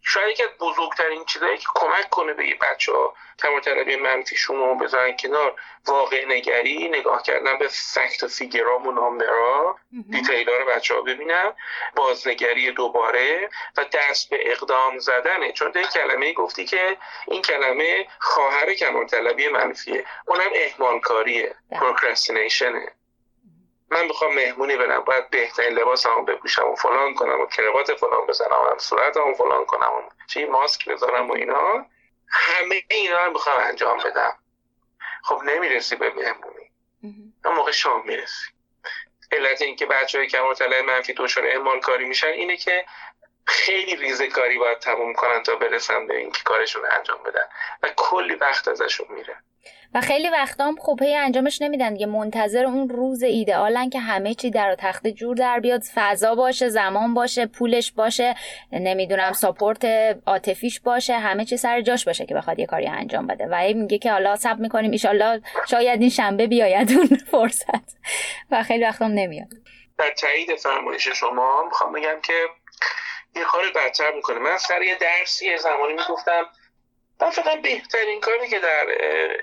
شاید 0.01 0.29
یکی 0.29 0.43
از 0.43 0.49
بزرگترین 0.59 1.25
چیزایی 1.25 1.57
که 1.57 1.67
کمک 1.75 2.09
کنه 2.09 2.33
به 2.33 2.43
بچه 2.61 2.91
ها 2.91 3.13
کمال 3.39 3.61
طلبی 3.61 3.95
منفیشون 3.95 4.55
رو 4.57 4.75
بذارن 4.75 5.17
کنار 5.17 5.55
واقع 5.85 6.25
نگری 6.25 6.89
نگاه 6.89 7.23
کردن 7.23 7.57
به 7.57 7.67
fact 7.67 8.23
و 8.23 8.27
figure 8.27 8.79
ام 8.79 8.87
و 8.87 8.91
number 8.91 9.77
ا 10.09 10.15
detail 10.15 10.49
رو 10.49 10.65
بچه 10.65 10.93
ها 10.93 11.01
ببینن 11.01 11.53
بازنگری 11.95 12.71
دوباره 12.71 13.49
و 13.77 13.85
دست 13.93 14.29
به 14.29 14.51
اقدام 14.51 14.99
زدنه. 14.99 15.51
چون 15.51 15.71
تو 15.71 15.81
کلمه 15.81 16.33
گفتی 16.33 16.65
که 16.65 16.97
این 17.27 17.41
کلمه 17.41 18.07
خواهر 18.19 18.73
کمال 18.73 19.07
طلبی 19.07 19.47
منفیه. 19.47 20.05
اونم 20.27 20.49
اهمال 20.55 20.99
کاریه 20.99 21.55
procrastination 21.71 22.84
ه 22.84 22.91
من 23.91 24.05
می‌خوام 24.05 24.35
مهمونی 24.35 24.77
برم 24.77 24.99
باید 24.99 25.29
بهترین 25.29 25.73
لباس 25.73 26.05
هم 26.05 26.25
بپوشم 26.25 26.67
و 26.67 26.75
فلان 26.75 27.13
کنم 27.13 27.41
و 27.41 27.45
کروات 27.45 27.95
فلان 27.95 28.25
بزنم 28.27 28.61
و 28.61 28.79
صورت 28.79 29.17
هم 29.17 29.33
فلان 29.33 29.65
کنم 29.65 29.91
و 29.91 30.01
چی 30.27 30.45
ماسک 30.45 30.89
بذارم 30.89 31.29
و 31.29 31.33
اینا. 31.33 31.85
همه 32.29 32.83
اینا 32.89 33.25
رو 33.25 33.31
می‌خوام 33.31 33.57
انجام 33.59 33.97
بدم. 33.97 34.37
خب 35.23 35.41
نمی‌رسی 35.43 35.95
به 35.95 36.09
مهمونی. 36.09 36.71
اون 37.45 37.55
موقع 37.55 37.71
شام 37.71 38.05
می‌رسی. 38.05 38.45
علت 39.31 39.61
اینکه 39.61 39.85
بچه 39.85 40.17
های 40.17 40.27
کم 40.27 40.43
منفی 40.87 41.13
دچار 41.13 41.45
اعمال 41.45 41.79
کاری 41.79 42.05
میشن 42.05 42.27
اینه 42.27 42.57
که 42.57 42.85
خیلی 43.45 43.95
ریزه 43.95 44.27
کاری 44.27 44.57
باید 44.57 44.79
تموم 44.79 45.13
کنن 45.13 45.43
تا 45.43 45.55
برسن 45.55 46.07
به 46.07 46.17
اینکه 46.17 46.43
کارشون 46.43 46.85
انجام 46.91 47.23
بدن 47.23 47.49
و 47.83 47.89
کلی 47.95 48.35
وقت 48.35 48.67
ازشون 48.67 49.07
میره. 49.09 49.37
و 49.93 50.01
خیلی 50.01 50.29
وقتا 50.29 50.63
هم 50.63 50.75
هی 51.01 51.15
انجامش 51.15 51.61
نمیدن 51.61 51.93
دیگه 51.93 52.05
منتظر 52.05 52.65
اون 52.65 52.89
روز 52.89 53.23
ایدئالن 53.23 53.89
که 53.89 53.99
همه 53.99 54.33
چی 54.33 54.51
در 54.51 54.75
تخت 54.79 55.07
جور 55.07 55.35
در 55.35 55.59
بیاد 55.59 55.81
فضا 55.95 56.35
باشه 56.35 56.69
زمان 56.69 57.13
باشه 57.13 57.45
پولش 57.45 57.91
باشه 57.91 58.35
نمی‌دونم 58.71 59.33
ساپورت 59.33 59.85
عاطفیش 60.25 60.79
باشه 60.79 61.19
همه 61.19 61.45
چی 61.45 61.57
سر 61.57 61.81
جاش 61.81 62.05
باشه 62.05 62.25
که 62.25 62.35
بخواد 62.35 62.59
یه 62.59 62.65
کاری 62.65 62.87
انجام 62.87 63.27
بده. 63.27 63.45
و 63.51 63.73
میگه 63.75 63.97
که 63.97 64.11
حالا 64.11 64.35
سب 64.35 64.59
می‌کنیم 64.59 64.91
ایشالله 64.91 65.41
شاید 65.69 66.01
این 66.01 66.09
شنبه 66.09 66.47
بیاید 66.47 66.91
اون 66.91 67.07
فرصت. 67.07 67.97
و 68.51 68.63
خیلی 68.63 68.83
وقتا 68.83 69.05
هم 69.05 69.11
نمیاد. 69.11 69.47
در 69.97 70.11
تایید 70.11 70.55
فرمایش 70.55 71.07
شما 71.07 71.63
می‌خوام 71.65 71.91
بگم 71.91 72.21
که 72.23 72.33
یه 73.35 73.43
کار 73.43 73.63
بدتر 73.75 74.11
می‌کنه. 74.15 74.39
من 74.39 74.57
سر 74.57 74.81
یه 74.81 74.97
درسی 75.01 75.57
زمانی 75.57 75.93
می‌گفتم 75.93 76.43
من 77.21 77.29
فقط 77.29 77.61
بهترین 77.61 78.21
کاری 78.21 78.49
که 78.49 78.59
در 78.59 78.87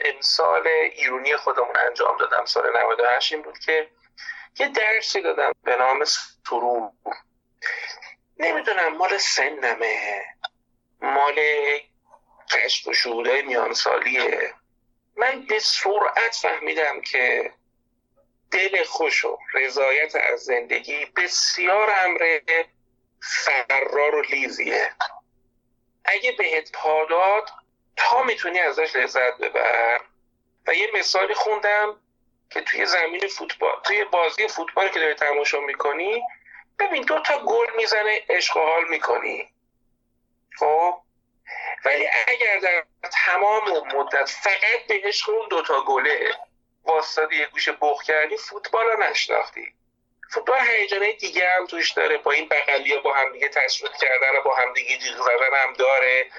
امسال 0.00 0.68
ایرونی 0.68 1.36
خودمون 1.36 1.76
انجام 1.88 2.16
دادم 2.18 2.44
سال 2.44 2.82
98 2.82 3.32
این 3.32 3.42
بود 3.42 3.58
که 3.58 3.88
یه 4.58 4.68
درسی 4.68 5.22
دادم 5.22 5.52
به 5.64 5.76
نام 5.76 6.04
سرور. 6.04 6.92
نمی‌دونم 8.38 8.96
مال 8.96 9.18
سنمه 9.18 10.24
مال 11.00 11.40
کشف 12.50 12.86
و 12.86 12.92
شهوده 12.92 13.42
میان 13.42 13.74
سالیه 13.74 14.54
من 15.16 15.46
به 15.46 15.58
سرعت 15.58 16.34
فهمیدم 16.42 17.00
که 17.00 17.52
دل 18.50 18.84
خوش 18.84 19.24
و 19.24 19.38
رضایت 19.54 20.16
از 20.16 20.40
زندگی 20.40 21.04
بسیار 21.04 21.90
امر 21.90 22.40
فرار 23.20 24.14
و 24.14 24.22
لیزیه. 24.22 24.90
اگه 26.04 26.32
بهت 26.32 26.72
پاداد 26.72 27.50
تا 27.96 28.22
می‌تونی 28.22 28.58
ازش 28.58 28.96
لذت 28.96 29.38
ببر. 29.38 30.00
و 30.66 30.74
یه 30.74 30.90
مثالی 30.94 31.34
خوندم 31.34 32.00
که 32.50 32.60
توی 32.60 32.86
زمین 32.86 33.28
فوتبال 33.28 33.80
توی 33.84 34.04
بازی 34.04 34.48
فوتبال 34.48 34.88
که 34.88 35.00
داری 35.00 35.14
تماشا 35.14 35.60
می‌کنی 35.60 36.22
ببین 36.78 37.02
دو 37.02 37.20
تا 37.20 37.38
گل 37.38 37.66
می‌زنه 37.76 38.24
عشق 38.28 38.56
حال 38.56 38.88
می‌کنی. 38.88 39.50
خب؟ 40.58 41.00
ولی 41.84 42.08
اگر 42.28 42.58
در 42.58 42.84
تمام 43.12 43.62
مدت 43.94 44.28
فقط 44.28 44.86
به 44.88 45.00
عشق 45.04 45.30
اون 45.30 45.48
دوتا 45.48 45.84
گله 45.84 46.34
واسطه 46.84 47.36
یه 47.36 47.46
گوشه 47.46 47.72
بخ 47.80 48.02
کردی 48.02 48.36
فوتبال 48.36 48.84
رو 48.84 49.02
نشناختی. 49.02 49.75
فوتبال 50.30 50.58
هیجانه 50.60 51.12
دیگه 51.12 51.48
هم 51.48 51.66
توش 51.66 51.90
داره. 51.92 52.18
با 52.18 52.32
این 52.32 52.48
بغلیا 52.48 53.00
با 53.00 53.12
هم 53.12 53.32
دیگه 53.32 53.48
تشویق 53.48 53.92
کردن 53.92 54.42
با 54.44 54.54
هم 54.54 54.72
دیگه 54.72 54.98
جیغ 54.98 55.16
زدن 55.16 55.56
هم 55.64 55.72
داره. 55.72 56.30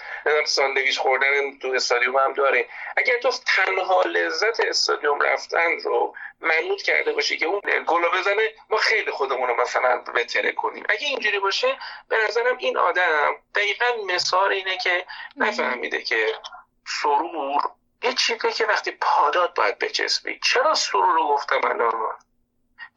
ساندویچ 0.45 0.99
خوردن 0.99 1.59
تو 1.59 1.67
استادیوم 1.67 2.17
هم 2.17 2.33
داره. 2.33 2.69
اگر 2.97 3.19
تو 3.19 3.31
تنها 3.55 4.01
لذت 4.01 4.59
استادیوم 4.59 5.21
رفتن 5.21 5.79
رو 5.79 6.15
منوط 6.39 6.81
کرده 6.81 7.13
باشی 7.13 7.37
که 7.37 7.45
اون 7.45 7.61
گل 7.87 8.19
بزنه 8.19 8.53
ما 8.69 8.77
خیلی 8.77 9.11
خودمون 9.11 9.47
رو 9.49 9.61
مثلا 9.61 9.97
بتره 10.15 10.51
کنیم. 10.51 10.83
اگه 10.89 11.07
اینجوری 11.07 11.39
باشه 11.39 11.77
به 12.09 12.17
نظرم 12.27 12.57
این 12.57 12.77
آدم 12.77 13.35
دقیقا 13.55 13.85
مثال 14.07 14.51
اینه 14.51 14.77
که 14.77 15.05
نفهمیده 15.35 16.01
که 16.01 16.33
سرور 17.01 17.61
یه 18.03 18.13
چیزی 18.13 18.53
که 18.53 18.65
وقتی 18.65 18.91
پادات 18.91 19.53
باید 19.53 19.79
بچسبی. 19.79 20.39
چرا 20.43 20.73
سرور 20.73 21.13
رو 21.13 21.27
گفتم 21.27 21.61
الان؟ 21.63 22.15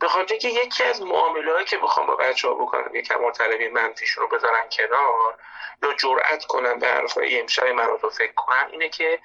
به 0.00 0.08
خاطر 0.08 0.36
که 0.36 0.48
یکی 0.48 0.84
از 0.84 1.02
معامله 1.02 1.64
که 1.64 1.78
بخوام 1.78 2.06
با 2.06 2.16
بچه 2.16 2.48
ها 2.48 2.54
بکنم 2.54 2.94
یه 2.94 3.02
کمال 3.02 3.32
طلبی 3.32 3.68
منفیشون 3.68 4.22
رو 4.22 4.36
بذارن 4.36 4.68
کنار 4.72 5.38
یا 5.82 5.94
جرأت 5.94 6.44
کنم 6.44 6.78
به 6.78 6.86
حرفای 6.86 7.40
امشب 7.40 7.66
من 7.66 7.86
رو 7.86 8.10
فکر 8.10 8.32
کنم 8.32 8.68
اینه 8.70 8.88
که 8.88 9.18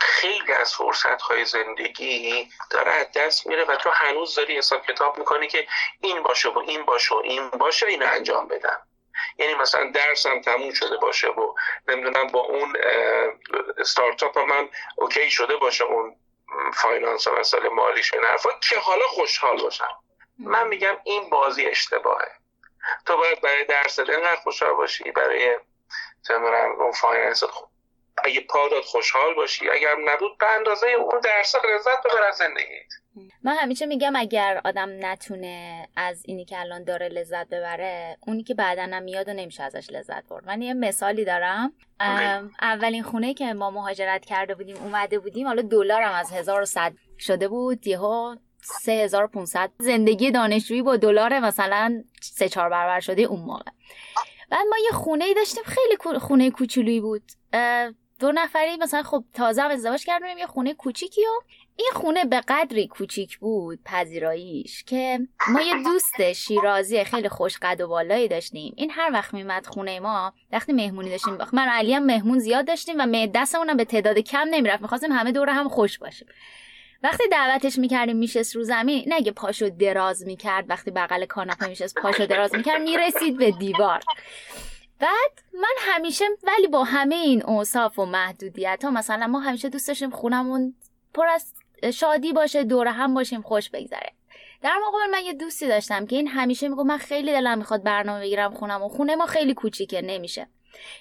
خیلی 0.00 0.52
از 0.52 0.74
فرصت 0.74 1.22
های 1.22 1.44
زندگی 1.44 2.48
داره 2.70 2.92
از 2.92 3.06
دست 3.12 3.46
میره 3.46 3.64
و 3.64 3.76
تو 3.76 3.90
هنوز 3.90 4.34
داری 4.34 4.58
حساب 4.58 4.86
کتاب 4.86 5.18
می‌کنی 5.18 5.48
که 5.48 5.66
این 6.00 6.22
باشه 6.22 6.48
و 6.48 6.58
این 6.58 6.84
باشه 6.84 7.14
و 7.14 7.18
این 7.18 7.50
باشه 7.50 7.86
این 7.86 8.02
انجام 8.02 8.48
بدم. 8.48 8.80
یعنی 9.38 9.54
مثلا 9.54 9.90
درسم 9.90 10.40
تموم 10.40 10.72
شده 10.72 10.96
باشه 10.96 11.28
و 11.28 11.54
نمی‌دونم 11.88 12.26
با 12.26 12.40
اون 12.40 12.76
استارتاپ 13.78 14.38
من 14.38 14.68
okay 14.96 15.30
شده 15.30 15.56
باشه 15.56 15.84
اون 15.84 16.16
finance 16.74 17.26
و 17.26 17.32
مسائل 17.38 17.68
مالیش 17.68 18.14
و 18.14 18.26
حرفا 18.26 18.50
که 18.60 18.78
حالا 18.78 19.06
خوشحال 19.08 19.62
باشم. 19.62 19.98
من 20.38 20.68
میگم 20.68 20.96
این 21.04 21.30
بازی 21.30 21.66
اشتباهه. 21.66 22.32
تو 23.06 23.16
باید 23.16 23.40
برای 23.40 23.64
درس 23.64 23.98
اینقدر 23.98 24.36
خوشحال 24.36 24.72
باشی 24.72 25.10
برای 25.10 25.56
اون 26.78 26.92
finance 26.92 27.42
اگه 28.24 28.40
پادات 28.40 28.84
خوشحال 28.84 29.34
باشی. 29.34 29.70
اگر 29.70 29.96
نبود 30.04 30.38
به 30.38 30.46
اندازه 30.58 30.86
اون 30.86 31.20
درس 31.20 31.54
لذت 31.54 32.00
ببر 32.04 32.28
از 32.28 32.36
زندگیت. 32.36 32.92
من 33.42 33.54
همیشه 33.54 33.86
میگم 33.86 34.16
اگر 34.16 34.60
آدم 34.64 35.06
نتونه 35.06 35.88
از 35.96 36.22
اینی 36.24 36.44
که 36.44 36.60
الان 36.60 36.84
داره 36.84 37.08
لذت 37.08 37.48
ببره 37.48 38.16
اونی 38.26 38.42
که 38.42 38.54
بعدا 38.54 38.82
هم 38.82 39.02
میاد 39.02 39.28
و 39.28 39.32
نمیشه 39.32 39.62
ازش 39.62 39.90
لذت 39.90 40.28
برد. 40.28 40.46
من 40.46 40.62
یه 40.62 40.74
مثالی 40.74 41.24
دارم. 41.24 41.72
اولین 42.60 43.02
خونه 43.02 43.34
که 43.34 43.52
ما 43.52 43.70
مهاجرت 43.70 44.24
کرده 44.24 44.54
بودیم 44.54 44.76
اومده 44.76 45.18
بودیم 45.18 45.46
حالا 45.46 45.62
دلارم 45.62 46.12
از 46.12 46.32
1100 46.32 46.92
شده 47.18 47.48
بود 47.48 47.86
یهو 47.86 48.36
3500 48.60 49.70
زندگی 49.78 50.30
دانشجویی 50.30 50.82
با 50.82 50.96
دلار 50.96 51.38
مثلا 51.38 52.04
سه 52.22 52.48
چهار 52.48 52.68
برابر 52.68 53.00
شده 53.00 53.22
اون 53.22 53.40
موقع. 53.40 53.70
بعد 54.50 54.66
ما 54.70 54.76
یه 54.84 54.90
خونه 54.90 55.24
ای 55.24 55.34
داشتیم 55.34 55.64
خیلی 55.64 56.18
خونه 56.18 56.50
کوچولویی 56.50 57.00
بود. 57.00 57.22
دو 58.20 58.32
نفری 58.32 58.76
مثلا 58.76 59.02
خب 59.02 59.24
تازه 59.34 59.62
هم 59.62 59.70
ازدواج 59.70 60.04
کردیم 60.04 60.38
یه 60.38 60.46
خونه 60.46 60.74
کوچیکی 60.74 61.20
و 61.20 61.40
این 61.76 61.90
خونه 61.94 62.24
به 62.24 62.40
قدری 62.48 62.88
کوچیک 62.88 63.38
بود 63.38 63.78
پذیراییش 63.84 64.84
که 64.84 65.20
ما 65.48 65.60
یه 65.60 65.74
دوست 65.84 66.32
شیرازی 66.32 67.04
خیلی 67.04 67.28
خوش 67.28 67.58
قد 67.62 67.80
و 67.80 67.88
بالایی 67.88 68.28
داشتیم. 68.28 68.74
این 68.76 68.90
هر 68.90 69.10
وقت 69.12 69.34
میمد 69.34 69.66
خونه 69.66 70.00
ما 70.00 70.32
وقتی 70.52 70.72
مهمونی 70.72 71.10
داشتیم 71.10 71.38
من 71.52 71.68
علی 71.68 71.94
هم 71.94 72.04
مهمون 72.04 72.38
زیاد 72.38 72.66
داشتیم 72.66 72.96
و 72.98 73.26
دستمون 73.34 73.76
به 73.76 73.84
تعداد 73.84 74.18
کم 74.18 74.46
نمی‌رفت. 74.50 74.82
می‌خواستیم 74.82 75.12
همه 75.12 75.32
دور 75.32 75.50
هم 75.50 75.68
خوش 75.68 75.98
باشیم. 75.98 76.28
وقتی 77.02 77.28
دعوتش 77.28 77.78
می‌کردیم 77.78 78.16
میشست 78.16 78.56
رو 78.56 78.62
زمین 78.62 79.04
نگه 79.06 79.32
پاشو 79.32 79.68
دراز 79.68 80.26
می‌کرد 80.26 80.70
وقتی 80.70 80.90
بغل 80.90 81.24
کاناپه 81.24 81.68
میشست 81.68 81.94
پاشو 81.94 82.26
دراز 82.26 82.54
می‌کرد 82.54 82.80
می‌رسید 82.80 83.36
به 83.36 83.50
دیوار. 83.50 84.00
بعد 84.98 85.42
من 85.54 85.74
همیشه 85.78 86.24
ولی 86.42 86.66
با 86.66 86.84
همه 86.84 87.14
این 87.14 87.42
اوصاف 87.42 87.98
و 87.98 88.04
محدودیت 88.04 88.84
ها 88.84 88.90
مثلا 88.90 89.26
ما 89.26 89.40
همیشه 89.40 89.68
دوست 89.68 89.88
داشتیم 89.88 90.10
خونمون 90.10 90.74
پر 91.14 91.26
از 91.26 91.52
شادی 91.94 92.32
باشه 92.32 92.64
دور 92.64 92.86
هم 92.86 93.14
باشیم 93.14 93.42
خوش 93.42 93.70
بگذره. 93.70 94.12
در 94.62 94.78
مقابل 94.88 95.10
من 95.10 95.24
یه 95.24 95.32
دوستی 95.32 95.68
داشتم 95.68 96.06
که 96.06 96.16
این 96.16 96.28
همیشه 96.28 96.68
میگو 96.68 96.84
من 96.84 96.98
خیلی 96.98 97.32
دلم 97.32 97.58
می‌خواد 97.58 97.82
برنامه 97.82 98.20
بگیرم 98.20 98.54
خونم 98.54 98.82
و 98.82 98.88
خونه 98.88 99.16
ما 99.16 99.26
خیلی 99.26 99.54
کوچیکه 99.54 100.02
نمیشه. 100.02 100.46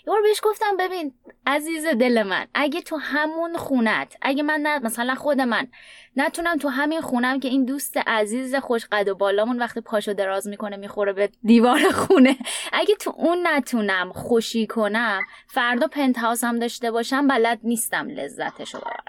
یه 0.07 0.13
بار 0.13 0.21
بهش 0.21 0.39
گفتم 0.43 0.78
ببین 0.80 1.13
عزیز 1.47 1.86
دل 1.86 2.23
من 2.23 2.47
اگه 2.53 2.82
تو 2.82 2.95
همون 2.95 3.57
خونت 3.57 4.17
اگه 4.21 4.43
من 4.43 4.59
نه 4.59 4.80
مثلا 4.80 5.15
خود 5.15 5.41
من 5.41 5.67
نتونم 6.17 6.57
تو 6.57 6.69
همین 6.69 7.01
خونم 7.01 7.39
که 7.39 7.47
این 7.47 7.65
دوست 7.65 7.97
عزیز 8.07 8.55
خوش 8.55 8.86
قد 8.91 9.07
و 9.07 9.15
بالامون 9.15 9.59
وقتی 9.59 9.82
پاشو 9.82 10.13
دراز 10.13 10.47
می‌کنه 10.47 10.78
می‌خوره 10.78 11.13
به 11.13 11.30
دیوار 11.43 11.91
خونه 11.91 12.38
اگه 12.73 12.95
تو 12.95 13.13
اون 13.17 13.47
نتونم 13.47 14.11
خوشی 14.11 14.67
کنم 14.67 15.21
فردا 15.47 15.88
پنت 15.88 16.17
هم 16.17 16.59
داشته 16.59 16.91
باشم 16.91 17.28
بلد 17.28 17.59
نیستم 17.63 18.09
لذتشو 18.09 18.78
ببرم. 18.78 19.03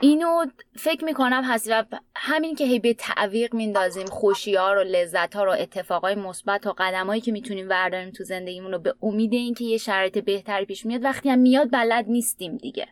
اینو 0.00 0.46
فکر 0.78 1.04
می‌کنم 1.04 1.44
هست 1.44 1.70
و 1.70 1.84
همین 2.16 2.54
که 2.54 2.64
هی 2.64 2.78
به 2.78 2.94
تعویق 2.94 3.54
میندازیم 3.54 4.06
خوشی 4.06 4.54
ها 4.54 4.72
رو 4.72 4.82
لذت 4.82 5.36
ها 5.36 5.44
رو 5.44 5.52
اتفاقای 5.52 6.14
مثبت 6.14 6.66
و 6.66 6.72
قدمایی 6.78 7.20
که 7.20 7.32
می‌تونیم 7.32 7.68
برداریم 7.68 8.10
تو 8.10 8.24
زندگیمون 8.24 8.72
رو 8.72 8.78
به 8.78 8.94
امید 9.02 9.32
اینکه 9.32 9.64
یه 9.64 9.78
شرایط 9.78 10.18
بهتری 10.18 10.64
پیش 10.64 10.86
میاد 10.86 11.04
وقتی 11.04 11.30
هم 11.30 11.38
میاد 11.38 11.72
بلد 11.72 12.04
نیستیم 12.08 12.56
دیگه. 12.56 12.88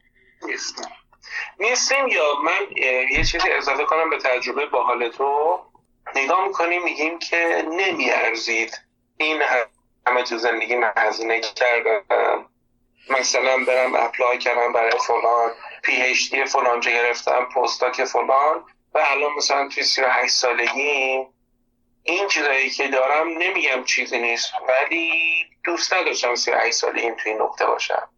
نیستیم. 0.47 0.87
نیستیم 1.61 2.09
یا 2.09 2.25
من 2.45 2.77
یه 3.13 3.25
چیزی 3.25 3.51
اضافه 3.51 3.85
کنم 3.85 4.11
به 4.11 4.19
تجربه 4.19 4.67
باحال 4.67 5.09
تو. 5.09 5.59
نگاه 6.17 6.47
می‌کنیم 6.47 6.85
میگیم 6.85 7.19
که 7.19 7.65
نمیارزید. 7.71 8.81
این 9.17 9.43
همه 10.07 10.23
تو 10.23 10.39
زندگی 10.39 10.77
من 10.77 10.93
هزینه 10.97 11.41
کردم. 11.41 12.47
مثلا 13.11 13.57
برم 13.69 13.95
apply 13.95 14.39
کردم 14.39 14.73
برای 14.73 14.99
فلان. 15.07 15.51
PhD 15.87 16.45
فلان 16.45 16.81
جا 16.81 16.91
گرفتم 16.91 17.45
postdoc 17.45 18.05
فلان. 18.05 18.65
و 18.95 18.99
الان 18.99 19.33
مثلا 19.37 19.69
توی 19.69 19.83
38 19.83 20.35
سالگی 20.35 21.27
این 22.03 22.29
چیزایی 22.29 22.71
که 22.71 22.89
دارم 22.89 23.29
نمیگم 23.29 23.85
چیزی 23.85 24.19
نیست 24.19 24.53
ولی 24.69 25.11
دوست 25.65 25.95
نداشتم 25.95 26.35
38 26.35 26.77
سالگی 26.77 27.11
توی 27.11 27.33
این 27.33 27.43
نقطه 27.43 27.67
باشم. 27.67 28.09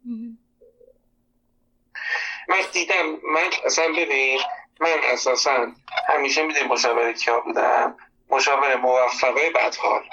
من 2.48 2.60
دیدم 2.72 3.06
من 3.06 3.50
اصلا 3.64 3.92
ببین 3.96 4.40
من 4.80 4.96
اساسا 5.12 5.72
همیشه 6.08 6.42
می‌دونی 6.42 6.66
مشاور 6.66 7.12
کیا 7.12 7.40
بودم؟ 7.40 7.96
مشاور 8.30 8.76
موفقه 8.76 9.50
بدحال 9.50 10.04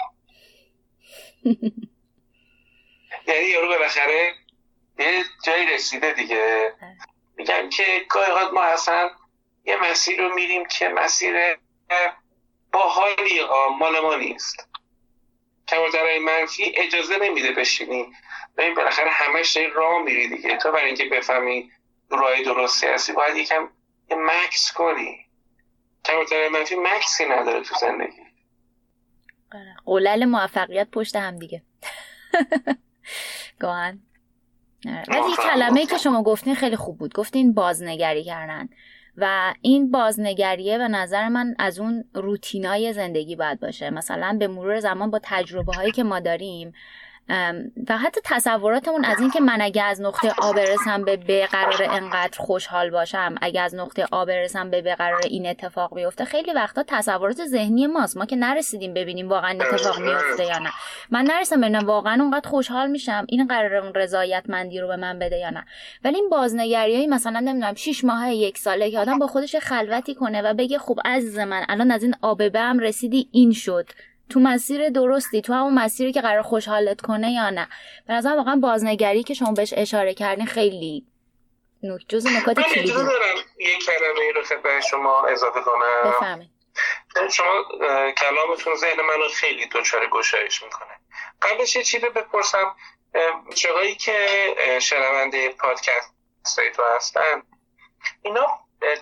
یعنی 3.28 3.46
یارو 3.46 3.68
بالاخره 3.68 4.34
یه 5.00 5.24
جایی 5.44 5.66
رسیده 5.66 6.14
دیگه. 6.14 6.74
میگم 7.38 7.70
که 7.70 8.06
گاهی 8.10 8.52
ما 8.54 8.62
اصلا 8.62 9.10
یه 9.66 9.84
مسیر 9.84 10.22
رو 10.22 10.36
میریم 10.36 10.66
که 10.66 10.90
مسیر 10.90 11.58
باحالی 12.72 13.40
مال 13.80 14.00
ما 14.00 14.16
نیست. 14.16 14.70
کمالترهای 15.68 16.20
منفی 16.20 16.74
اجازه 16.76 17.18
نمیده 17.18 17.52
بشینی. 17.52 18.14
ببین 18.58 18.74
بالاخره 18.74 19.10
همش 19.10 19.58
این 19.58 19.72
راه 19.72 20.02
میری 20.02 20.28
دیگه. 20.28 20.58
تو 20.58 20.72
برای 20.72 20.86
اینکه 20.86 21.06
بفهمی 21.06 21.72
راه 22.10 22.44
درستی 22.44 22.88
هستی 22.88 23.14
باید 23.14 23.38
یکم 23.38 23.70
یه 24.10 24.18
مکس 24.18 24.72
کنی. 24.72 25.26
کمالترهای 26.06 26.50
منفی 26.50 26.76
مکسی 26.76 27.26
نداره 27.26 27.64
تو 27.64 27.76
زندگی. 27.76 28.22
آره. 29.52 29.76
قولل 29.86 30.26
موفقیت 30.26 30.88
پشت 30.92 31.16
هم 31.16 31.40
دیگه. 31.40 31.62
آره. 33.60 34.00
ولی 34.86 35.36
کلمه 35.44 35.86
که 35.86 35.98
شما 35.98 36.24
گفتین 36.24 36.56
خیلی 36.56 36.76
خوب 36.76 36.98
بود. 36.98 37.14
گفتین 37.14 37.54
بازنگری 37.54 38.24
کردن. 38.24 38.70
و 39.18 39.54
این 39.62 39.92
بازنگریه 39.92 40.78
به 40.78 40.88
نظر 40.88 41.30
من 41.30 41.56
از 41.60 41.80
اون 41.80 42.04
روتینای 42.14 42.94
زندگی 42.94 43.36
باید 43.36 43.60
باشه. 43.60 43.90
مثلا 43.90 44.38
به 44.40 44.48
مرور 44.48 44.80
زمان 44.80 45.12
با 45.12 45.20
تجربه 45.24 45.74
هایی 45.74 45.92
که 45.92 46.04
ما 46.04 46.20
داریم 46.20 46.74
و 47.88 47.98
حتی 47.98 48.22
تصوراتمون 48.24 49.06
از 49.06 49.20
اینکه 49.22 49.40
من 49.40 49.62
اگه 49.62 49.84
از 49.84 50.02
نقطه 50.02 50.34
آ 50.38 50.54
برسم 50.54 51.04
به 51.04 51.18
ب 51.18 51.32
قرار 51.32 51.84
انقدر 51.84 52.40
خوشحال 52.40 52.90
باشم 52.90 53.36
اگه 53.42 53.62
از 53.62 53.76
نقطه 53.76 54.08
آ 54.12 54.26
برسم 54.26 54.70
به 54.70 54.82
ب 54.82 54.88
قرار 54.88 55.22
این 55.24 55.48
اتفاق 55.48 55.96
بیفته 55.96 56.26
خیلی 56.26 56.54
وقتا 56.54 56.84
تصورات 56.88 57.46
ذهنی 57.46 57.88
ماست. 57.88 58.18
ما 58.18 58.26
که 58.26 58.36
نرسیدیم 58.36 58.94
ببینیم 58.94 59.30
واقعا 59.30 59.58
اتفاق 59.62 60.00
میفته 60.00 60.46
یا 60.46 60.58
نه. 60.58 60.70
من 61.12 61.24
نرسم 61.24 61.62
ببینم 61.62 61.86
واقعا 61.86 62.24
اونقدر 62.24 62.50
خوشحال 62.50 62.90
میشم 62.90 63.26
این 63.30 63.48
قرار 63.48 63.76
اون 63.76 63.94
رضایتمندی 63.94 64.80
رو 64.80 64.88
به 64.88 64.96
من 64.96 65.20
بده 65.20 65.38
یا 65.38 65.50
نه. 65.50 65.66
ولی 66.04 66.16
این 66.16 66.30
بازنگریایی 66.30 67.08
مثلا 67.08 67.40
نمی‌دونم 67.40 67.76
6 67.76 68.04
ماه 68.04 68.34
یک 68.34 68.58
ساله 68.58 68.92
که 68.92 69.00
آدم 69.00 69.20
با 69.20 69.28
خودش 69.28 69.56
خلوتی 69.56 70.16
کنه 70.16 70.42
و 70.42 70.54
بگه 70.54 70.78
خب 70.78 71.00
عزیز 71.06 71.40
من 71.40 71.66
الان 71.70 71.92
از 71.92 72.04
این 72.04 72.16
آببه 72.22 72.60
هم 72.60 72.80
رسیدی 72.80 73.30
این 73.32 73.52
شد. 73.52 73.90
تو 74.30 74.40
مسیر 74.40 74.90
درستی 74.90 75.42
تو 75.42 75.54
همون 75.54 75.74
مسیری 75.74 76.14
که 76.14 76.22
قرار 76.22 76.42
خوشحالت 76.42 77.02
کنه 77.02 77.32
یا 77.32 77.50
نه. 77.50 77.68
به 78.08 78.14
نظر 78.14 78.30
واقعا 78.30 78.56
بازنگری 78.56 79.24
که 79.24 79.34
شما 79.34 79.52
بهش 79.52 79.74
اشاره 79.78 80.14
کردین 80.14 80.46
خیلی 80.46 81.06
جز 82.08 82.28
نکات 82.28 82.60
کلیدی. 82.60 82.94
من 82.94 83.06
دارم 83.06 83.36
یک 83.60 83.86
کلمه 83.86 84.32
رو 84.36 84.44
خدمت 84.44 84.82
شما 84.82 85.28
اضافه 85.28 85.62
کنم. 85.62 86.12
بفهمید 86.12 86.50
شما 87.32 87.64
کلامتون 88.18 88.76
ذهن 88.76 89.02
منو 89.02 89.30
خیلی 89.34 89.66
دچار 89.66 90.10
گشایش 90.10 90.64
می‌کنه. 90.64 91.00
قبلش 91.42 91.76
یه 91.76 91.84
چیزی 91.84 92.10
بپرسم. 92.10 92.76
چقایی 93.56 93.96
که 93.96 94.28
شنونده 94.82 95.50
پادکست 95.50 96.14
تو 96.76 96.84
هستن 96.96 97.44
اینا 98.22 98.48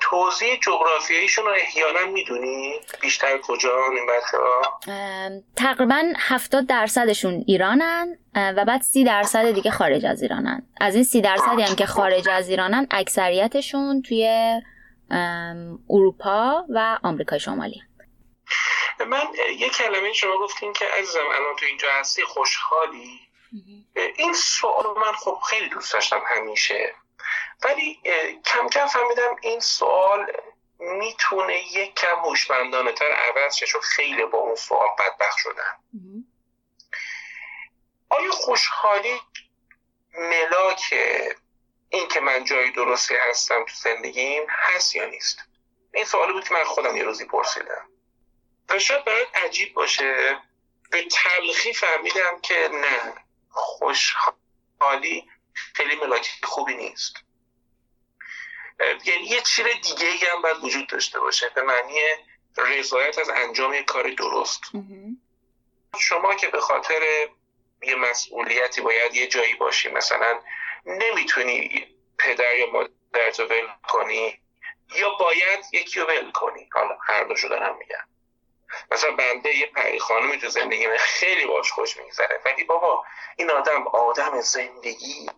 توضیح 0.01 0.59
جغرافیاییشون 0.59 1.45
رو 1.45 1.51
احیانا 1.51 2.05
می‌دونی؟ 2.05 2.80
بیشتر 3.01 3.38
کجا 3.38 3.71
این 3.91 5.43
تقریبا 5.55 6.13
70 6.17 6.67
درصدشون 6.67 7.43
ایرانن 7.47 8.17
و 8.36 8.65
بعد 8.65 8.82
30 8.82 9.03
درصد 9.03 9.51
دیگه 9.51 9.71
خارج 9.71 10.05
از 10.05 10.21
ایرانن. 10.21 10.67
از 10.82 10.95
این 10.95 11.03
30 11.03 11.21
درصدی 11.21 11.61
هم 11.61 11.76
که 11.76 11.86
خارج 11.86 12.30
از 12.30 12.49
ایرانن 12.49 12.88
اکثریتشون 12.91 14.01
توی 14.01 14.51
اروپا 15.89 16.65
و 16.69 16.99
آمریکای 17.03 17.39
شمالی. 17.39 17.82
من 19.07 19.24
یه 19.57 19.69
کلمه 19.69 20.13
شما 20.13 20.38
گفتین 20.38 20.74
که 20.74 20.86
عزیزم 20.99 21.19
الان 21.19 21.55
تو 21.59 21.65
اینجا 21.65 21.88
هستی 21.99 22.24
خوشحالی؟ 22.24 23.19
این 24.17 24.34
سوال 24.34 24.86
من 24.86 25.11
خب 25.11 25.38
خیلی 25.49 25.69
دوست 25.69 25.93
داشتم 25.93 26.21
همیشه. 26.26 26.95
ولی 27.64 28.01
کم 28.45 28.68
کم 28.70 28.88
فهمیدم 28.88 29.36
این 29.41 29.59
سوال 29.59 30.32
می‌تونه 30.80 31.74
یک 31.74 31.95
کم 31.95 32.16
هوشمندانه 32.16 32.91
تر 32.91 33.11
عوض 33.11 33.55
شه 33.55 33.80
خیلی 33.80 34.26
با 34.26 34.38
اون 34.38 34.55
سوال 34.55 34.88
بدبخت 34.99 35.38
شدن 35.38 35.78
آیا 38.09 38.32
خوشحالی 38.32 39.22
ملاک 40.14 40.93
این 41.89 42.07
که 42.07 42.20
من 42.20 42.43
جای 42.43 42.72
درستی 42.72 43.16
هستم 43.16 43.66
تو 43.66 43.76
زندگیم 43.76 44.43
هست 44.49 44.95
یا 44.95 45.05
نیست؟ 45.05 45.39
این 45.93 46.05
سوالی 46.05 46.34
بود 46.34 46.47
که 46.47 46.53
من 46.53 46.64
خودم 46.64 46.97
یه 46.97 47.03
روزی 47.03 47.26
پرسیدم. 47.26 47.89
و 48.70 48.80
شاید 48.80 49.05
برای 49.05 49.26
عجیب 49.34 49.74
باشه 49.74 50.39
به 50.91 51.03
تلخی 51.03 51.74
فهمیدم 51.74 52.39
که 52.41 52.70
نه 52.74 53.14
خوشحالی 53.49 55.30
خیلی 55.74 55.95
ملاک 55.95 56.32
خوبی 56.43 56.74
نیست. 56.74 57.14
یعنی 58.80 59.24
یه 59.24 59.41
چیز 59.41 59.65
دیگه 59.65 60.07
ای 60.07 60.17
هم 60.17 60.41
باید 60.41 60.63
وجود 60.63 60.88
داشته 60.88 61.19
باشه 61.19 61.49
به 61.49 61.61
معنی 61.61 61.99
رضایت 62.57 63.19
از 63.19 63.30
انجام 63.30 63.82
کار 63.82 64.09
درست. 64.09 64.61
شما 65.99 66.36
که 66.36 66.47
به 66.47 66.61
خاطر 66.61 67.28
یه 67.82 67.95
مسئولیتی 67.95 68.82
باید 68.82 69.15
یه 69.15 69.28
جایی 69.28 69.53
باشی 69.53 69.89
مثلا 69.89 70.39
نمی‌تونی 70.86 71.88
پدر 72.17 72.55
یا 72.55 72.71
مادر 72.71 73.32
تو 73.32 73.43
ول 73.43 73.67
کنی 73.89 74.39
یا 74.95 75.09
باید 75.09 75.59
یکی 75.71 75.99
رو 75.99 76.05
ول 76.05 76.32
کنی. 76.32 76.69
حالا 76.74 76.97
هر 77.07 77.24
دو 77.24 77.36
دارم 77.49 77.78
میگم. 77.78 78.07
مثلا 78.91 79.11
بنده 79.11 79.57
یه 79.57 79.65
پری 79.65 79.99
خانمی 79.99 80.38
تو 80.38 80.49
زندگی 80.49 80.88
من 80.88 80.97
خیلی 80.97 81.45
باش 81.45 81.71
خوش 81.71 81.97
میگذره. 81.97 82.41
ولی 82.45 82.63
بابا 82.63 83.05
این 83.38 83.51
آدم 83.51 83.88
آدم 83.88 84.41
زندگی. 84.41 85.30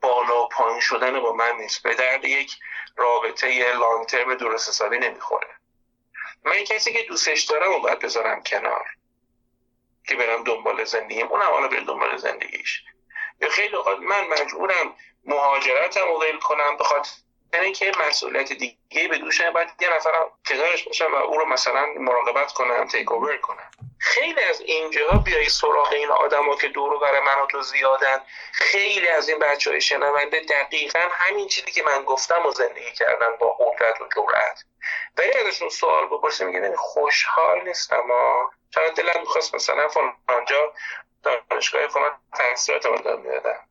بالا 0.00 0.46
پایین 0.46 0.80
شدن 0.80 1.20
با 1.20 1.32
من 1.32 1.56
نیست. 1.56 1.82
به 1.82 1.94
درد 1.94 2.24
یک 2.24 2.52
رابطه 2.96 3.72
لانگ 3.72 4.06
ترم 4.06 4.34
درست 4.34 4.68
حسابی 4.68 4.98
نمی‌خوره. 4.98 5.48
من 6.44 6.64
کسی 6.64 6.92
که 6.92 7.02
دوستش 7.02 7.42
دارم 7.42 7.72
و 7.72 7.78
باید 7.78 7.98
بذارم 7.98 8.42
کنار. 8.42 8.84
که 10.08 10.16
برم 10.16 10.44
دنبال 10.44 10.84
زندگیم. 10.84 11.26
اونم 11.26 11.50
حالا 11.50 11.68
بره 11.68 11.84
دنبال 11.84 12.16
زندگیش. 12.16 12.82
یا 13.40 13.48
خیلی 13.48 13.76
اوقات 13.76 13.98
من 13.98 14.26
مجبورم 14.26 14.96
مهاجرتم 15.24 16.06
رو 16.08 16.38
کنم. 16.38 16.76
بخاطر 16.76 17.10
یعنی 17.54 17.72
که 17.72 17.92
مسئولیت 18.08 18.52
دیگه 18.52 19.08
به 19.08 19.18
دوشم 19.18 19.50
باید 19.50 19.68
یه 19.80 19.94
نفرم 19.94 20.26
کنارش 20.48 20.84
باشم 20.84 21.12
و 21.12 21.16
او 21.16 21.38
رو 21.38 21.46
مثلا 21.46 21.86
مراقبت 21.86 22.52
کنم 22.52 22.86
تیک 22.86 23.12
اوور 23.12 23.36
کنم 23.36 23.70
خیلی 23.98 24.40
از 24.40 24.60
اینجا 24.60 25.08
بیای 25.24 25.48
سراغ 25.48 25.92
این 25.92 26.08
آدما 26.10 26.56
که 26.56 26.68
دورو 26.68 26.98
برای 26.98 27.20
من 27.20 27.42
و 27.42 27.46
تو 27.46 27.62
زیادن. 27.62 28.20
خیلی 28.52 29.08
از 29.08 29.28
این 29.28 29.38
بچه 29.38 29.70
های 29.70 29.80
شنونده 29.80 30.40
دقیقا 30.40 31.08
همین 31.10 31.48
چیزی 31.48 31.70
که 31.70 31.82
من 31.82 32.02
گفتم 32.04 32.46
و 32.46 32.50
زندگی 32.50 32.92
کردن 32.92 33.36
با 33.40 33.48
قدرت 33.48 34.00
و 34.00 34.08
جرأت. 34.16 34.64
ولی 35.18 35.32
ازشون 35.32 35.68
سوال 35.68 36.06
بپرسیم 36.06 36.46
میگه 36.46 36.76
خوشحال 36.76 37.68
نیستم 37.68 37.96
اما 37.96 38.50
چرا 38.74 38.88
دلم 38.88 39.20
می‌خواست 39.20 39.54
مثلا 39.54 39.88
فلانجا 39.88 40.72
دانشگاه 41.22 41.86
فلان 41.86 42.18
تحصیلات 42.38 42.86
می‌دادم 42.86 43.66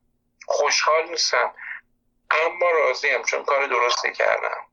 خوشحال 0.46 1.08
نیستم. 1.08 1.54
اما 2.30 2.70
راضیم 2.70 3.22
چون 3.22 3.44
کار 3.44 3.66
درستی 3.66 4.12
کردم. 4.12 4.66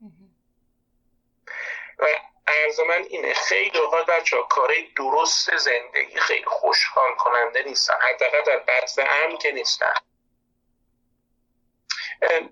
و 1.99 2.05
عرض 2.47 2.79
من 2.79 3.03
اینه 3.09 3.33
خیلی 3.33 3.77
اوقات 3.77 4.05
بچه 4.05 4.37
ها 4.37 4.43
کاری 4.43 4.93
درست 4.97 5.57
زندگی 5.57 6.19
خیلی 6.19 6.45
خوشحال 6.45 7.15
کننده 7.15 7.63
نیستن. 7.63 7.93
حداقل 8.01 8.41
در 8.41 8.57
بحث 8.57 8.99
امن 8.99 9.37
که 9.37 9.51
نیستن. 9.51 9.93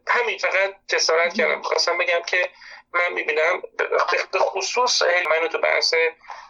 همین 0.07 0.37
فقط 0.37 0.75
جسارت 0.87 1.33
کردم. 1.33 1.61
خواستم 1.61 1.97
بگم 1.97 2.21
که 2.27 2.49
من 2.93 3.13
می‌بینم 3.13 3.61
به 4.31 4.39
خصوص 4.39 5.01
منو 5.01 5.47
تو 5.47 5.57
بحث 5.57 5.93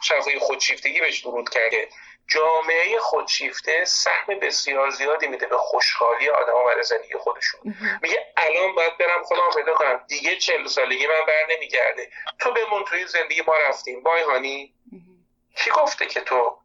شفای 0.02 0.40
خودشیفتگی 0.40 1.00
بهش 1.00 1.26
ورود 1.26 1.50
کرده 1.50 1.90
جامعه 2.28 3.00
خودشیفته 3.00 3.86
سهم 3.86 4.40
بسیار 4.40 4.90
زیادی 4.90 5.28
میده 5.28 5.48
به 5.48 5.58
خوشحالی 5.58 6.30
آدما 6.30 6.64
برای 6.64 6.84
زندگی 6.84 7.18
خودشون. 7.18 7.76
میگه 8.02 8.34
الان 8.38 8.76
باید 8.76 8.98
برم 8.98 9.24
خودم 9.24 9.50
پیدا 9.56 9.74
کنم. 9.74 10.06
دیگه 10.08 10.36
چل 10.36 10.68
سالگی 10.68 11.08
من 11.08 11.26
بر 11.28 11.46
نمیگرده. 11.50 12.10
تو 12.40 12.52
بمون 12.52 12.84
توی 12.84 13.08
زندگی 13.08 13.44
ما 13.48 13.58
رفتیم. 13.58 14.04
بای 14.04 14.22
هانی. 14.22 14.74
کی 15.58 15.72
گفته 15.72 16.06
که 16.06 16.22
تو 16.22 16.58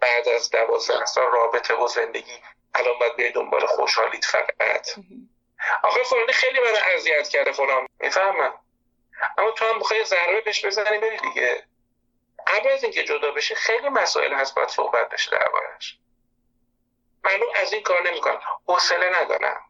بعد 0.00 0.28
از 0.28 0.50
دوازده 0.50 1.04
سال 1.04 1.26
رابطه 1.32 1.74
و 1.74 1.86
زندگی 1.86 2.32
الان 2.74 2.98
باید 2.98 3.16
بیای 3.16 3.32
دنبال 3.32 3.66
خوشحالیت 3.66 4.24
فقط؟ 4.24 4.88
آخه 5.82 6.02
فلانی 6.02 6.32
خیلی 6.32 6.60
من 6.60 6.94
اذیت 6.94 7.28
کرده 7.28 7.52
فلان. 7.52 7.86
می‌فهمم. 8.00 8.54
اما 9.38 9.50
تو 9.50 9.64
هم 9.64 9.78
بخوای 9.78 10.04
ضربه 10.04 10.40
بهش 10.40 10.64
بزنی 10.64 10.98
بری 10.98 11.18
دیگه. 11.18 11.64
قبل 12.46 12.68
از 12.72 12.82
اینکه 12.82 13.04
جدا 13.04 13.30
بشه 13.30 13.54
خیلی 13.54 13.88
مسائل 13.88 14.32
هست 14.34 14.54
باید 14.54 14.68
صحبت 14.68 15.08
بشه 15.08 15.30
دربارش 15.30 15.98
من 17.24 17.40
از 17.62 17.72
این 17.72 17.82
کار 17.82 18.08
نمی‌کنم. 18.08 18.40
حوصله 18.68 19.22
ندارم. 19.22 19.60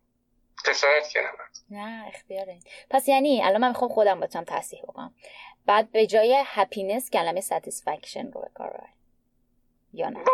جسارت 0.67 1.09
کردم. 1.09 1.49
نه 1.71 2.05
اختیاره 2.15 2.59
پس 2.91 3.09
یعنی 3.09 3.43
الان 3.43 3.61
من 3.61 3.69
می‌خوام 3.69 3.91
خودم 3.91 4.21
باتم 4.21 4.45
تصحیح 4.45 4.83
بکنم 4.83 5.15
بعد 5.67 5.91
به 5.93 6.07
جای 6.07 6.43
happiness 6.47 7.11
کلمه 7.11 7.41
satisfaction 7.41 8.33
رو 8.33 8.41
به 8.41 8.49
کار 8.55 8.81
یا 9.93 10.09
نه؟ 10.09 10.25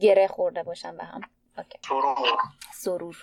گره 0.00 0.26
خورده 0.28 0.62
باشم 0.62 0.96
به 0.96 1.04
هم. 1.04 1.20
سرور. 1.88 2.38
سرور. 2.74 3.16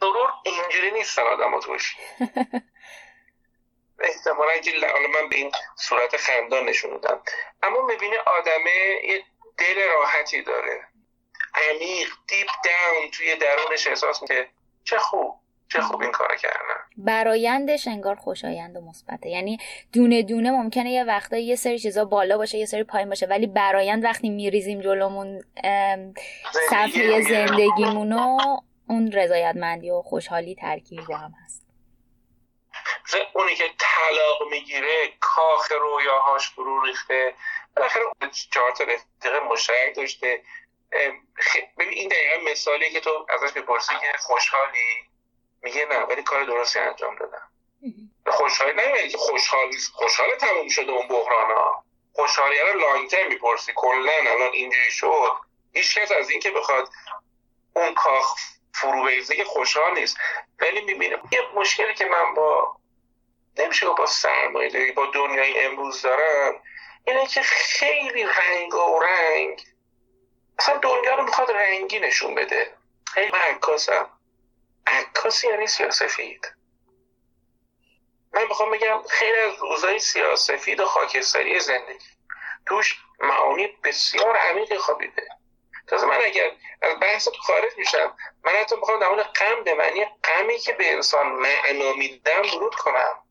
سرور 0.00 0.28
اینجوری 0.44 0.90
نیستن 0.90 1.22
آدم 1.22 1.60
توش 1.60 1.96
احتمالا 4.00 4.50
حالا 4.92 5.08
من 5.08 5.28
به 5.28 5.36
این 5.36 5.50
صورت 5.76 6.16
خندان 6.16 6.68
نشونودم 6.68 7.20
اما 7.62 7.82
می‌بینی 7.86 8.16
آدمه 8.16 9.00
یه 9.08 9.22
دل 9.58 9.88
راحتی 9.94 10.42
داره. 10.42 10.80
عمیق 11.70 12.08
دیپ 12.28 12.48
داون 12.64 13.10
توی 13.10 13.36
درونش 13.36 13.86
احساس 13.86 14.22
می‌کنه 14.22 14.46
چه 14.84 14.98
خوب 14.98 15.34
چه 15.72 15.80
خوب 15.80 16.02
این 16.02 16.12
کار 16.12 16.36
کردن. 16.36 16.80
برایندش 16.96 17.88
انگار 17.88 18.14
خوشایند 18.14 18.76
و 18.76 18.80
مثبته. 18.80 19.28
یعنی 19.28 19.58
دونه 19.92 20.22
دونه 20.22 20.50
ممکنه 20.50 20.90
یه 20.90 21.04
وقتا 21.04 21.36
یه 21.36 21.56
سری 21.56 21.78
چیزا 21.78 22.04
بالا 22.04 22.38
باشه 22.38 22.58
یه 22.58 22.66
سری 22.66 22.84
پایین 22.84 23.08
باشه 23.08 23.26
ولی 23.26 23.46
برایند 23.46 24.04
وقتی 24.04 24.30
میریزیم 24.30 24.80
جلومون 24.80 25.44
صفحه 26.70 27.22
زندگیمونو 27.22 28.38
اون 28.88 29.12
رضایتمندی 29.12 29.90
و 29.90 30.02
خوشحالی 30.02 30.54
ترکیب 30.54 31.00
با 31.08 31.16
هم 31.16 31.34
هست. 31.44 31.63
اونی 33.32 33.54
که 33.54 33.70
طلاق 33.78 34.42
می‌گیره 34.50 35.12
کاخ 35.20 35.72
رویاهاش 35.72 36.50
فرو 36.50 36.84
ریخته. 36.84 37.34
بالاخره 37.76 38.04
چهار 38.50 38.72
تا 38.72 38.84
رفیق 38.84 39.42
مشترک 39.42 39.96
داشته. 39.96 40.42
ببین 41.78 41.88
این 41.88 42.08
دقیقا 42.08 42.50
مثالی 42.50 42.90
که 42.90 43.00
تو 43.00 43.26
ازش 43.28 43.52
بپرسی 43.52 43.94
که 44.00 44.12
خوشحالی؟ 44.18 45.08
میگه 45.62 45.86
نه 45.86 45.98
ولی 45.98 46.22
کار 46.22 46.44
درستی 46.44 46.78
انجام 46.78 47.16
دادم. 47.16 47.48
خوشحالی 48.26 48.72
نه 48.72 49.08
که 49.08 49.18
خوشحال 49.18 49.70
خوشحال 49.92 50.34
تموم 50.34 50.68
شده 50.68 50.92
اون 50.92 51.08
بحران 51.08 51.50
ها 51.50 51.84
خوشحالی 52.12 52.58
رو 52.58 52.80
لانگ 52.80 53.16
می‌پرسی. 53.28 53.72
کلا 53.76 54.12
الان 54.12 54.52
اینجوری 54.52 54.90
شد. 54.90 55.32
هیچ 55.74 55.98
کس 55.98 56.12
از 56.12 56.30
اینکه 56.30 56.50
بخواد 56.50 56.88
اون 57.74 57.94
کاخ 57.94 58.34
فرو 58.74 59.10
که 59.36 59.44
خوشحال 59.44 59.94
نیست. 59.94 60.16
ولی 60.58 60.80
می‌بینم 60.80 61.28
یه 61.32 61.40
مشکلی 61.54 61.94
که 61.94 62.04
من 62.04 62.34
با 62.34 62.76
نمیشه 63.56 63.86
با 63.86 64.06
سرمایه 64.06 64.68
داری 64.68 64.92
با 64.92 65.06
دنیای 65.06 65.60
امروز 65.60 66.02
دارم 66.02 66.62
اینه 67.06 67.26
که 67.26 67.42
خیلی 67.42 68.24
رنگ 68.24 68.74
و 68.74 69.00
رنگ 69.00 69.66
اصلا 70.58 70.76
دنیا 70.76 71.14
رو 71.14 71.22
می‌خواد 71.22 71.50
رنگی 71.50 72.00
نشون 72.00 72.34
بده. 72.34 72.74
خیلی 73.12 73.32
من 73.32 73.38
عکاسم. 73.38 74.10
عکاسی 74.86 75.48
یعنی 75.48 75.66
سیاسفید 75.66 76.52
من 78.32 78.46
می‌خوام 78.46 78.70
بگم 78.70 79.02
خیلی 79.08 79.38
از 79.38 79.54
روزای 79.60 79.98
سیاسفید 79.98 80.80
و 80.80 80.86
خاکستری 80.86 81.60
زندگی. 81.60 82.08
توش 82.66 82.98
معانی 83.20 83.66
بسیار 83.66 84.36
عمیقی 84.36 84.78
خوابیده. 84.78 85.28
تازه 85.86 86.06
من 86.06 86.18
اگر 86.24 86.50
از 86.82 87.00
بحث 87.00 87.24
تو 87.24 87.42
خارج 87.42 87.72
میشم 87.78 88.16
من 88.44 88.52
حتی 88.52 88.76
می‌خوام 88.76 89.00
در 89.00 89.08
مورد 89.08 89.26
غم 89.26 89.64
به 89.64 89.74
معنی 89.74 90.04
غمی 90.24 90.58
که 90.58 90.72
به 90.72 90.92
انسان 90.92 91.26
معنا 91.26 91.92
میدم 91.92 92.42
ورود 92.54 92.74
کنم. 92.74 93.23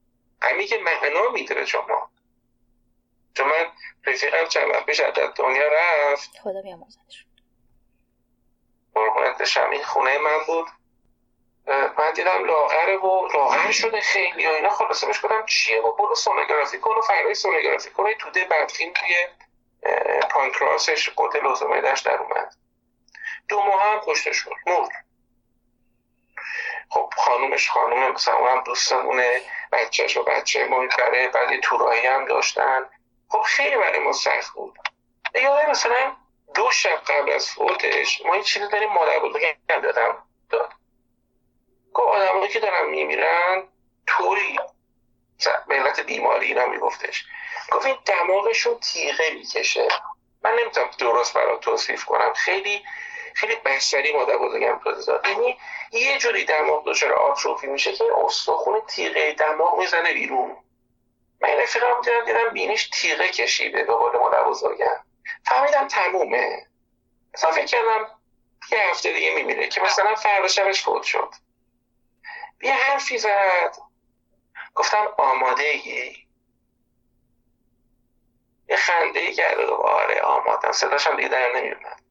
غمی 0.44 0.66
که 0.66 0.78
معنا 0.78 1.30
میده 1.30 1.66
شما. 1.66 2.10
چون 3.34 3.48
من 3.48 3.72
رفیقم 4.06 4.46
چند 4.46 4.70
وقت 4.70 4.86
پیش 4.86 5.00
از 5.00 5.14
دنیا 5.36 5.68
رفت. 5.72 6.32
خدا 6.44 6.62
بیامرزدش. 6.62 7.26
قربونت 8.96 9.58
این 9.58 9.84
خونه 9.84 10.18
من 10.18 10.40
بود. 10.48 10.68
من 11.98 12.12
دیدم 12.16 12.46
لاغره 12.46 12.98
و 12.98 13.28
لاغر 13.34 13.72
شده 13.72 14.02
خیلی 14.02 14.48
و 14.48 14.50
اینا. 14.50 14.70
خلاصه 14.70 15.08
بهش 15.08 15.26
گفتم 15.26 15.46
چیه 15.46 15.82
و 15.82 15.96
برو 15.96 16.16
سونوگرافی 16.16 16.80
کن 16.80 16.96
و 16.98 17.02
فرای 17.02 17.36
سونوگرافی 17.36 17.90
کن. 17.90 18.04
و 18.04 18.14
توده 18.14 18.46
بدفین 18.46 18.94
توی 18.94 19.16
پانکراسش 20.32 21.10
قده 21.18 21.40
لوزومیدش 21.40 22.02
در 22.02 22.18
اومد. 22.18 22.56
دو 23.48 23.62
ماه 23.62 23.84
هم 23.84 24.00
پشتش 24.00 24.36
شد. 24.36 24.52
مرد. 24.66 24.90
خب 26.90 27.14
خانومش 27.18 27.70
خانوم 27.70 28.12
مثلا 28.12 28.48
هم 28.48 28.64
دوستمونه. 28.64 29.42
بچهش 29.74 30.18
و 30.18 30.24
بچه 30.24 30.68
محیطره 30.68 31.28
بعد 31.28 31.60
تورایی 31.60 32.06
هم 32.08 32.26
داشتن. 32.26 32.90
خب 33.30 33.42
خیلی 33.42 33.78
برای 33.78 34.00
ما 34.00 34.14
سخت 34.14 34.54
بود. 34.54 34.80
یا 35.36 35.70
مثلا 35.70 36.16
دو 36.56 36.72
شب 36.72 37.02
قبل 37.08 37.32
از 37.32 37.50
فوتش 37.50 38.22
ما 38.26 38.34
این 38.34 38.44
چیزی 38.44 38.68
داریم 38.68 38.90
مادر 38.90 39.20
بزرگم 39.20 39.54
دادم 39.68 40.24
داد. 40.50 40.74
گفت 41.94 42.16
آدمایی 42.16 42.48
که 42.48 42.60
دارن 42.60 42.90
میمیرن 42.90 43.64
طوری. 44.08 44.60
ملت 45.68 46.00
بیماری 46.00 46.48
اینا 46.48 46.66
میگفتش. 46.66 47.26
گفت 47.72 47.86
این 47.86 47.98
دماغشون 48.06 48.80
تیغه 48.80 49.30
می‌کشه. 49.30 49.88
من 50.44 50.56
نمی‌تونم 50.60 50.90
درست 51.00 51.34
برای 51.34 51.58
توصیف 51.62 52.06
کنم. 52.06 52.34
خیلی 52.34 52.84
خیلی 53.36 53.56
بشری 53.56 54.14
مادر 54.14 54.38
بزرگم 54.38 54.80
توضیح 54.84 55.16
یعنی 55.30 55.58
یه 55.92 56.18
جوری 56.18 56.46
دماغ 56.46 56.84
دچار 56.86 57.14
آتروفی 57.14 57.68
میشه 57.68 57.94
که 57.94 58.04
استخون 58.26 58.82
تیغه 58.88 59.34
دماغ 59.34 59.80
می‌زنه 59.80 60.14
بیرون. 60.14 60.58
من 61.42 61.50
رفیقم 61.50 62.02
دیدم 62.02 62.26
دیدم 62.26 62.50
بینیش 62.50 62.90
تیغه 62.90 63.28
کشیده 63.28 63.84
به 63.84 63.94
قول 63.94 64.20
مادر 64.20 64.44
بزرگم 64.44 65.06
فهمیدم 65.46 65.88
تمومه. 65.88 66.68
مثلا 67.34 67.52
فکر 67.52 67.66
کردم 67.66 68.20
یه 68.72 68.80
هفته 68.90 69.14
دیگه 69.14 69.36
میمیره 69.36 69.68
که 69.68 69.82
مثلا 69.82 70.16
فردا 70.16 70.48
شبش 70.48 70.82
فوت 70.84 71.04
شد. 71.04 71.30
یه 72.62 72.74
حرفی 72.74 73.18
زد. 73.18 73.76
گفتم 74.76 75.08
آماده 75.18 75.64
ای 75.64 76.16
یه 78.70 78.76
خنده 78.76 79.20
ای 79.20 79.34
کرد. 79.34 79.60
آره 79.60 80.22
آمادم. 80.22 80.72
صداشم 80.72 81.16
دیگه 81.16 81.28
در 81.28 81.56
نمیومد 81.56 82.04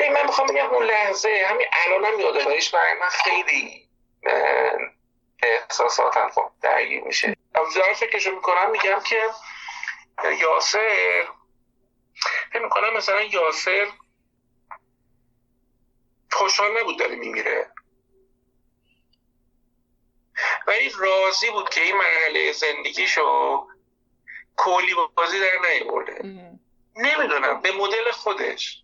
این 0.00 0.12
من 0.12 0.26
می‌خوام 0.26 0.46
بگم 0.48 0.66
اون 0.66 0.84
لحظه 0.84 1.46
همین 1.50 1.66
الانم 1.72 2.20
یادگاریش 2.20 2.70
برای 2.70 2.94
من 3.00 3.08
خیلی 3.08 3.88
احساساتم 5.42 6.30
خب 6.34 6.50
درگیر 6.62 7.04
میشه. 7.04 7.36
ابزار 7.54 7.92
فکرشو 7.92 8.30
می‌کنم 8.30 8.70
میگم 8.70 9.00
که 9.00 9.22
یاسر 10.40 11.28
فکر 12.52 12.62
می‌کنم 12.62 12.96
مثلا 12.96 13.22
یاسر 13.22 13.86
خوشحال 16.32 16.80
نبود 16.80 16.98
داره 16.98 17.14
میمیره. 17.16 17.70
ولی 20.66 20.92
راضی 20.98 21.50
بود 21.50 21.68
که 21.68 21.80
این 21.80 21.96
مرحله 21.96 22.52
زندگیشو 22.52 23.66
کلی 24.56 24.94
بازی 25.14 25.40
در 25.40 25.58
نیورده 25.68 26.22
نمی‌دونم 26.96 27.60
به 27.60 27.72
مدل 27.72 28.10
خودش. 28.10 28.82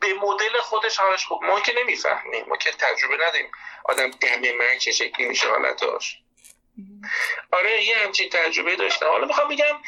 به 0.00 0.14
مدل 0.14 0.60
خودش 0.60 0.96
حالش 0.96 1.24
خوب. 1.24 1.44
ما 1.44 1.60
که 1.60 1.72
نمی‌فهمیم. 1.80 2.44
ما 2.48 2.56
که 2.56 2.70
تجربه 2.70 3.14
نداریم 3.14 3.50
آدم 3.84 4.10
دم 4.10 4.52
من 4.52 4.78
چه 4.78 4.92
شکلی 4.92 5.26
میشه 5.26 5.48
حالتاش. 5.48 6.18
آره 7.52 7.84
یه 7.84 7.96
همچین 7.96 8.30
تجربه 8.30 8.76
داشتم. 8.76 9.06
حالا 9.06 9.26
می‌خوام 9.26 9.48
بگم 9.48 9.80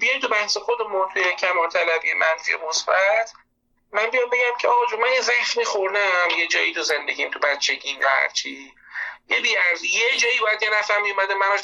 بیایم 0.00 0.20
تو 0.20 0.28
بحث 0.28 0.56
خودمون 0.56 1.08
توی 1.12 1.34
کمال 1.34 1.68
طلبی 1.68 2.14
منفی 2.14 2.54
مثبت. 2.68 3.32
من 3.92 4.06
بیام 4.06 4.30
بگم 4.30 4.58
که 4.60 4.68
آقا 4.68 4.96
من 4.96 5.12
یه 5.12 5.20
زخمی 5.20 5.64
خوردم. 5.64 6.30
یه 6.38 6.46
جایی 6.46 6.74
تو 6.74 6.82
زندگیم 6.82 7.30
تو 7.30 7.38
بچگیم 7.38 8.00
یا 8.00 8.08
هرچی 8.08 8.72
یه 9.28 9.40
بیارزی. 9.40 9.88
یه 9.88 10.16
جایی 10.16 10.38
باید 10.38 10.62
یه 10.62 10.70
نفر 10.70 11.00
میومده 11.00 11.34
من 11.34 11.56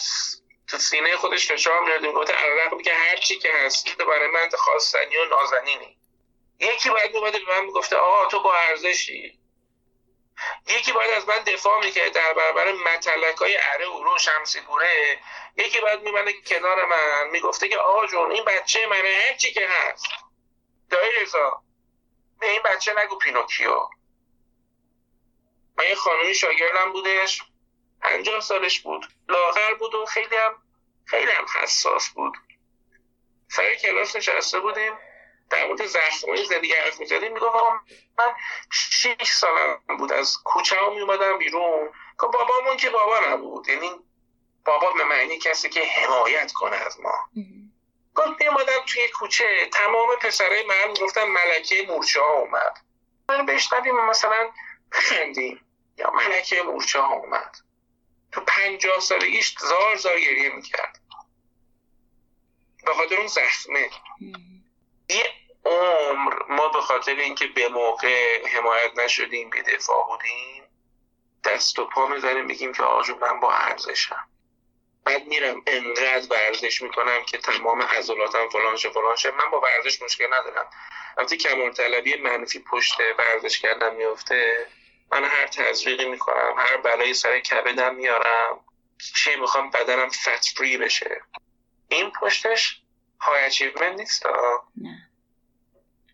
تو 0.69 0.79
سینه 0.79 1.17
خودش 1.17 1.53
فشار 1.53 1.85
میاد 1.85 2.03
می‌گفته 2.03 2.33
علاوه 2.33 2.83
که 2.83 2.95
هر 2.95 3.17
چی 3.17 3.39
که 3.39 3.53
هستی 3.53 3.91
تو 3.91 4.05
برای 4.05 4.29
من 4.29 4.49
خواستنی 4.59 5.17
و 5.17 5.25
نازنینی. 5.25 6.00
یکی 6.61 6.91
باید 6.91 7.13
میومده 7.15 7.39
به 7.39 7.59
من 7.59 7.65
می‌گفته 7.65 7.97
آقا 7.97 8.27
تو 8.27 8.43
با 8.43 8.55
ارزشی. 8.55 9.39
یکی 10.69 10.93
باید 10.93 11.11
از 11.11 11.29
من 11.29 11.39
دفاع 11.39 11.85
می‌کرد 11.85 12.13
در 12.13 12.33
برابر 12.33 12.73
متلک 12.73 13.37
های 13.37 13.59
اره 13.73 13.85
اورو 13.85 14.19
شمسی 14.19 14.61
پوره 14.61 15.21
یکی 15.57 15.81
باید 15.81 16.03
میمنه 16.03 16.33
کنار 16.33 16.85
من 16.87 17.31
می‌گفته 17.31 17.69
که 17.69 17.79
آقا 17.79 18.07
جون 18.07 18.31
این 18.31 18.45
بچه 18.45 18.87
منه 18.87 19.19
هر 19.29 19.37
چی 19.37 19.53
که 19.53 19.69
هست. 19.69 20.07
دایی 20.91 21.13
رضا 21.23 21.63
به 22.41 22.51
این 22.51 22.63
بچه 22.63 22.95
نگو 22.99 23.19
پینوکیو. 23.19 23.89
من 25.77 25.85
یه 25.85 25.95
خانومی 25.95 26.35
شاگردم 26.35 26.93
بودش 26.93 27.43
پنجاه 28.03 28.41
سالش 28.41 28.81
بود. 28.81 29.07
لاغر 29.29 29.75
بود 29.75 29.95
و 29.95 30.07
خیلی 30.07 30.37
هم 30.37 30.63
خیلی 31.05 31.31
هم 31.31 31.47
حساس 31.57 32.09
بود. 32.09 32.35
سر 33.49 33.75
کلاس 33.75 34.17
نشسته 34.17 34.61
بودیم. 34.61 34.99
در 35.51 35.67
مورد 35.67 35.87
زخمای 35.87 36.45
زندگی 36.45 36.73
حرف 36.73 37.01
می‌زدیم 37.01 37.33
می‌گفت 37.33 37.55
آقا 37.55 37.71
من 38.19 38.35
شیش 38.73 39.33
سالم 39.33 39.97
بود 39.99 40.13
از 40.13 40.37
کوچه 40.45 40.77
ها 40.77 40.91
میومدم 40.91 41.39
بیرون. 41.39 41.89
که 42.21 42.27
بابامون 42.27 42.77
که 42.77 42.91
بابا 42.91 43.21
نبود 43.29 43.69
یعنی 43.69 43.91
بابا 44.65 44.93
به 44.93 45.05
معنی 45.05 45.39
کسی 45.39 45.69
که 45.69 45.85
حمایت 45.85 46.53
کنه 46.53 46.77
از 46.77 47.01
ما. 47.01 47.15
گفت 48.15 48.43
میومدم 48.43 48.85
توی 48.87 49.09
کوچه 49.09 49.69
تمام 49.73 50.17
پسرای 50.17 50.67
من 50.67 50.95
گفتم 51.03 51.25
ملکه 51.25 51.87
مورچه 51.89 52.21
ها 52.21 52.33
اومد. 52.33 52.79
من 53.29 53.47
بشنویم 53.47 54.07
مثلا 54.07 54.51
خندیم. 54.91 55.67
یا 55.99 56.11
ملکه 56.11 56.63
مورچه 56.63 57.01
ها 57.01 57.13
اومد. 57.13 57.57
تو 58.33 58.41
پنجاه 58.41 59.01
سالگیش 59.01 59.55
زار 59.59 59.97
زار 59.97 60.21
گریه 60.21 60.55
می‌کرد. 60.55 61.01
به 62.87 62.95
خاطر 62.95 63.17
اون 63.17 63.27
زخمه. 63.27 63.91
یه 65.11 65.33
عمر 65.65 66.43
ما 66.49 66.69
به 66.69 66.81
خاطر 66.81 67.15
اینکه 67.15 67.47
به 67.47 67.69
موقع 67.69 68.47
حمایت 68.47 68.99
نشدیم 68.99 69.51
به 69.51 69.63
دفاع 69.63 70.07
بودیم 70.07 70.65
دست 71.45 71.79
و 71.79 71.87
پا 71.87 72.07
می‌زنیم 72.07 72.45
میگیم 72.45 72.73
که 72.73 72.83
آجو 72.83 73.15
من 73.19 73.41
با 73.41 73.53
ارزشم. 73.53 74.29
بعد 75.05 75.27
میرم 75.27 75.63
انقدر 75.67 76.27
ورزش 76.31 76.83
می‌کنم 76.83 77.25
که 77.25 77.39
تمام 77.39 77.83
عضلاتم 77.83 78.49
فلان 78.49 78.77
شه 78.77 78.91
فلان 78.91 79.17
شه. 79.17 79.31
من 79.31 79.51
با 79.51 79.61
ورزش 79.61 80.03
مشکل 80.03 80.27
ندارم. 80.27 80.71
وقتی 81.17 81.37
کمال 81.37 81.73
طلبی 81.73 82.17
منفی 82.17 82.59
پشت 82.59 83.01
ورزش 83.19 83.59
کردن 83.59 83.95
میفته 83.95 84.67
من 85.13 85.25
هر 85.25 85.47
تزریقی 85.47 86.05
می‌کنم 86.05 86.55
هر 86.59 86.77
بلایی 86.77 87.15
سر 87.15 87.41
کبدم 87.41 87.95
میارم 87.95 88.65
چه 89.17 89.37
می‌خوام 89.37 89.71
بدنم 89.71 90.09
فت 90.09 90.45
فری 90.57 90.79
بشه. 90.79 91.21
این 91.89 92.11
پشتش 92.11 92.81
high 93.21 93.45
achievement 93.45 94.01
نیست 94.01 94.27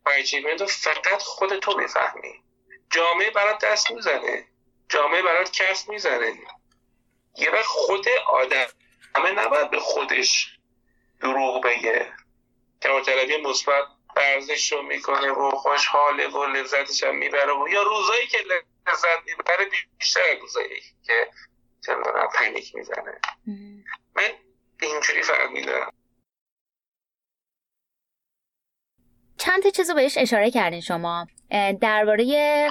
high 0.07 0.21
achievement 0.21 0.61
رو 0.61 0.67
فقط 0.67 1.23
خود 1.23 1.59
تو 1.59 1.79
می‌فهمی. 1.79 2.43
جامعه 2.91 3.31
برات 3.31 3.65
دست 3.65 3.91
می‌زنه. 3.91 4.49
جامعه 4.89 5.23
برات 5.23 5.51
کف 5.51 5.89
می‌زنه. 5.89 6.39
یه 7.37 7.51
وقت 7.51 7.67
خود 7.67 8.09
آدم 8.27 8.67
همه 9.15 9.31
نباید 9.31 9.71
به 9.71 9.81
خودش 9.81 10.59
دروغ 11.21 11.63
بگه. 11.63 12.13
که 12.81 13.43
مثبت 13.45 13.85
ورزش 14.17 14.73
رو 14.73 14.83
می‌کنه 14.83 15.31
و 15.31 15.51
خوشحاله 15.51 16.29
و 16.29 16.45
لذتش 16.45 17.03
هم 17.05 17.17
می‌بره 17.17 17.53
و 17.53 17.69
یا 17.69 17.83
روزایی 17.83 18.27
که 18.27 18.39
لذت 18.39 19.23
می‌بره 19.27 19.71
بیشتر 19.99 20.39
روزایی 20.41 20.83
که 21.07 21.31
چندان 21.87 22.29
panic 22.35 22.75
می‌زنه. 22.75 23.21
من 24.15 24.31
اینجوری 24.83 25.23
فهمیدم. 25.23 25.93
چند 29.39 29.63
تا 29.63 29.71
چیز 29.71 29.91
بهش 29.91 30.19
اشاره 30.19 30.51
کردین 30.51 30.81
شما. 30.81 31.27
درباره 31.81 32.69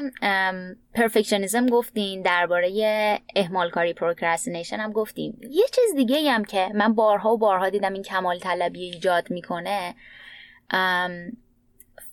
perfectionism 0.94 1.66
گفتین 1.66 2.22
درباره 2.22 3.20
اهمال 3.36 3.70
کاری 3.70 3.94
procrastination 3.94 4.80
هم 4.80 4.92
گفتیم 4.92 5.40
یه 5.50 5.66
چیز 5.76 5.96
دیگه 5.96 6.32
هم 6.32 6.46
که 6.46 6.70
من 6.74 6.94
بارها 6.94 7.34
و 7.34 7.38
بارها 7.38 7.70
دیدم 7.70 7.94
این 7.94 8.04
کمال 8.04 8.40
طلبی 8.40 8.84
ایجاد 8.84 9.32
می‌کنه 9.32 9.96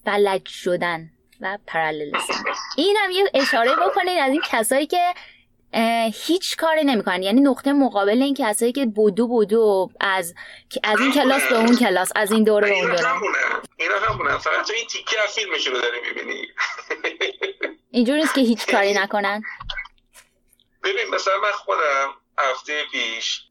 فلج 0.04 0.48
شدن 0.48 1.10
و 1.40 1.58
paralysis 1.66 2.44
این 2.76 2.96
هم 3.04 3.10
یه 3.10 3.24
اشاره 3.34 3.70
بکنین 3.86 4.18
از 4.22 4.32
این 4.32 4.42
کسایی 4.50 4.86
که 4.86 5.14
هیچ 6.14 6.56
کاری 6.56 6.84
نمی‌کنن. 6.84 7.22
یعنی 7.22 7.40
نقطه 7.40 7.72
مقابل 7.72 8.22
این 8.22 8.34
کسایی 8.34 8.72
که 8.72 8.86
بودو 8.86 9.26
بودو 9.28 9.90
از 10.00 10.34
از 10.84 11.00
این 11.00 11.12
کلاس 11.12 11.42
به 11.48 11.58
اون 11.58 11.76
کلاس 11.76 12.12
از 12.16 12.32
این 12.32 12.44
دوره 12.44 12.68
به 12.68 12.74
اون 12.74 12.86
دوره 12.86 13.12
اینا 13.76 13.98
همونه. 13.98 14.38
فقط 14.38 14.70
این 14.70 14.86
تیکه 14.86 15.22
از 15.24 15.30
فیلمشو 15.34 15.70
رو 15.70 15.80
داری 15.80 16.00
می‌بینی. 16.00 16.46
اینجور 17.90 18.16
نیست 18.16 18.34
که 18.34 18.40
هیچ 18.40 18.66
کاری 18.66 18.94
نکنن. 18.94 19.42
ببین 20.82 21.14
مثلا 21.14 21.40
من 21.42 21.52
خودم 21.52 22.14
هفته 22.38 22.84
پیش 22.92 23.42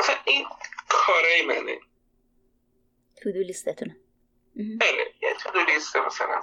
مثلا 0.00 0.16
این 0.24 0.46
کارای 0.88 1.46
منه. 1.46 1.78
تو 3.22 3.32
دو 3.32 3.38
لیستتونه 3.38 3.96
بله 4.56 5.14
یه 5.22 5.34
تو 5.42 5.50
دو 5.50 5.60
لیست 5.60 5.96
مثلا. 5.96 6.40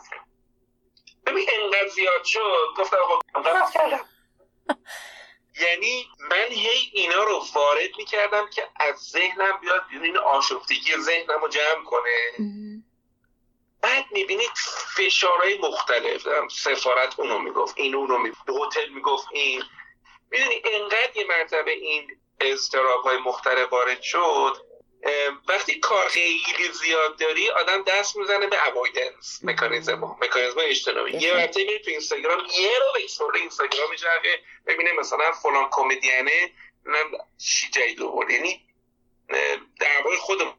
ببین 1.26 1.50
انقدر 1.54 1.88
زیاد 1.88 2.24
شد 2.24 2.68
گفتم 2.78 2.98
آقا 2.98 3.20
کردم 3.74 4.06
یعنی 5.62 6.08
من 6.20 6.48
هی 6.50 6.92
اینا 6.94 7.24
رو 7.24 7.42
وارد 7.56 7.90
می‌کردم 7.98 8.50
که 8.50 8.68
از 8.76 8.96
ذهنم 8.96 9.60
بیاد 9.62 9.82
این 9.92 10.18
آشفتگی 10.18 10.98
ذهنم 10.98 11.42
رو 11.42 11.48
جمع 11.48 11.84
کنه. 11.84 12.32
بعد 13.82 14.06
می‌بینید 14.12 14.52
فشارهای 14.98 15.58
مختلف. 15.58 16.28
سفارت 16.52 17.20
اونو 17.20 17.40
می‌گفت 17.40 17.74
این 17.78 17.96
اونو 17.96 18.18
می‌گفت 18.18 18.50
هتل 18.50 18.90
می‌گفت 18.90 19.28
این. 19.32 19.64
می‌دونی 20.32 20.62
انقدر 20.66 21.18
یه 21.18 21.26
مرتبه 21.28 21.72
این 21.72 22.20
اضطراب 22.40 23.04
های 23.04 23.18
مختلف 23.18 23.74
وارد 23.74 24.02
شد 24.02 24.58
وقتی 25.48 25.80
کار 25.80 26.08
خیلی 26.08 26.72
زیاد 26.82 27.20
داری 27.20 27.50
آدم 27.50 27.84
دست 27.84 28.16
می‌زنه 28.16 28.48
به 28.48 28.68
اوایدنس 28.68 29.40
مکانیزم 29.44 30.18
مکانیزم 30.22 30.60
اجتنابی 30.60 31.12
یه 31.12 31.34
وقتی 31.34 31.66
میری 31.66 31.80
تو 31.80 31.92
اینستاگرام 31.92 32.40
یه 32.40 32.80
رو 32.80 32.86
به 32.94 33.00
اینستاگرام 33.00 33.42
اینستاگرام 33.42 33.90
میجوه 33.90 34.38
ببینه 34.68 34.92
مثلا 34.92 35.32
فلان 35.32 35.70
کمدینه 35.72 36.52
نم 36.86 37.12
چی 37.38 37.70
جدید 37.70 38.02
آورد. 38.02 38.30
یعنی 38.30 38.66
در 39.80 40.02
واقع 40.06 40.16
خودمون 40.16 40.56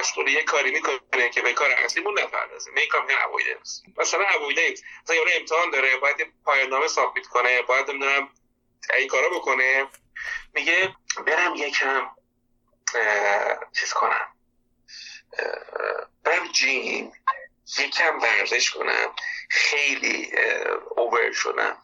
مشغول 0.00 0.28
یه 0.28 0.42
کاری 0.42 0.70
می‌کنه 0.70 1.30
که 1.34 1.40
به 1.40 1.52
کار 1.52 1.70
اصلیمون 1.70 2.20
نپردازه. 2.20 2.70
میکام 2.70 3.06
که 3.06 3.24
اوایدنس 3.24 3.82
مثلا 3.96 4.24
اوایدنس 4.34 4.82
مثلا 5.02 5.16
یارو 5.16 5.30
امتحان 5.34 5.70
داره 5.70 5.96
باید 5.96 6.16
پایان 6.44 6.68
نامه 6.68 6.88
سابمیت 6.88 7.26
کنه 7.26 7.62
باید 7.62 7.90
نمی‌دونم 7.90 8.28
این 8.98 9.08
کارا 9.08 9.28
بکنه. 9.28 9.86
میگه 10.54 10.96
برم 11.26 11.54
یکم 11.56 12.10
چیز 13.80 13.92
کنم. 13.92 14.28
برم 16.24 16.52
gym. 16.52 17.12
یکم 17.78 18.18
ورزش 18.22 18.70
کنم. 18.70 19.14
خیلی 19.48 20.32
over 20.96 21.32
شدم. 21.32 21.76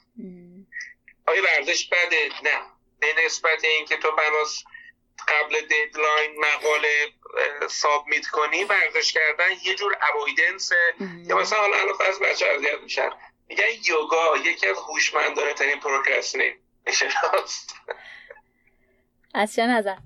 آیا 1.26 1.42
ورزش 1.42 1.88
بده؟ 1.88 2.28
نه. 2.42 2.58
به 3.00 3.06
نسبت 3.24 3.64
اینکه 3.64 3.96
تو 3.96 4.10
بناس 4.10 4.64
قبل 5.28 5.60
deadline 5.60 6.40
مقاله 6.40 7.12
submit 7.68 8.26
کنی 8.26 8.64
ورزش 8.64 9.12
کردن 9.12 9.50
یه 9.62 9.74
جور 9.74 9.98
avoidance 10.12 10.72
یا 11.24 11.36
مثلا 11.36 11.58
حالا 11.58 11.76
الان 11.76 11.98
فرض 11.98 12.18
بچه 12.18 12.46
اذیت 12.46 12.80
میشن 12.80 13.10
میگن 13.48 13.64
یوگا 13.88 14.36
یکی 14.36 14.66
از 14.66 14.76
هوشمندانه 14.76 15.54
ترین 15.54 15.80
procrastination 15.80 17.10
هاست. 17.22 17.74
از 19.34 19.54
چه 19.54 19.66
نظر؟ 19.66 19.96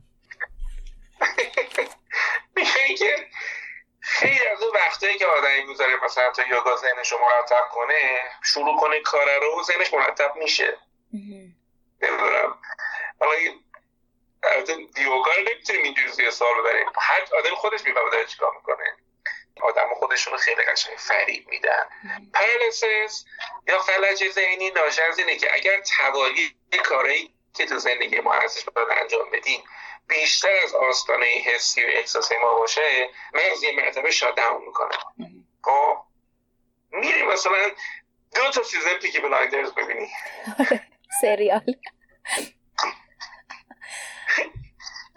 میگه 2.57 2.95
که 2.99 3.29
خیلی 4.01 4.47
از 4.47 4.63
اون 4.63 4.71
وقتایی 4.75 5.19
که 5.19 5.27
آدمی 5.27 5.63
می‌ذاره 5.65 6.05
مثلا 6.05 6.31
تا 6.31 6.43
یوگا 6.47 6.77
ذهنش 6.77 7.13
رو 7.13 7.19
مرتب 7.19 7.69
کنه 7.71 8.23
شروع 8.45 8.81
کنه 8.81 9.01
کار 9.01 9.41
رو 9.41 9.63
ذهنش 9.63 9.95
مرتب 9.95 10.37
میشه. 10.37 10.79
نمی‌دونم. 12.03 12.59
حالا 13.21 13.33
البته 14.43 14.73
یوگا 14.97 15.33
رو 15.33 15.43
نمی‌تونیم 15.43 15.83
اینجوری 15.83 16.09
زیر 16.09 16.31
سوال 16.31 16.61
ببریم 16.61 16.87
هر 17.01 17.23
آدم 17.39 17.55
خودش 17.55 17.85
می‌فهمه 17.85 18.11
داره 18.11 18.27
چیکار 18.27 18.55
می‌کنه. 18.57 18.97
آدم 19.63 19.95
خودشون 19.95 20.37
خیلی 20.37 20.63
قشنگ 20.63 20.97
فریب 20.97 21.49
میدن. 21.49 21.89
پرالسیس 22.35 23.25
یا 23.69 23.79
فلج 23.79 24.31
ذهنی 24.31 24.71
ناشی 24.71 25.03
از 25.03 25.19
اینه 25.19 25.37
که 25.37 25.55
اگر 25.55 25.81
توالی 25.81 26.57
کارهایی 26.85 27.35
که 27.55 27.67
تو 27.67 27.79
زندگی 27.79 28.21
ما 28.21 28.33
هستش 28.33 28.65
باید 28.65 28.89
انجام 29.03 29.31
بدیم. 29.33 29.61
بیشتر 30.09 30.57
از 30.65 30.75
آستانه 30.75 31.27
حسی 31.27 31.85
و 31.85 31.87
احساسی 31.89 32.35
ما 32.43 32.55
باشه 32.55 33.11
مغز 33.35 33.63
یه 33.63 33.73
مرتبه 33.77 34.11
shut 34.11 34.37
down 34.37 34.65
می‌کنه. 34.67 34.97
خب؟ 35.63 35.97
میری 36.91 37.23
مثلا 37.23 37.71
دو 38.35 38.51
تا 38.55 38.63
season 38.63 38.95
Peaky 39.03 39.21
Blinders 39.21 39.73
ببینی. 39.73 40.09
سریال. 41.21 41.75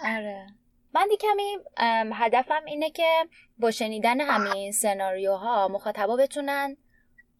آره. 0.05 0.47
من 0.93 1.07
دی 1.07 1.17
کمی 1.17 1.57
هدفم 2.13 2.65
اینه 2.65 2.91
که 2.91 3.27
با 3.57 3.71
شنیدن 3.71 4.21
همین 4.21 4.71
سناریوها 4.71 5.67
مخاطبا 5.67 6.15
بتونن 6.15 6.77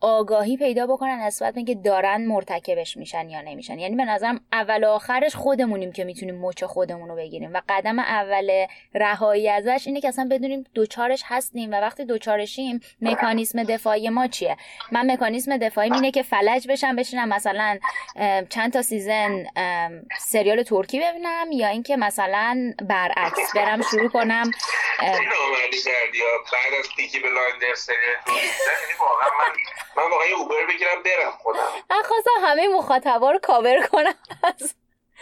آگاهی 0.04 0.58
پیدا 0.58 0.88
بکنن 0.88 1.20
نسبت 1.20 1.54
به 1.54 1.58
اینکه 1.58 1.76
دارن 1.76 2.26
مرتکبش 2.26 2.98
میشن 2.98 3.30
یا 3.30 3.42
نمیشن. 3.42 3.80
یعنی 3.80 3.96
به 3.96 4.06
نظرم 4.06 4.42
اول 4.52 4.84
آخرش 4.84 5.36
خودمونیم 5.36 5.92
که 5.92 6.04
می‌تونیم 6.04 6.36
مچ 6.42 6.64
خودمون 6.64 7.10
رو 7.10 7.16
بگیریم 7.16 7.54
و 7.54 7.62
قدم 7.70 8.00
اول 8.00 8.66
رهایی 8.94 9.50
ازش 9.50 9.84
اینه 9.86 10.02
که 10.02 10.08
اصلا 10.08 10.28
بدونیم 10.32 10.64
دوچارش 10.74 11.24
هستیم 11.26 11.72
و 11.72 11.76
وقتی 11.76 12.06
دوچارشیم 12.06 12.80
مکانیسم 13.02 13.64
دفاعی 13.64 14.10
ما 14.10 14.28
چیه؟ 14.28 14.58
من 14.92 15.12
مکانیسم 15.12 15.58
دفاعی 15.58 15.94
اینه 15.94 16.12
که 16.12 16.24
فلج 16.24 16.68
بشم 16.68 16.96
بشینم 16.96 17.30
مثلا 17.30 17.80
چند 18.50 18.74
تا 18.74 18.82
season 18.82 19.45
سریال 20.20 20.64
ترکی 20.64 21.00
ببینم 21.00 21.52
یا 21.52 21.68
اینکه 21.68 21.98
مثلا 21.98 22.74
برعکس 22.90 23.56
برم 23.56 23.82
شروع 23.82 24.10
کنم 24.10 24.52
بعد 26.52 26.74
از 26.80 26.90
پیکی 26.96 27.20
واقعا 29.00 29.30
من 29.40 29.54
من 29.98 30.10
واقعا 30.10 30.28
اوبر 30.38 30.65
بگیرم 30.65 31.03
برم 31.03 31.32
خودم. 31.32 31.68
من 31.90 32.02
خواستم 32.03 32.32
همه 32.41 32.68
مخاطبا 32.68 33.32
رو 33.32 33.40
کاور 33.40 33.88
کنم. 33.88 34.15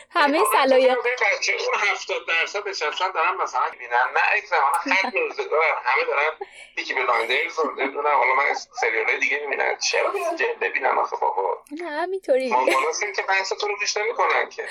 همه 0.10 0.40
صلاحیت. 0.54 0.98
بچه 0.98 1.54
اون 1.54 1.90
70 1.92 2.28
درصد 2.28 2.68
نشستن 2.68 3.12
دارن 3.12 3.36
مثلا 3.44 3.62
می‌بینن. 3.72 4.08
نه 4.16 4.38
یک 4.38 4.46
زمان 4.46 4.74
خط 4.74 5.16
روزگارن 5.38 5.76
همه 5.84 6.04
دارن 6.06 6.30
پیکی 6.76 6.94
بلایندرز 6.94 7.60
رو 7.60 7.72
نمی‌دونم. 7.76 8.16
حالا 8.16 8.36
من 8.36 8.54
سریال 8.54 9.20
دیگه 9.20 9.40
می‌بینن 9.40 9.78
چرا 9.78 10.10
بیان 10.12 10.38
ببینن 10.62 10.98
آخه 10.98 11.18
بابا؟ 11.22 11.58
نه 11.72 11.90
همینطوری. 11.90 12.50
ماماناست 12.50 13.02
که 13.16 13.22
بحث 13.22 13.54
تو 13.54 13.68
رو 13.68 13.76
گوش 13.76 13.98
نمی‌کنن 13.98 14.50
که. 14.50 14.66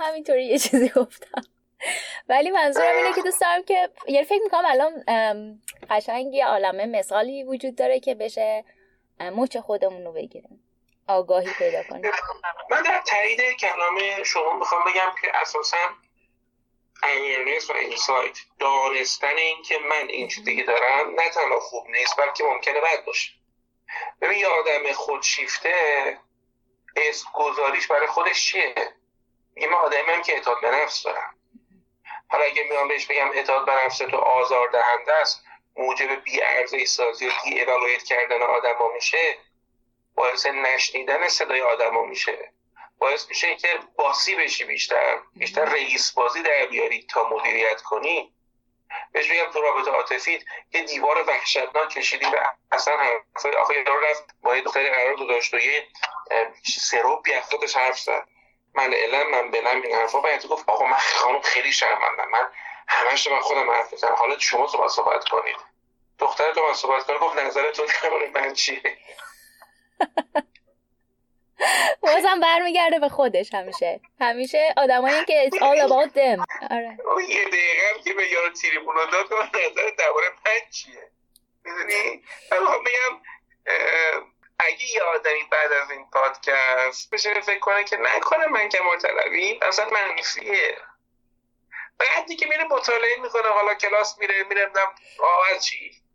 همینطوری 0.00 0.44
یه 0.44 0.58
چیزی 0.58 0.88
گفتم. 0.88 1.42
ولی 2.28 2.50
منظورم 2.50 2.96
اینه 2.96 3.12
که 3.12 3.22
دوست 3.22 3.40
دارم 3.40 3.62
که 3.62 3.90
یه 4.08 4.24
فکر 4.24 4.42
می‌کنم 4.42 4.64
الان 4.66 5.04
قشنگ 5.90 6.34
یه 6.34 6.46
عالمه 6.46 6.86
مثالی 6.86 7.44
وجود 7.44 7.76
داره 7.76 8.00
که 8.00 8.14
بشه 8.14 8.64
مچ 9.20 9.56
خودمون 9.56 10.04
رو 10.04 10.12
بگیریم. 10.12 10.62
آگاهی 11.08 11.52
پیدا 11.58 11.82
کنیم. 11.82 12.10
من 12.70 12.82
در 12.82 13.02
تایید 13.06 13.40
کلام 13.40 14.22
شما 14.22 14.58
می‌خوام 14.58 14.84
بگم 14.84 15.12
که 15.22 15.36
اساسا 15.36 15.76
اویرنس 17.02 17.70
و 17.70 17.72
اینسایت 17.72 18.38
دانستن 18.58 19.36
این 19.36 19.62
که 19.62 19.78
من 19.78 20.08
این 20.08 20.28
چیزی 20.28 20.62
دارم 20.62 21.10
نه 21.20 21.30
تنها 21.30 21.60
خوب 21.60 21.86
نیست 21.90 22.16
بلکه 22.16 22.44
ممکنه 22.44 22.80
بد 22.80 23.04
باشه. 23.04 23.32
ببین 24.20 24.38
یه 24.38 24.46
آدم 24.46 24.92
خودشیفته 24.92 25.74
اسم 26.96 27.26
گذاریش 27.34 27.86
برای 27.86 28.06
خودش 28.06 28.46
چیه؟ 28.46 28.74
میگه 29.54 29.68
من 29.68 29.74
آدمی 29.74 30.12
هم 30.12 30.22
که 30.22 30.32
اعتاد 30.34 30.60
به 30.60 30.70
نفس 30.70 31.02
دارم. 31.02 31.34
حالا 32.28 32.44
اگه 32.44 32.62
میام 32.62 32.88
بهش 32.88 33.06
بگم 33.06 33.30
اعتاد 33.30 33.66
به 33.66 33.72
نفس 33.84 33.98
تو 33.98 34.16
آزار 34.16 34.68
دهنده 34.68 35.12
است 35.12 35.44
موجب 35.76 36.24
بی 36.24 36.42
ارزه 36.42 36.84
سازی 36.84 37.26
و 37.26 37.32
اولویت 37.44 38.02
کردن 38.02 38.42
آدما 38.42 38.92
میشه 38.94 39.36
باعث 40.14 40.46
نشنیدن 40.46 41.28
صدای 41.28 41.60
آدما 41.60 42.04
میشه. 42.04 42.52
باعث 42.98 43.28
میشه 43.28 43.56
که 43.56 43.68
باسی 43.96 44.34
بشی 44.34 44.64
بیشتر 44.64 45.18
بیشتر 45.36 45.64
رئیس 45.64 46.12
بازی 46.12 46.42
در 46.42 46.66
بیاری 46.66 47.06
تا 47.10 47.28
مدیریت 47.28 47.82
کنی. 47.82 48.32
بهش 49.12 49.30
بگم 49.30 49.50
تو 49.52 49.60
رابطه 49.60 49.90
عاطفیت 49.90 50.42
یه 50.72 50.82
دیوار 50.82 51.24
وحشتناک 51.28 51.88
کشیدی 51.88 52.26
و 52.26 52.52
اصلا 52.72 52.96
حرف. 52.96 53.46
آخه 53.46 53.74
یارو 53.74 54.00
رفت 54.00 54.24
با 54.42 54.56
یه 54.56 54.62
دختری 54.62 54.90
قرار 54.90 55.16
گذاشت 55.16 55.54
و 55.54 55.58
یه 55.58 55.88
از 57.36 57.50
خودش 57.50 57.76
حرف 57.76 57.98
زد. 58.00 58.28
من 58.74 58.94
علم 58.94 59.30
من 59.30 59.50
بلم 59.50 59.82
این 59.82 59.96
حرفا. 59.96 60.20
باید 60.20 60.46
گفت 60.46 60.68
آقا 60.68 60.86
من 60.86 60.96
خانم 60.96 61.40
خیلی 61.40 61.72
شرمندم 61.72 62.28
من 62.28 62.50
همش 62.88 63.26
من 63.26 63.40
خودم 63.40 63.70
حرف 63.70 63.92
بزنم 63.92 64.14
حالا 64.14 64.38
شما 64.38 64.68
صحبت 64.68 64.90
صحبت 64.90 65.28
کنید. 65.28 65.56
دختر 66.26 66.52
تو 66.52 66.66
من 66.66 66.74
صحبت 66.74 67.06
کنه 67.06 67.18
گفت 67.18 67.38
نظرتون 67.38 67.86
درباره 68.02 68.30
من 68.34 68.54
چیه؟ 68.54 68.98
بازم 72.00 72.40
برمیگرده 72.40 72.98
به 72.98 73.08
خودش 73.08 73.54
همیشه. 73.54 74.00
همیشه 74.20 74.74
آدمایی 74.76 75.24
که 75.24 75.50
it's 75.50 75.56
all 75.56 75.88
about 75.88 76.12
them. 76.16 76.44
آره. 76.70 76.98
یه 77.28 77.44
دقیقه 77.44 78.02
که 78.04 78.14
به 78.14 78.28
یارو 78.28 78.50
تیریبونو 78.52 79.06
داد 79.06 79.26
نظر 79.32 79.90
درباره 79.98 80.28
من 80.46 80.70
چیه؟ 80.70 81.10
می‌دونی؟ 81.64 82.22
الان 82.52 82.78
میگم 82.78 83.20
اگه 84.58 84.94
یه 84.94 85.02
آدمی 85.02 85.44
بعد 85.50 85.72
از 85.72 85.90
این 85.90 86.10
پادکست 86.10 87.10
بشه 87.10 87.40
فکر 87.40 87.58
کنه 87.58 87.84
که 87.84 87.96
نکنه 87.96 88.46
من 88.46 88.68
که 88.68 88.78
طلبی 89.02 89.60
اصلا 89.62 89.86
منفیه 89.90 90.76
بعدی 91.98 92.36
که 92.36 92.46
میره 92.46 92.64
مطالعه 92.64 93.20
می‌کنه 93.22 93.48
حالا 93.48 93.74
کلاس 93.74 94.18
میره 94.18 94.42
میره 94.42 94.70
آواز 95.20 95.64
چی؟ 95.64 96.05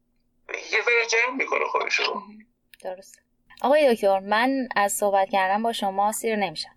یه 0.57 0.81
ذره 0.81 1.05
جمع 1.09 1.35
می‌کنه 1.35 1.65
خودشو 1.65 2.21
درست 2.83 3.19
آقای 3.61 3.95
دکتر 3.95 4.19
من 4.19 4.67
از 4.75 4.93
صحبت 4.93 5.29
کردن 5.29 5.63
با 5.63 5.73
شما 5.73 6.11
سیر 6.11 6.35
نمیشم. 6.35 6.69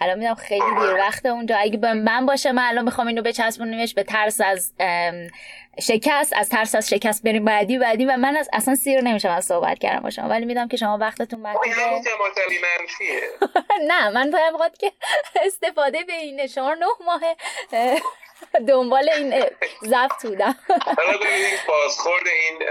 الان 0.00 0.18
می‌دونم 0.18 0.34
خیلی 0.34 0.64
دیر 0.80 0.94
وقت 0.94 1.26
اونجا. 1.26 1.56
اگه 1.56 1.76
به 1.76 1.92
من 1.92 2.26
باشه 2.26 2.52
من 2.52 2.62
الان 2.62 2.84
می‌خوام 2.84 3.06
اینو 3.06 3.22
بچسبونیمش 3.22 3.94
به 3.94 4.02
ترس 4.02 4.40
از 4.40 4.74
شکست 5.80 6.32
از 6.36 6.48
ترس 6.48 6.74
از 6.74 6.88
شکست 6.88 7.22
بریم 7.22 7.44
بعدی 7.44 7.78
بعدی. 7.78 8.04
و 8.04 8.16
من 8.16 8.36
از 8.36 8.48
اصلا 8.52 8.74
سیر 8.74 9.00
نمیشم 9.00 9.30
از 9.30 9.44
صحبت 9.44 9.78
کردم 9.78 10.00
با 10.00 10.10
شما. 10.10 10.28
ولی 10.28 10.44
می‌دونم 10.44 10.68
که 10.68 10.76
شما 10.76 10.98
وقتتون 10.98 11.40
محدوده 11.40 11.70
نه 13.90 14.10
من 14.10 14.30
باید 14.30 14.78
که 14.78 14.92
استفاده 15.46 16.04
به 16.04 16.12
این 16.12 16.46
شما 16.46 16.74
نه 16.74 16.86
ماه. 17.06 17.20
دنبال 18.68 19.10
این 19.10 19.44
ضبط 19.84 20.22
بودم. 20.26 20.56
حالا 20.96 21.18
ببینید 21.18 21.66
بازخورد 21.68 22.26
این 22.26 22.62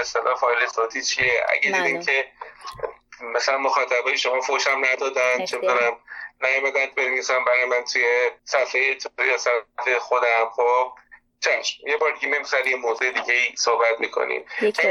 اصطلاح 0.00 0.34
فایل 0.34 0.66
صوتی 0.66 1.02
چیه؟ 1.02 1.46
اگه 1.48 1.70
دیدین 1.70 2.00
که 2.02 2.24
مثلا 3.22 3.58
مخاطبای 3.58 4.18
شما 4.18 4.40
فوشم 4.40 4.84
ندادن 4.92 5.44
چه 5.44 5.56
می‌دونم 5.56 5.96
نیومدن 6.42 6.86
بنویسن 6.96 7.44
برای 7.44 7.64
من 7.64 7.84
توی 7.84 8.30
صفحه 8.44 8.94
توی 8.94 9.38
صفحه 9.38 9.98
خودم 9.98 10.50
خب؟ 10.56 10.92
چشم 11.40 11.88
یه 11.88 11.96
بار 11.96 12.12
دیگه 12.12 12.28
میمسر 12.28 12.66
یه 12.66 12.76
موضوع 12.76 13.10
دیگه 13.10 13.34
ای 13.34 13.56
صحبت 13.56 14.00
می‌کنیم. 14.00 14.44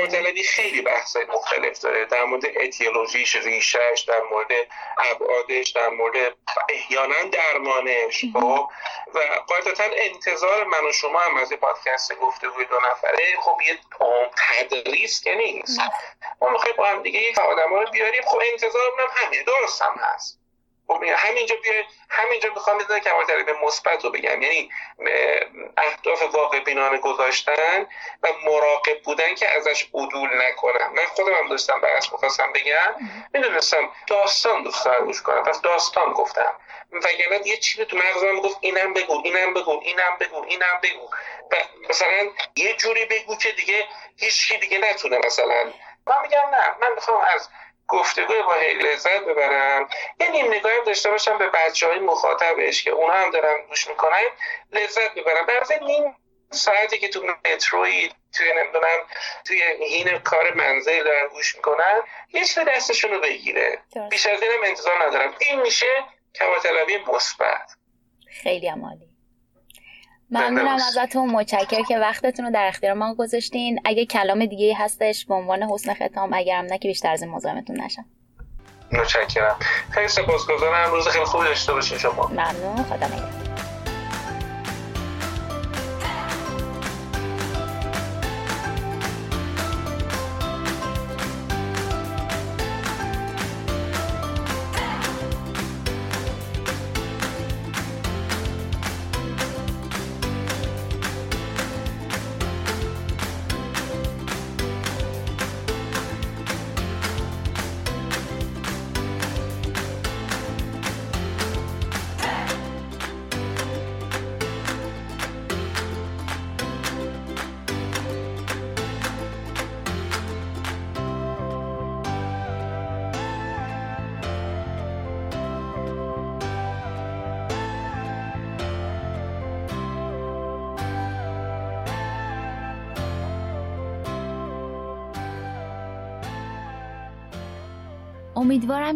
طلبی 0.07 0.43
خیلی 0.43 0.81
بحث 0.81 1.15
مختلف 1.15 1.79
داره 1.79 2.05
در 2.05 2.23
مورد 2.23 2.43
اتیولوژیش 2.61 3.35
ریشش 3.35 4.05
در 4.07 4.21
مورد 4.31 4.51
ابعادش 4.97 5.69
در 5.69 5.89
مورد 5.89 6.35
احیانا 6.69 7.23
درمانش 7.31 8.25
خب؟ 8.33 8.69
و 9.13 9.19
قاعدتا 9.47 9.83
انتظار 9.83 10.63
من 10.63 10.85
و 10.89 10.91
شما 10.91 11.19
هم 11.19 11.37
از 11.37 11.53
پادکست 11.53 12.15
گفته 12.15 12.47
روی 12.47 12.65
دو 12.65 12.79
نفره. 12.79 13.37
خب 13.39 13.57
یه 13.67 13.79
تدریس 14.37 15.23
که 15.23 15.35
نیست. 15.35 15.79
ما 16.41 16.49
می‌خوایم 16.49 16.75
با 16.77 16.87
هم 16.87 17.03
دیگه 17.03 17.19
یک 17.19 17.39
آدم 17.39 17.73
رو 17.73 17.91
بیاریم. 17.91 18.21
خب 18.21 18.41
انتظارمون 18.51 18.99
هم 18.99 19.07
همین 19.15 19.43
درست 19.43 19.81
هم 19.81 19.95
هست. 19.99 20.39
همینجا 21.15 21.55
بیا 21.55 21.73
همینجا 22.09 22.49
می‌خوام 22.49 22.77
که 22.77 22.99
کمال 22.99 23.43
به 23.43 23.53
مثبت 23.63 24.03
رو 24.03 24.11
بگم. 24.11 24.41
یعنی 24.41 24.71
اهداف 25.77 26.23
واقع 26.23 26.59
بینانه 26.59 26.97
گذاشتن 26.97 27.87
و 28.23 28.27
مراقب 28.45 29.01
بودن 29.01 29.35
که 29.35 29.49
ازش 29.49 29.87
عدول 29.93 30.29
نکنم. 30.41 30.93
من 30.93 31.05
خودم 31.05 31.33
هم 31.33 31.49
داشتم 31.49 31.81
بحث 31.81 32.11
می‌خواستم 32.11 32.53
بگم. 32.53 32.95
می‌دونستم 33.33 33.91
داستان 34.07 34.63
دوست 34.63 34.85
دارم 34.85 35.05
گوش 35.05 35.21
کنم. 35.21 35.43
پس 35.43 35.61
داستان 35.61 36.13
گفتم. 36.13 36.53
وگرنه 36.91 37.47
یه 37.47 37.57
چیزی 37.57 37.85
تو 37.85 37.97
مغزم 37.97 38.39
گفت 38.39 38.57
اینم 38.61 38.93
بگو 38.93 39.21
اینم 39.23 39.53
بگو 39.53 39.81
اینم 39.83 40.17
بگو 40.19 40.45
اینم 40.47 40.79
بگو. 40.83 41.09
و 41.51 41.55
مثلا 41.89 42.29
یه 42.55 42.73
جوری 42.73 43.05
بگو 43.05 43.35
که 43.35 43.51
دیگه 43.51 43.85
هیچ 44.17 44.53
دیگه 44.59 44.77
نتونه 44.77 45.17
مثلا. 45.25 45.73
من 46.07 46.21
میگم 46.21 46.49
نه 46.51 46.75
من 46.81 46.93
می‌خوام 46.95 47.21
از 47.21 47.49
گفتگوی 47.87 48.41
با 48.41 48.55
لذت 48.81 49.19
ببرم. 49.19 49.89
یه 50.19 50.31
نیم 50.31 50.53
نگاهی 50.53 50.81
داشته 50.85 51.11
باشم 51.11 51.37
به 51.37 51.47
بچه 51.47 51.87
های 51.87 51.99
مخاطبش 51.99 52.83
که 52.83 52.91
اونا 52.91 53.13
هم 53.13 53.31
دارن 53.31 53.55
گوش 53.67 53.87
می‌کنن 53.87 54.23
لذت 54.71 55.13
ببرم. 55.13 55.45
برای 55.45 55.79
نیم 55.81 56.15
ساعتی 56.51 56.99
که 56.99 57.07
تو 57.07 57.23
متروی 57.45 58.09
توی 58.37 58.53
نمی‌دونم 58.53 58.99
توی 59.45 59.61
هین 59.79 60.19
کار 60.19 60.53
منزل 60.53 61.03
دارن 61.03 61.27
گوش 61.27 61.55
می‌کنن 61.55 62.01
یه 62.33 62.45
چیز 62.45 62.59
دستشون 62.59 63.11
رو 63.11 63.19
بگیره. 63.19 63.79
بیش 64.09 64.25
از 64.25 64.41
اینم 64.41 64.63
انتظار 64.63 65.07
ندارم. 65.07 65.35
این 65.39 65.61
میشه 65.61 66.03
کماتلبی 66.35 66.97
مثبت. 66.97 67.71
خیلی 68.43 68.67
عمالی 68.67 69.16
ممنونم 70.31 70.77
ازتون. 70.87 71.29
متشکر 71.29 71.81
که 71.81 71.97
وقتتون 71.97 72.45
رو 72.45 72.51
در 72.51 72.67
اختیار 72.67 72.93
ما 72.93 73.15
گذاشتین. 73.15 73.79
اگه 73.85 74.05
کلام 74.05 74.45
دیگه 74.45 74.75
هستش 74.77 75.25
به 75.25 75.33
عنوان 75.33 75.63
حسن 75.63 75.93
ختام 75.93 76.33
اگرم 76.33 76.65
نه 76.65 76.77
که 76.77 76.87
بیشتر 76.87 77.11
از 77.11 77.21
این 77.21 77.31
مزاحمتون 77.31 77.81
نشم. 77.81 78.05
متشکرم. 78.91 79.55
خیلی 79.91 80.07
سپاسگزارم. 80.07 80.91
روز 80.91 81.07
خیلی 81.07 81.25
خوبی 81.25 81.45
داشته 81.45 81.73
باشین 81.73 81.97
شما. 81.97 82.27
ممنون. 82.27 82.83
خدا 82.83 83.07
نگهدار. 83.07 83.46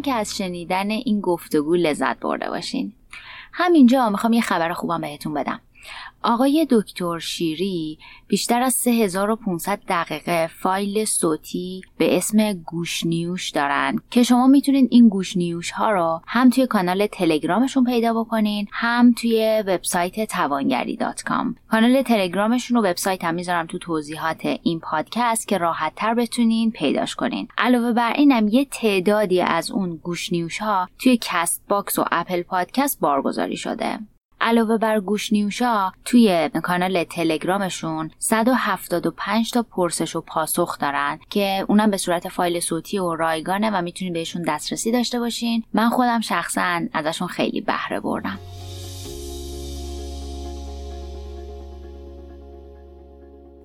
که 0.02 0.14
از 0.14 0.38
شنیدن 0.38 0.92
این 0.92 1.22
گفتگو 1.22 1.76
لذت 1.76 2.20
برده 2.20 2.50
باشین. 2.50 2.94
همینجا 3.54 4.10
می‌خوام 4.10 4.34
یه 4.34 4.42
خبر 4.42 4.74
خوبم 4.74 5.02
بهتون 5.02 5.34
بدم. 5.34 5.60
آقای 6.24 6.68
دکتر 6.70 7.20
شیری 7.20 7.98
بیشتر 8.28 8.62
از 8.62 8.74
3500 8.74 9.80
دقیقه 9.90 10.48
فایل 10.48 11.06
صوتی 11.06 11.82
به 11.98 12.18
اسم 12.18 12.54
گوش 12.54 13.06
نیوش 13.06 13.50
دارن 13.50 14.00
که 14.12 14.24
شما 14.24 14.48
می‌تونید 14.48 14.88
این 14.92 15.10
گوش 15.10 15.38
نیوش 15.38 15.72
ها 15.72 15.92
رو 15.92 16.22
هم 16.28 16.50
توی 16.50 16.68
کانال 16.68 17.08
تلگرامشون 17.08 17.84
پیدا 17.84 18.14
بکنین 18.14 18.68
هم 18.72 19.14
توی 19.14 19.64
وبسایت 19.68 20.30
توانگری. 20.30 20.98
کانال 21.72 22.02
تلگرامشون 22.02 22.78
و 22.78 22.82
وبسایت 22.82 23.24
هم 23.24 23.36
می‌ذارم 23.36 23.66
تو 23.66 23.78
توضیحات 23.78 24.46
این 24.64 24.80
پادکست 24.80 25.48
که 25.48 25.58
راحت 25.58 25.94
تر 25.96 26.14
بتونین 26.14 26.72
پیداش 26.72 27.16
کنین 27.16 27.48
علاوه 27.58 27.94
بر 27.94 28.14
اینم 28.14 28.48
یه 28.48 28.66
تعدادی 28.66 29.42
از 29.42 29.72
اون 29.72 29.96
گوش 29.96 30.32
نیوش 30.32 30.58
ها 30.58 30.90
توی 31.00 31.18
Castbox 31.22 32.00
و 32.00 32.06
Apple 32.12 32.42
Podcast 32.42 33.00
بارگذاری 33.00 33.58
شده 33.58 34.00
علاوه 34.42 34.78
بر 34.78 35.00
گوش 35.00 35.34
نیوشا 35.34 35.92
توی 36.06 36.50
کانال 36.64 37.04
تلگرامشون 37.04 38.12
175 38.20 39.52
تا 39.52 39.64
پرسش 39.64 40.16
و 40.16 40.22
پاسخ 40.22 40.78
دارن 40.80 41.20
که 41.30 41.66
اونم 41.70 41.92
به 41.92 41.98
صورت 41.98 42.30
فایل 42.30 42.60
صوتی 42.60 43.00
و 43.00 43.16
رایگانه 43.16 43.70
و 43.70 43.82
می‌تونید 43.82 44.14
بهشون 44.14 44.42
دسترسی 44.42 44.92
داشته 44.92 45.20
باشین. 45.20 45.64
من 45.74 45.90
خودم 45.90 46.22
شخصا 46.22 46.82
ازشون 46.94 47.28
خیلی 47.28 47.62
بهره 47.62 48.00
بردم. 48.00 48.40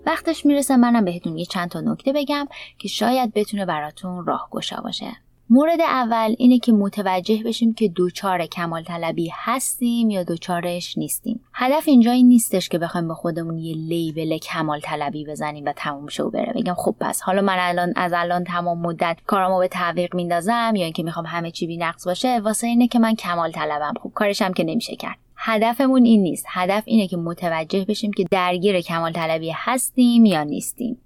وقتش 0.07 0.47
می‌رسه 0.47 0.77
منم 0.77 1.05
بهتون 1.05 1.39
یه 1.39 1.45
چند 1.45 1.69
تا 1.69 1.81
نکته 1.81 2.13
بگم 2.13 2.49
که 2.79 2.89
شاید 2.89 3.35
بتونه 3.35 3.67
براتون 3.67 4.27
راهگشا 4.27 4.81
باشه. 4.81 5.26
مورد 5.51 5.81
اول 5.81 6.35
اینه 6.39 6.59
که 6.59 6.73
متوجه 6.73 7.43
بشیم 7.43 7.75
که 7.75 7.89
دوچار 7.89 8.47
کمال 8.47 8.83
طلبی 8.83 9.31
هستیم 9.35 10.11
یا 10.11 10.23
دوچارش 10.23 10.99
نیستیم. 10.99 11.41
هدف 11.55 11.89
اینجا 11.89 12.11
این 12.11 12.29
نیستش 12.29 12.69
که 12.69 12.79
بخوایم 12.79 13.09
به 13.09 13.15
خودمون 13.15 13.59
یه 13.59 13.75
لیبل 13.75 14.39
کمال 14.39 14.81
طلبی 14.81 15.25
بزنیم 15.25 15.65
و 15.65 15.73
تموم 15.77 16.09
شو 16.09 16.31
بره. 16.31 16.53
بگم 16.53 16.75
خب 16.75 16.95
پس 17.01 17.21
حالا 17.23 17.43
من 17.43 17.57
الان 17.59 17.93
از 17.97 18.13
الان 18.17 18.45
تمام 18.45 18.79
مدت 18.79 19.19
کارامو 19.27 19.59
به 19.59 19.69
تعویق 19.69 20.15
میندازم 20.15 20.73
یا 20.77 20.85
اینکه 20.85 21.03
می‌خوام 21.03 21.27
همه 21.27 21.51
چی 21.51 21.67
بی 21.67 21.77
نقص 21.77 22.07
باشه 22.07 22.39
واسه 22.39 22.67
اینه 22.67 22.89
که 22.89 22.99
من 22.99 23.15
کمال 23.15 23.53
طلبم 23.53 23.95
خب 24.03 24.11
کارشم 24.15 24.53
که 24.53 24.65
نمیشه 24.65 24.97
کرد. 24.97 25.19
هدفمون 25.37 26.05
این 26.05 26.23
نیست. 26.23 26.47
هدف 26.49 26.83
اینه 26.87 27.07
که 27.09 27.17
متوجه 27.17 27.85
بشیم 27.85 28.13
که 28.13 28.25
درگیر 28.31 28.81
کمال 28.81 29.13
طلبی 29.13 29.53
هستیم 29.55 30.25
یا 30.25 30.43
نیستیم. 30.43 30.99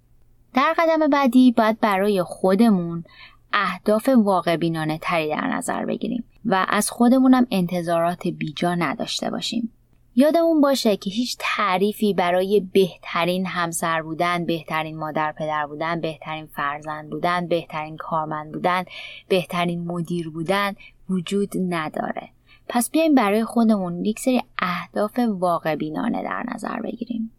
در 0.54 0.74
قدم 0.78 1.08
بعدی 1.08 1.52
باید 1.52 1.80
برای 1.80 2.22
خودمون 2.22 3.04
اهداف 3.52 4.08
واقع 4.08 4.56
بینانه 4.56 4.98
تری 5.02 5.28
در 5.28 5.46
نظر 5.46 5.84
بگیریم 5.84 6.24
و 6.44 6.66
از 6.68 6.90
خودمونم 6.90 7.46
انتظارات 7.50 8.28
بیجا 8.28 8.74
نداشته 8.74 9.30
باشیم. 9.30 9.72
یادمون 10.16 10.60
باشه 10.60 10.96
که 10.96 11.10
هیچ 11.10 11.36
تعریفی 11.38 12.14
برای 12.14 12.60
بهترین 12.72 13.46
همسر 13.46 14.02
بودن، 14.02 14.44
بهترین 14.46 14.98
مادر 14.98 15.32
پدر 15.32 15.66
بودن، 15.66 16.00
بهترین 16.00 16.46
فرزند 16.46 17.10
بودن، 17.10 17.48
بهترین 17.48 17.96
کارمند 17.96 18.52
بودن، 18.52 18.84
بهترین 19.28 19.84
مدیر 19.84 20.30
بودن 20.30 20.74
وجود 21.10 21.50
نداره. 21.68 22.28
پس 22.68 22.90
بیایم 22.90 23.14
برای 23.14 23.44
خودمون 23.44 24.04
یک 24.04 24.20
سری 24.20 24.42
اهداف 24.58 25.18
واقع 25.18 25.74
بینانه 25.74 26.22
در 26.22 26.44
نظر 26.54 26.80
بگیریم. 26.80 27.32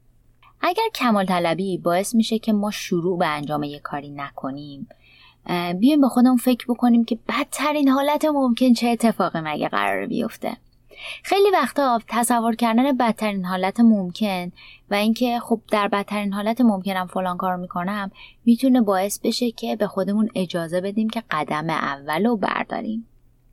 اگر 0.62 0.84
کمال 0.96 1.26
طلبی 1.26 1.78
باعث 1.78 2.16
میشه 2.16 2.40
که 2.40 2.54
ما 2.54 2.72
شروع 2.72 3.20
به 3.20 3.28
انجام 3.28 3.64
یک 3.64 3.82
کاری 3.82 4.10
نکنیم 4.10 4.88
بیایم 5.80 6.02
به 6.02 6.08
خودمون 6.08 6.38
فکر 6.38 6.66
بکنیم 6.70 7.06
که 7.06 7.20
بدترین 7.28 7.90
حالت 7.90 8.26
ممکن 8.26 8.74
چه 8.74 8.88
اتفاقی 8.88 9.40
مگه 9.44 9.70
قرار 9.70 10.06
بیفته. 10.06 10.58
خیلی 11.24 11.50
وقتا 11.54 12.00
تصور 12.08 12.56
کردن 12.56 12.98
بدترین 12.98 13.46
حالت 13.46 13.80
ممکن 13.80 14.52
و 14.92 14.96
اینکه 14.96 15.40
خب 15.40 15.62
در 15.72 15.88
بدترین 15.88 16.34
حالت 16.34 16.62
ممکنم 16.62 17.08
فلان 17.08 17.38
کار 17.38 17.56
می‌کنم 17.56 18.12
می‌تونه 18.46 18.82
باعث 18.82 19.20
بشه 19.20 19.52
که 19.52 19.76
به 19.76 19.88
خودمون 19.88 20.30
اجازه 20.36 20.82
بدیم 20.82 21.10
که 21.10 21.24
قدم 21.32 21.70
اول 21.70 22.26
رو 22.26 22.38
برداریم. 22.38 23.08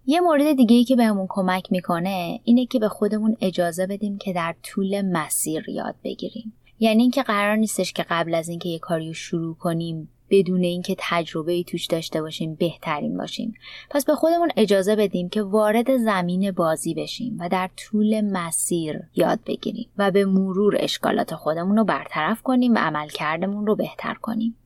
یه 0.07 0.21
مورد 0.21 0.53
دیگه 0.57 0.77
ای 0.77 0.85
که 0.85 0.97
بهمون 0.97 1.27
کمک 1.29 1.73
می‌کنه 1.73 2.41
اینه 2.45 2.67
که 2.67 2.79
به 2.79 2.89
خودمون 2.89 3.37
اجازه 3.41 3.87
بدیم 3.87 4.19
که 4.19 4.33
در 4.33 4.55
طول 4.63 5.03
مسیر 5.03 5.69
یاد 5.69 5.95
بگیریم. 6.05 6.53
یعنی 6.81 7.03
اینکه 7.03 7.23
قرار 7.23 7.57
نیستش 7.57 7.93
که 7.93 8.07
قبل 8.11 8.35
از 8.35 8.49
اینکه 8.49 8.69
یه 8.69 8.79
کاری 8.79 9.07
رو 9.07 9.15
شروع 9.15 9.57
کنیم 9.57 10.09
بدون 10.31 10.63
اینکه 10.63 10.97
تجربه 10.99 11.53
ای 11.53 11.65
توش 11.65 11.87
داشته 11.87 12.23
باشیم 12.23 12.55
بهترین 12.55 13.17
باشیم. 13.17 13.55
پس 13.91 14.05
به 14.05 14.15
خودمون 14.15 14.51
اجازه 14.57 14.97
بدیم 14.97 15.29
که 15.29 15.43
وارد 15.43 15.97
زمین 15.97 16.51
بازی 16.51 16.95
بشیم 16.95 17.37
و 17.41 17.49
در 17.49 17.71
طول 17.77 18.21
مسیر 18.21 19.01
یاد 19.15 19.39
بگیریم 19.47 19.89
و 19.99 20.11
به 20.11 20.25
مرور 20.25 20.77
اشکالات 20.81 21.35
خودمون 21.35 21.77
رو 21.77 21.85
برطرف 21.85 22.43
کنیم 22.43 22.75
و 22.75 22.79
عملکردمون 22.79 23.67
رو 23.67 23.77
بهتر 23.77 24.15
کنیم. 24.15 24.57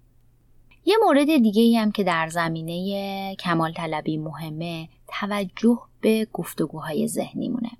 یه 0.84 0.96
مورد 1.04 1.26
دیگه 1.26 1.62
ای 1.62 1.76
هم 1.76 1.92
که 1.92 2.04
در 2.04 2.28
زمینه 2.28 3.36
کمال 3.36 3.72
طلبی 3.72 4.18
مهمه 4.18 4.88
توجه 5.08 5.78
به 6.00 6.26
گفتگوهای 6.32 7.08
ذهنیمونه. 7.08 7.70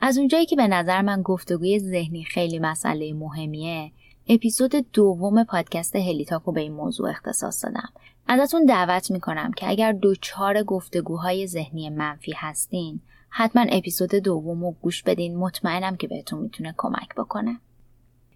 از 0.00 0.18
اونجایی 0.18 0.46
که 0.46 0.56
به 0.56 0.68
نظر 0.68 1.02
من 1.02 1.22
گفتگوی 1.22 1.78
ذهنی 1.78 2.24
خیلی 2.24 2.58
مسئله 2.58 3.12
مهمیه 3.12 3.92
اپیزود 4.28 4.76
دوم 4.92 5.44
پادکست 5.44 5.96
هلیتاکو 5.96 6.52
به 6.52 6.60
این 6.60 6.72
موضوع 6.72 7.10
اختصاص 7.10 7.64
دادم. 7.64 7.88
ازتون 8.26 8.66
دعوت 8.66 9.10
می‌کنم 9.10 9.52
که 9.52 9.68
اگر 9.68 9.92
دوچار 9.92 10.62
گفتگوهای 10.62 11.46
ذهنی 11.46 11.90
منفی 11.90 12.32
هستین 12.36 13.00
حتما 13.28 13.66
اپیزود 13.68 14.14
دوم 14.14 14.64
رو 14.64 14.74
گوش 14.82 15.02
بدین. 15.02 15.36
مطمئنم 15.36 15.96
که 15.96 16.08
بهتون 16.08 16.40
می‌تونه 16.40 16.74
کمک 16.76 17.14
بکنه. 17.16 17.60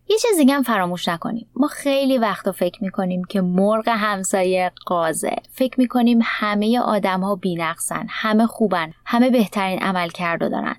یه 0.09 0.17
چیز 0.17 0.39
دیگه 0.39 0.55
هم 0.55 0.63
فراموش 0.63 1.09
نکنیم. 1.09 1.47
ما 1.57 1.69
خیلی 1.69 2.19
وقتا 2.19 2.53
فکر 2.53 2.85
می‌کنیم 2.85 3.25
که 3.25 3.41
مرغ 3.41 3.89
همسایه 3.89 4.73
قازه. 4.87 5.37
فکر 5.51 5.81
می‌کنیم 5.81 6.19
همه 6.23 6.81
آدم 6.81 7.21
ها 7.21 7.35
بینقصن 7.35 8.07
همه 8.09 8.47
خوبن 8.47 8.93
همه 9.05 9.31
بهترین 9.31 9.79
عمل 9.79 10.09
کرده 10.09 10.49
دارن. 10.49 10.77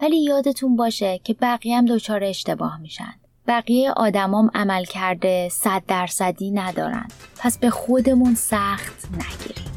ولی 0.00 0.22
یادتون 0.22 0.76
باشه 0.76 1.18
که 1.18 1.34
بقیه 1.34 1.76
هم 1.76 1.86
دچار 1.86 2.24
اشتباه 2.24 2.80
میشن. 2.80 3.14
بقیه 3.46 3.90
آدمام 3.90 4.50
عمل 4.54 4.84
کرده 4.84 5.48
صد 5.48 5.82
درصدی 5.88 6.50
ندارن. 6.50 7.08
پس 7.38 7.58
به 7.58 7.70
خودمون 7.70 8.34
سخت 8.34 9.08
نگیریم. 9.12 9.69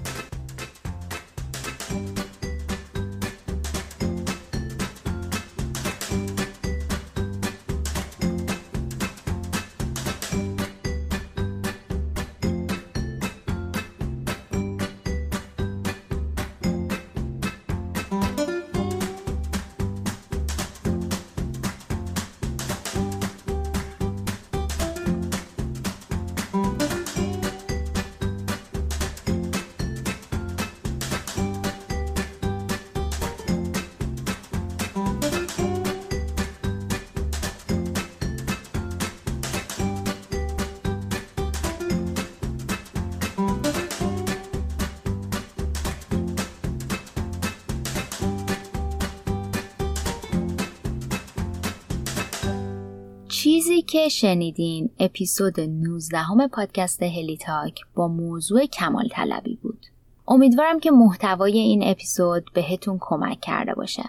چیزی 53.43 53.81
که 53.81 54.09
شنیدین 54.09 54.89
اپیزود 54.99 55.59
19 55.59 56.17
همه 56.17 56.47
پادکست 56.47 57.03
هلی 57.03 57.37
تاک 57.37 57.81
با 57.95 58.07
موضوع 58.07 58.65
کمال 58.65 59.07
طلبی 59.07 59.55
بود. 59.55 59.85
امیدوارم 60.27 60.79
که 60.79 60.91
محتوای 60.91 61.57
این 61.57 61.87
اپیزود 61.87 62.49
بهتون 62.53 62.97
کمک 63.01 63.41
کرده 63.41 63.73
باشه. 63.73 64.03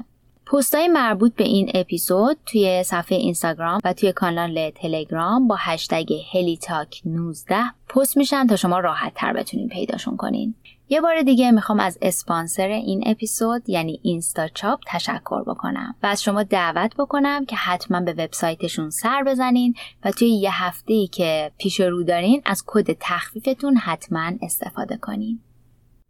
پستای 0.47 0.89
مربوط 0.89 1.35
به 1.35 1.45
این 1.45 1.71
اپیزود 1.75 2.37
توی 2.47 2.83
صفحه 2.83 3.19
اینستاگرام 3.19 3.81
و 3.85 3.93
توی 3.93 4.13
کانال 4.13 4.71
تلگرام 4.71 5.49
با 5.49 5.57
هشتگ 5.59 6.13
هلی 6.33 6.57
تاک 6.57 7.03
19 7.05 7.57
پست 7.89 8.17
میشن 8.17 8.47
تا 8.47 8.57
شما 8.57 8.79
راحت 8.79 9.13
تر 9.15 9.33
بتونین 9.33 9.69
پیداشون 9.69 10.17
کنین. 10.17 10.55
یه 10.89 11.01
بار 11.01 11.23
دیگه 11.23 11.51
می‌خوام 11.51 11.81
از 11.81 11.99
اسپانسر 12.03 12.69
این 12.69 13.03
اپیزود 13.07 13.69
یعنی 13.69 14.01
اینستا 14.03 14.49
چاپ 14.49 14.81
تشکر 14.87 15.43
بکنم 15.43 15.95
و 16.03 16.07
از 16.07 16.23
شما 16.23 16.43
دعوت 16.43 16.95
بکنم 16.97 17.45
که 17.45 17.57
حتما 17.57 18.01
به 18.01 18.13
وبسایتشون 18.13 18.91
سر 18.91 19.23
بزنین 19.27 19.75
و 20.05 20.11
توی 20.11 20.29
یه 20.29 20.65
هفته 20.65 20.95
ای 20.95 21.07
که 21.07 21.53
پیش 21.59 21.81
رو 21.81 22.03
دارین 22.03 22.43
از 22.45 22.65
کد 22.67 22.97
تخفیفتون 23.01 23.77
حتما 23.77 24.33
استفاده 24.43 24.97
کنین. 24.97 25.41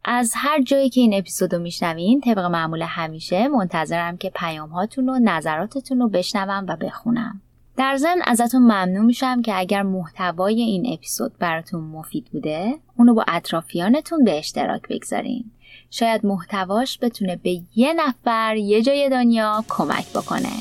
از 0.04 0.32
هر 0.36 0.62
جایی 0.62 0.90
که 0.90 1.00
این 1.00 1.14
اپیزودو 1.14 1.58
میشنوین 1.58 2.20
طبق 2.20 2.38
معمول 2.38 2.82
همیشه 2.82 3.48
منتظرم 3.48 4.16
که 4.16 4.30
پیام 4.30 4.68
هاتون 4.68 5.08
و 5.08 5.18
نظراتتون 5.22 6.00
رو 6.00 6.08
بشنوم 6.08 6.66
و 6.68 6.76
بخونم. 6.76 7.40
در 7.76 7.96
ضمن 7.96 8.22
ازتون 8.26 8.62
ممنون 8.62 9.04
میشم 9.04 9.42
که 9.42 9.58
اگر 9.58 9.82
محتوای 9.82 10.60
این 10.62 10.92
اپیزود 10.92 11.38
براتون 11.38 11.80
مفید 11.80 12.24
بوده 12.32 12.74
اونو 12.98 13.14
با 13.14 13.24
اطرافیانتون 13.28 14.24
به 14.24 14.38
اشتراک 14.38 14.82
بگذارین. 14.90 15.44
شاید 15.90 16.26
محتواش 16.26 16.98
بتونه 17.02 17.36
به 17.36 17.60
یه 17.76 17.92
نفر 17.92 18.56
یه 18.56 18.82
جای 18.82 19.08
دنیا 19.08 19.64
کمک 19.68 20.10
بکنه. 20.10 20.52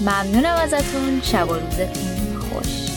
ممنونم 0.00 0.56
ازتون. 0.62 1.20
شب 1.22 1.50
و 1.50 1.54
روزتون 1.54 2.38
خوش. 2.40 2.93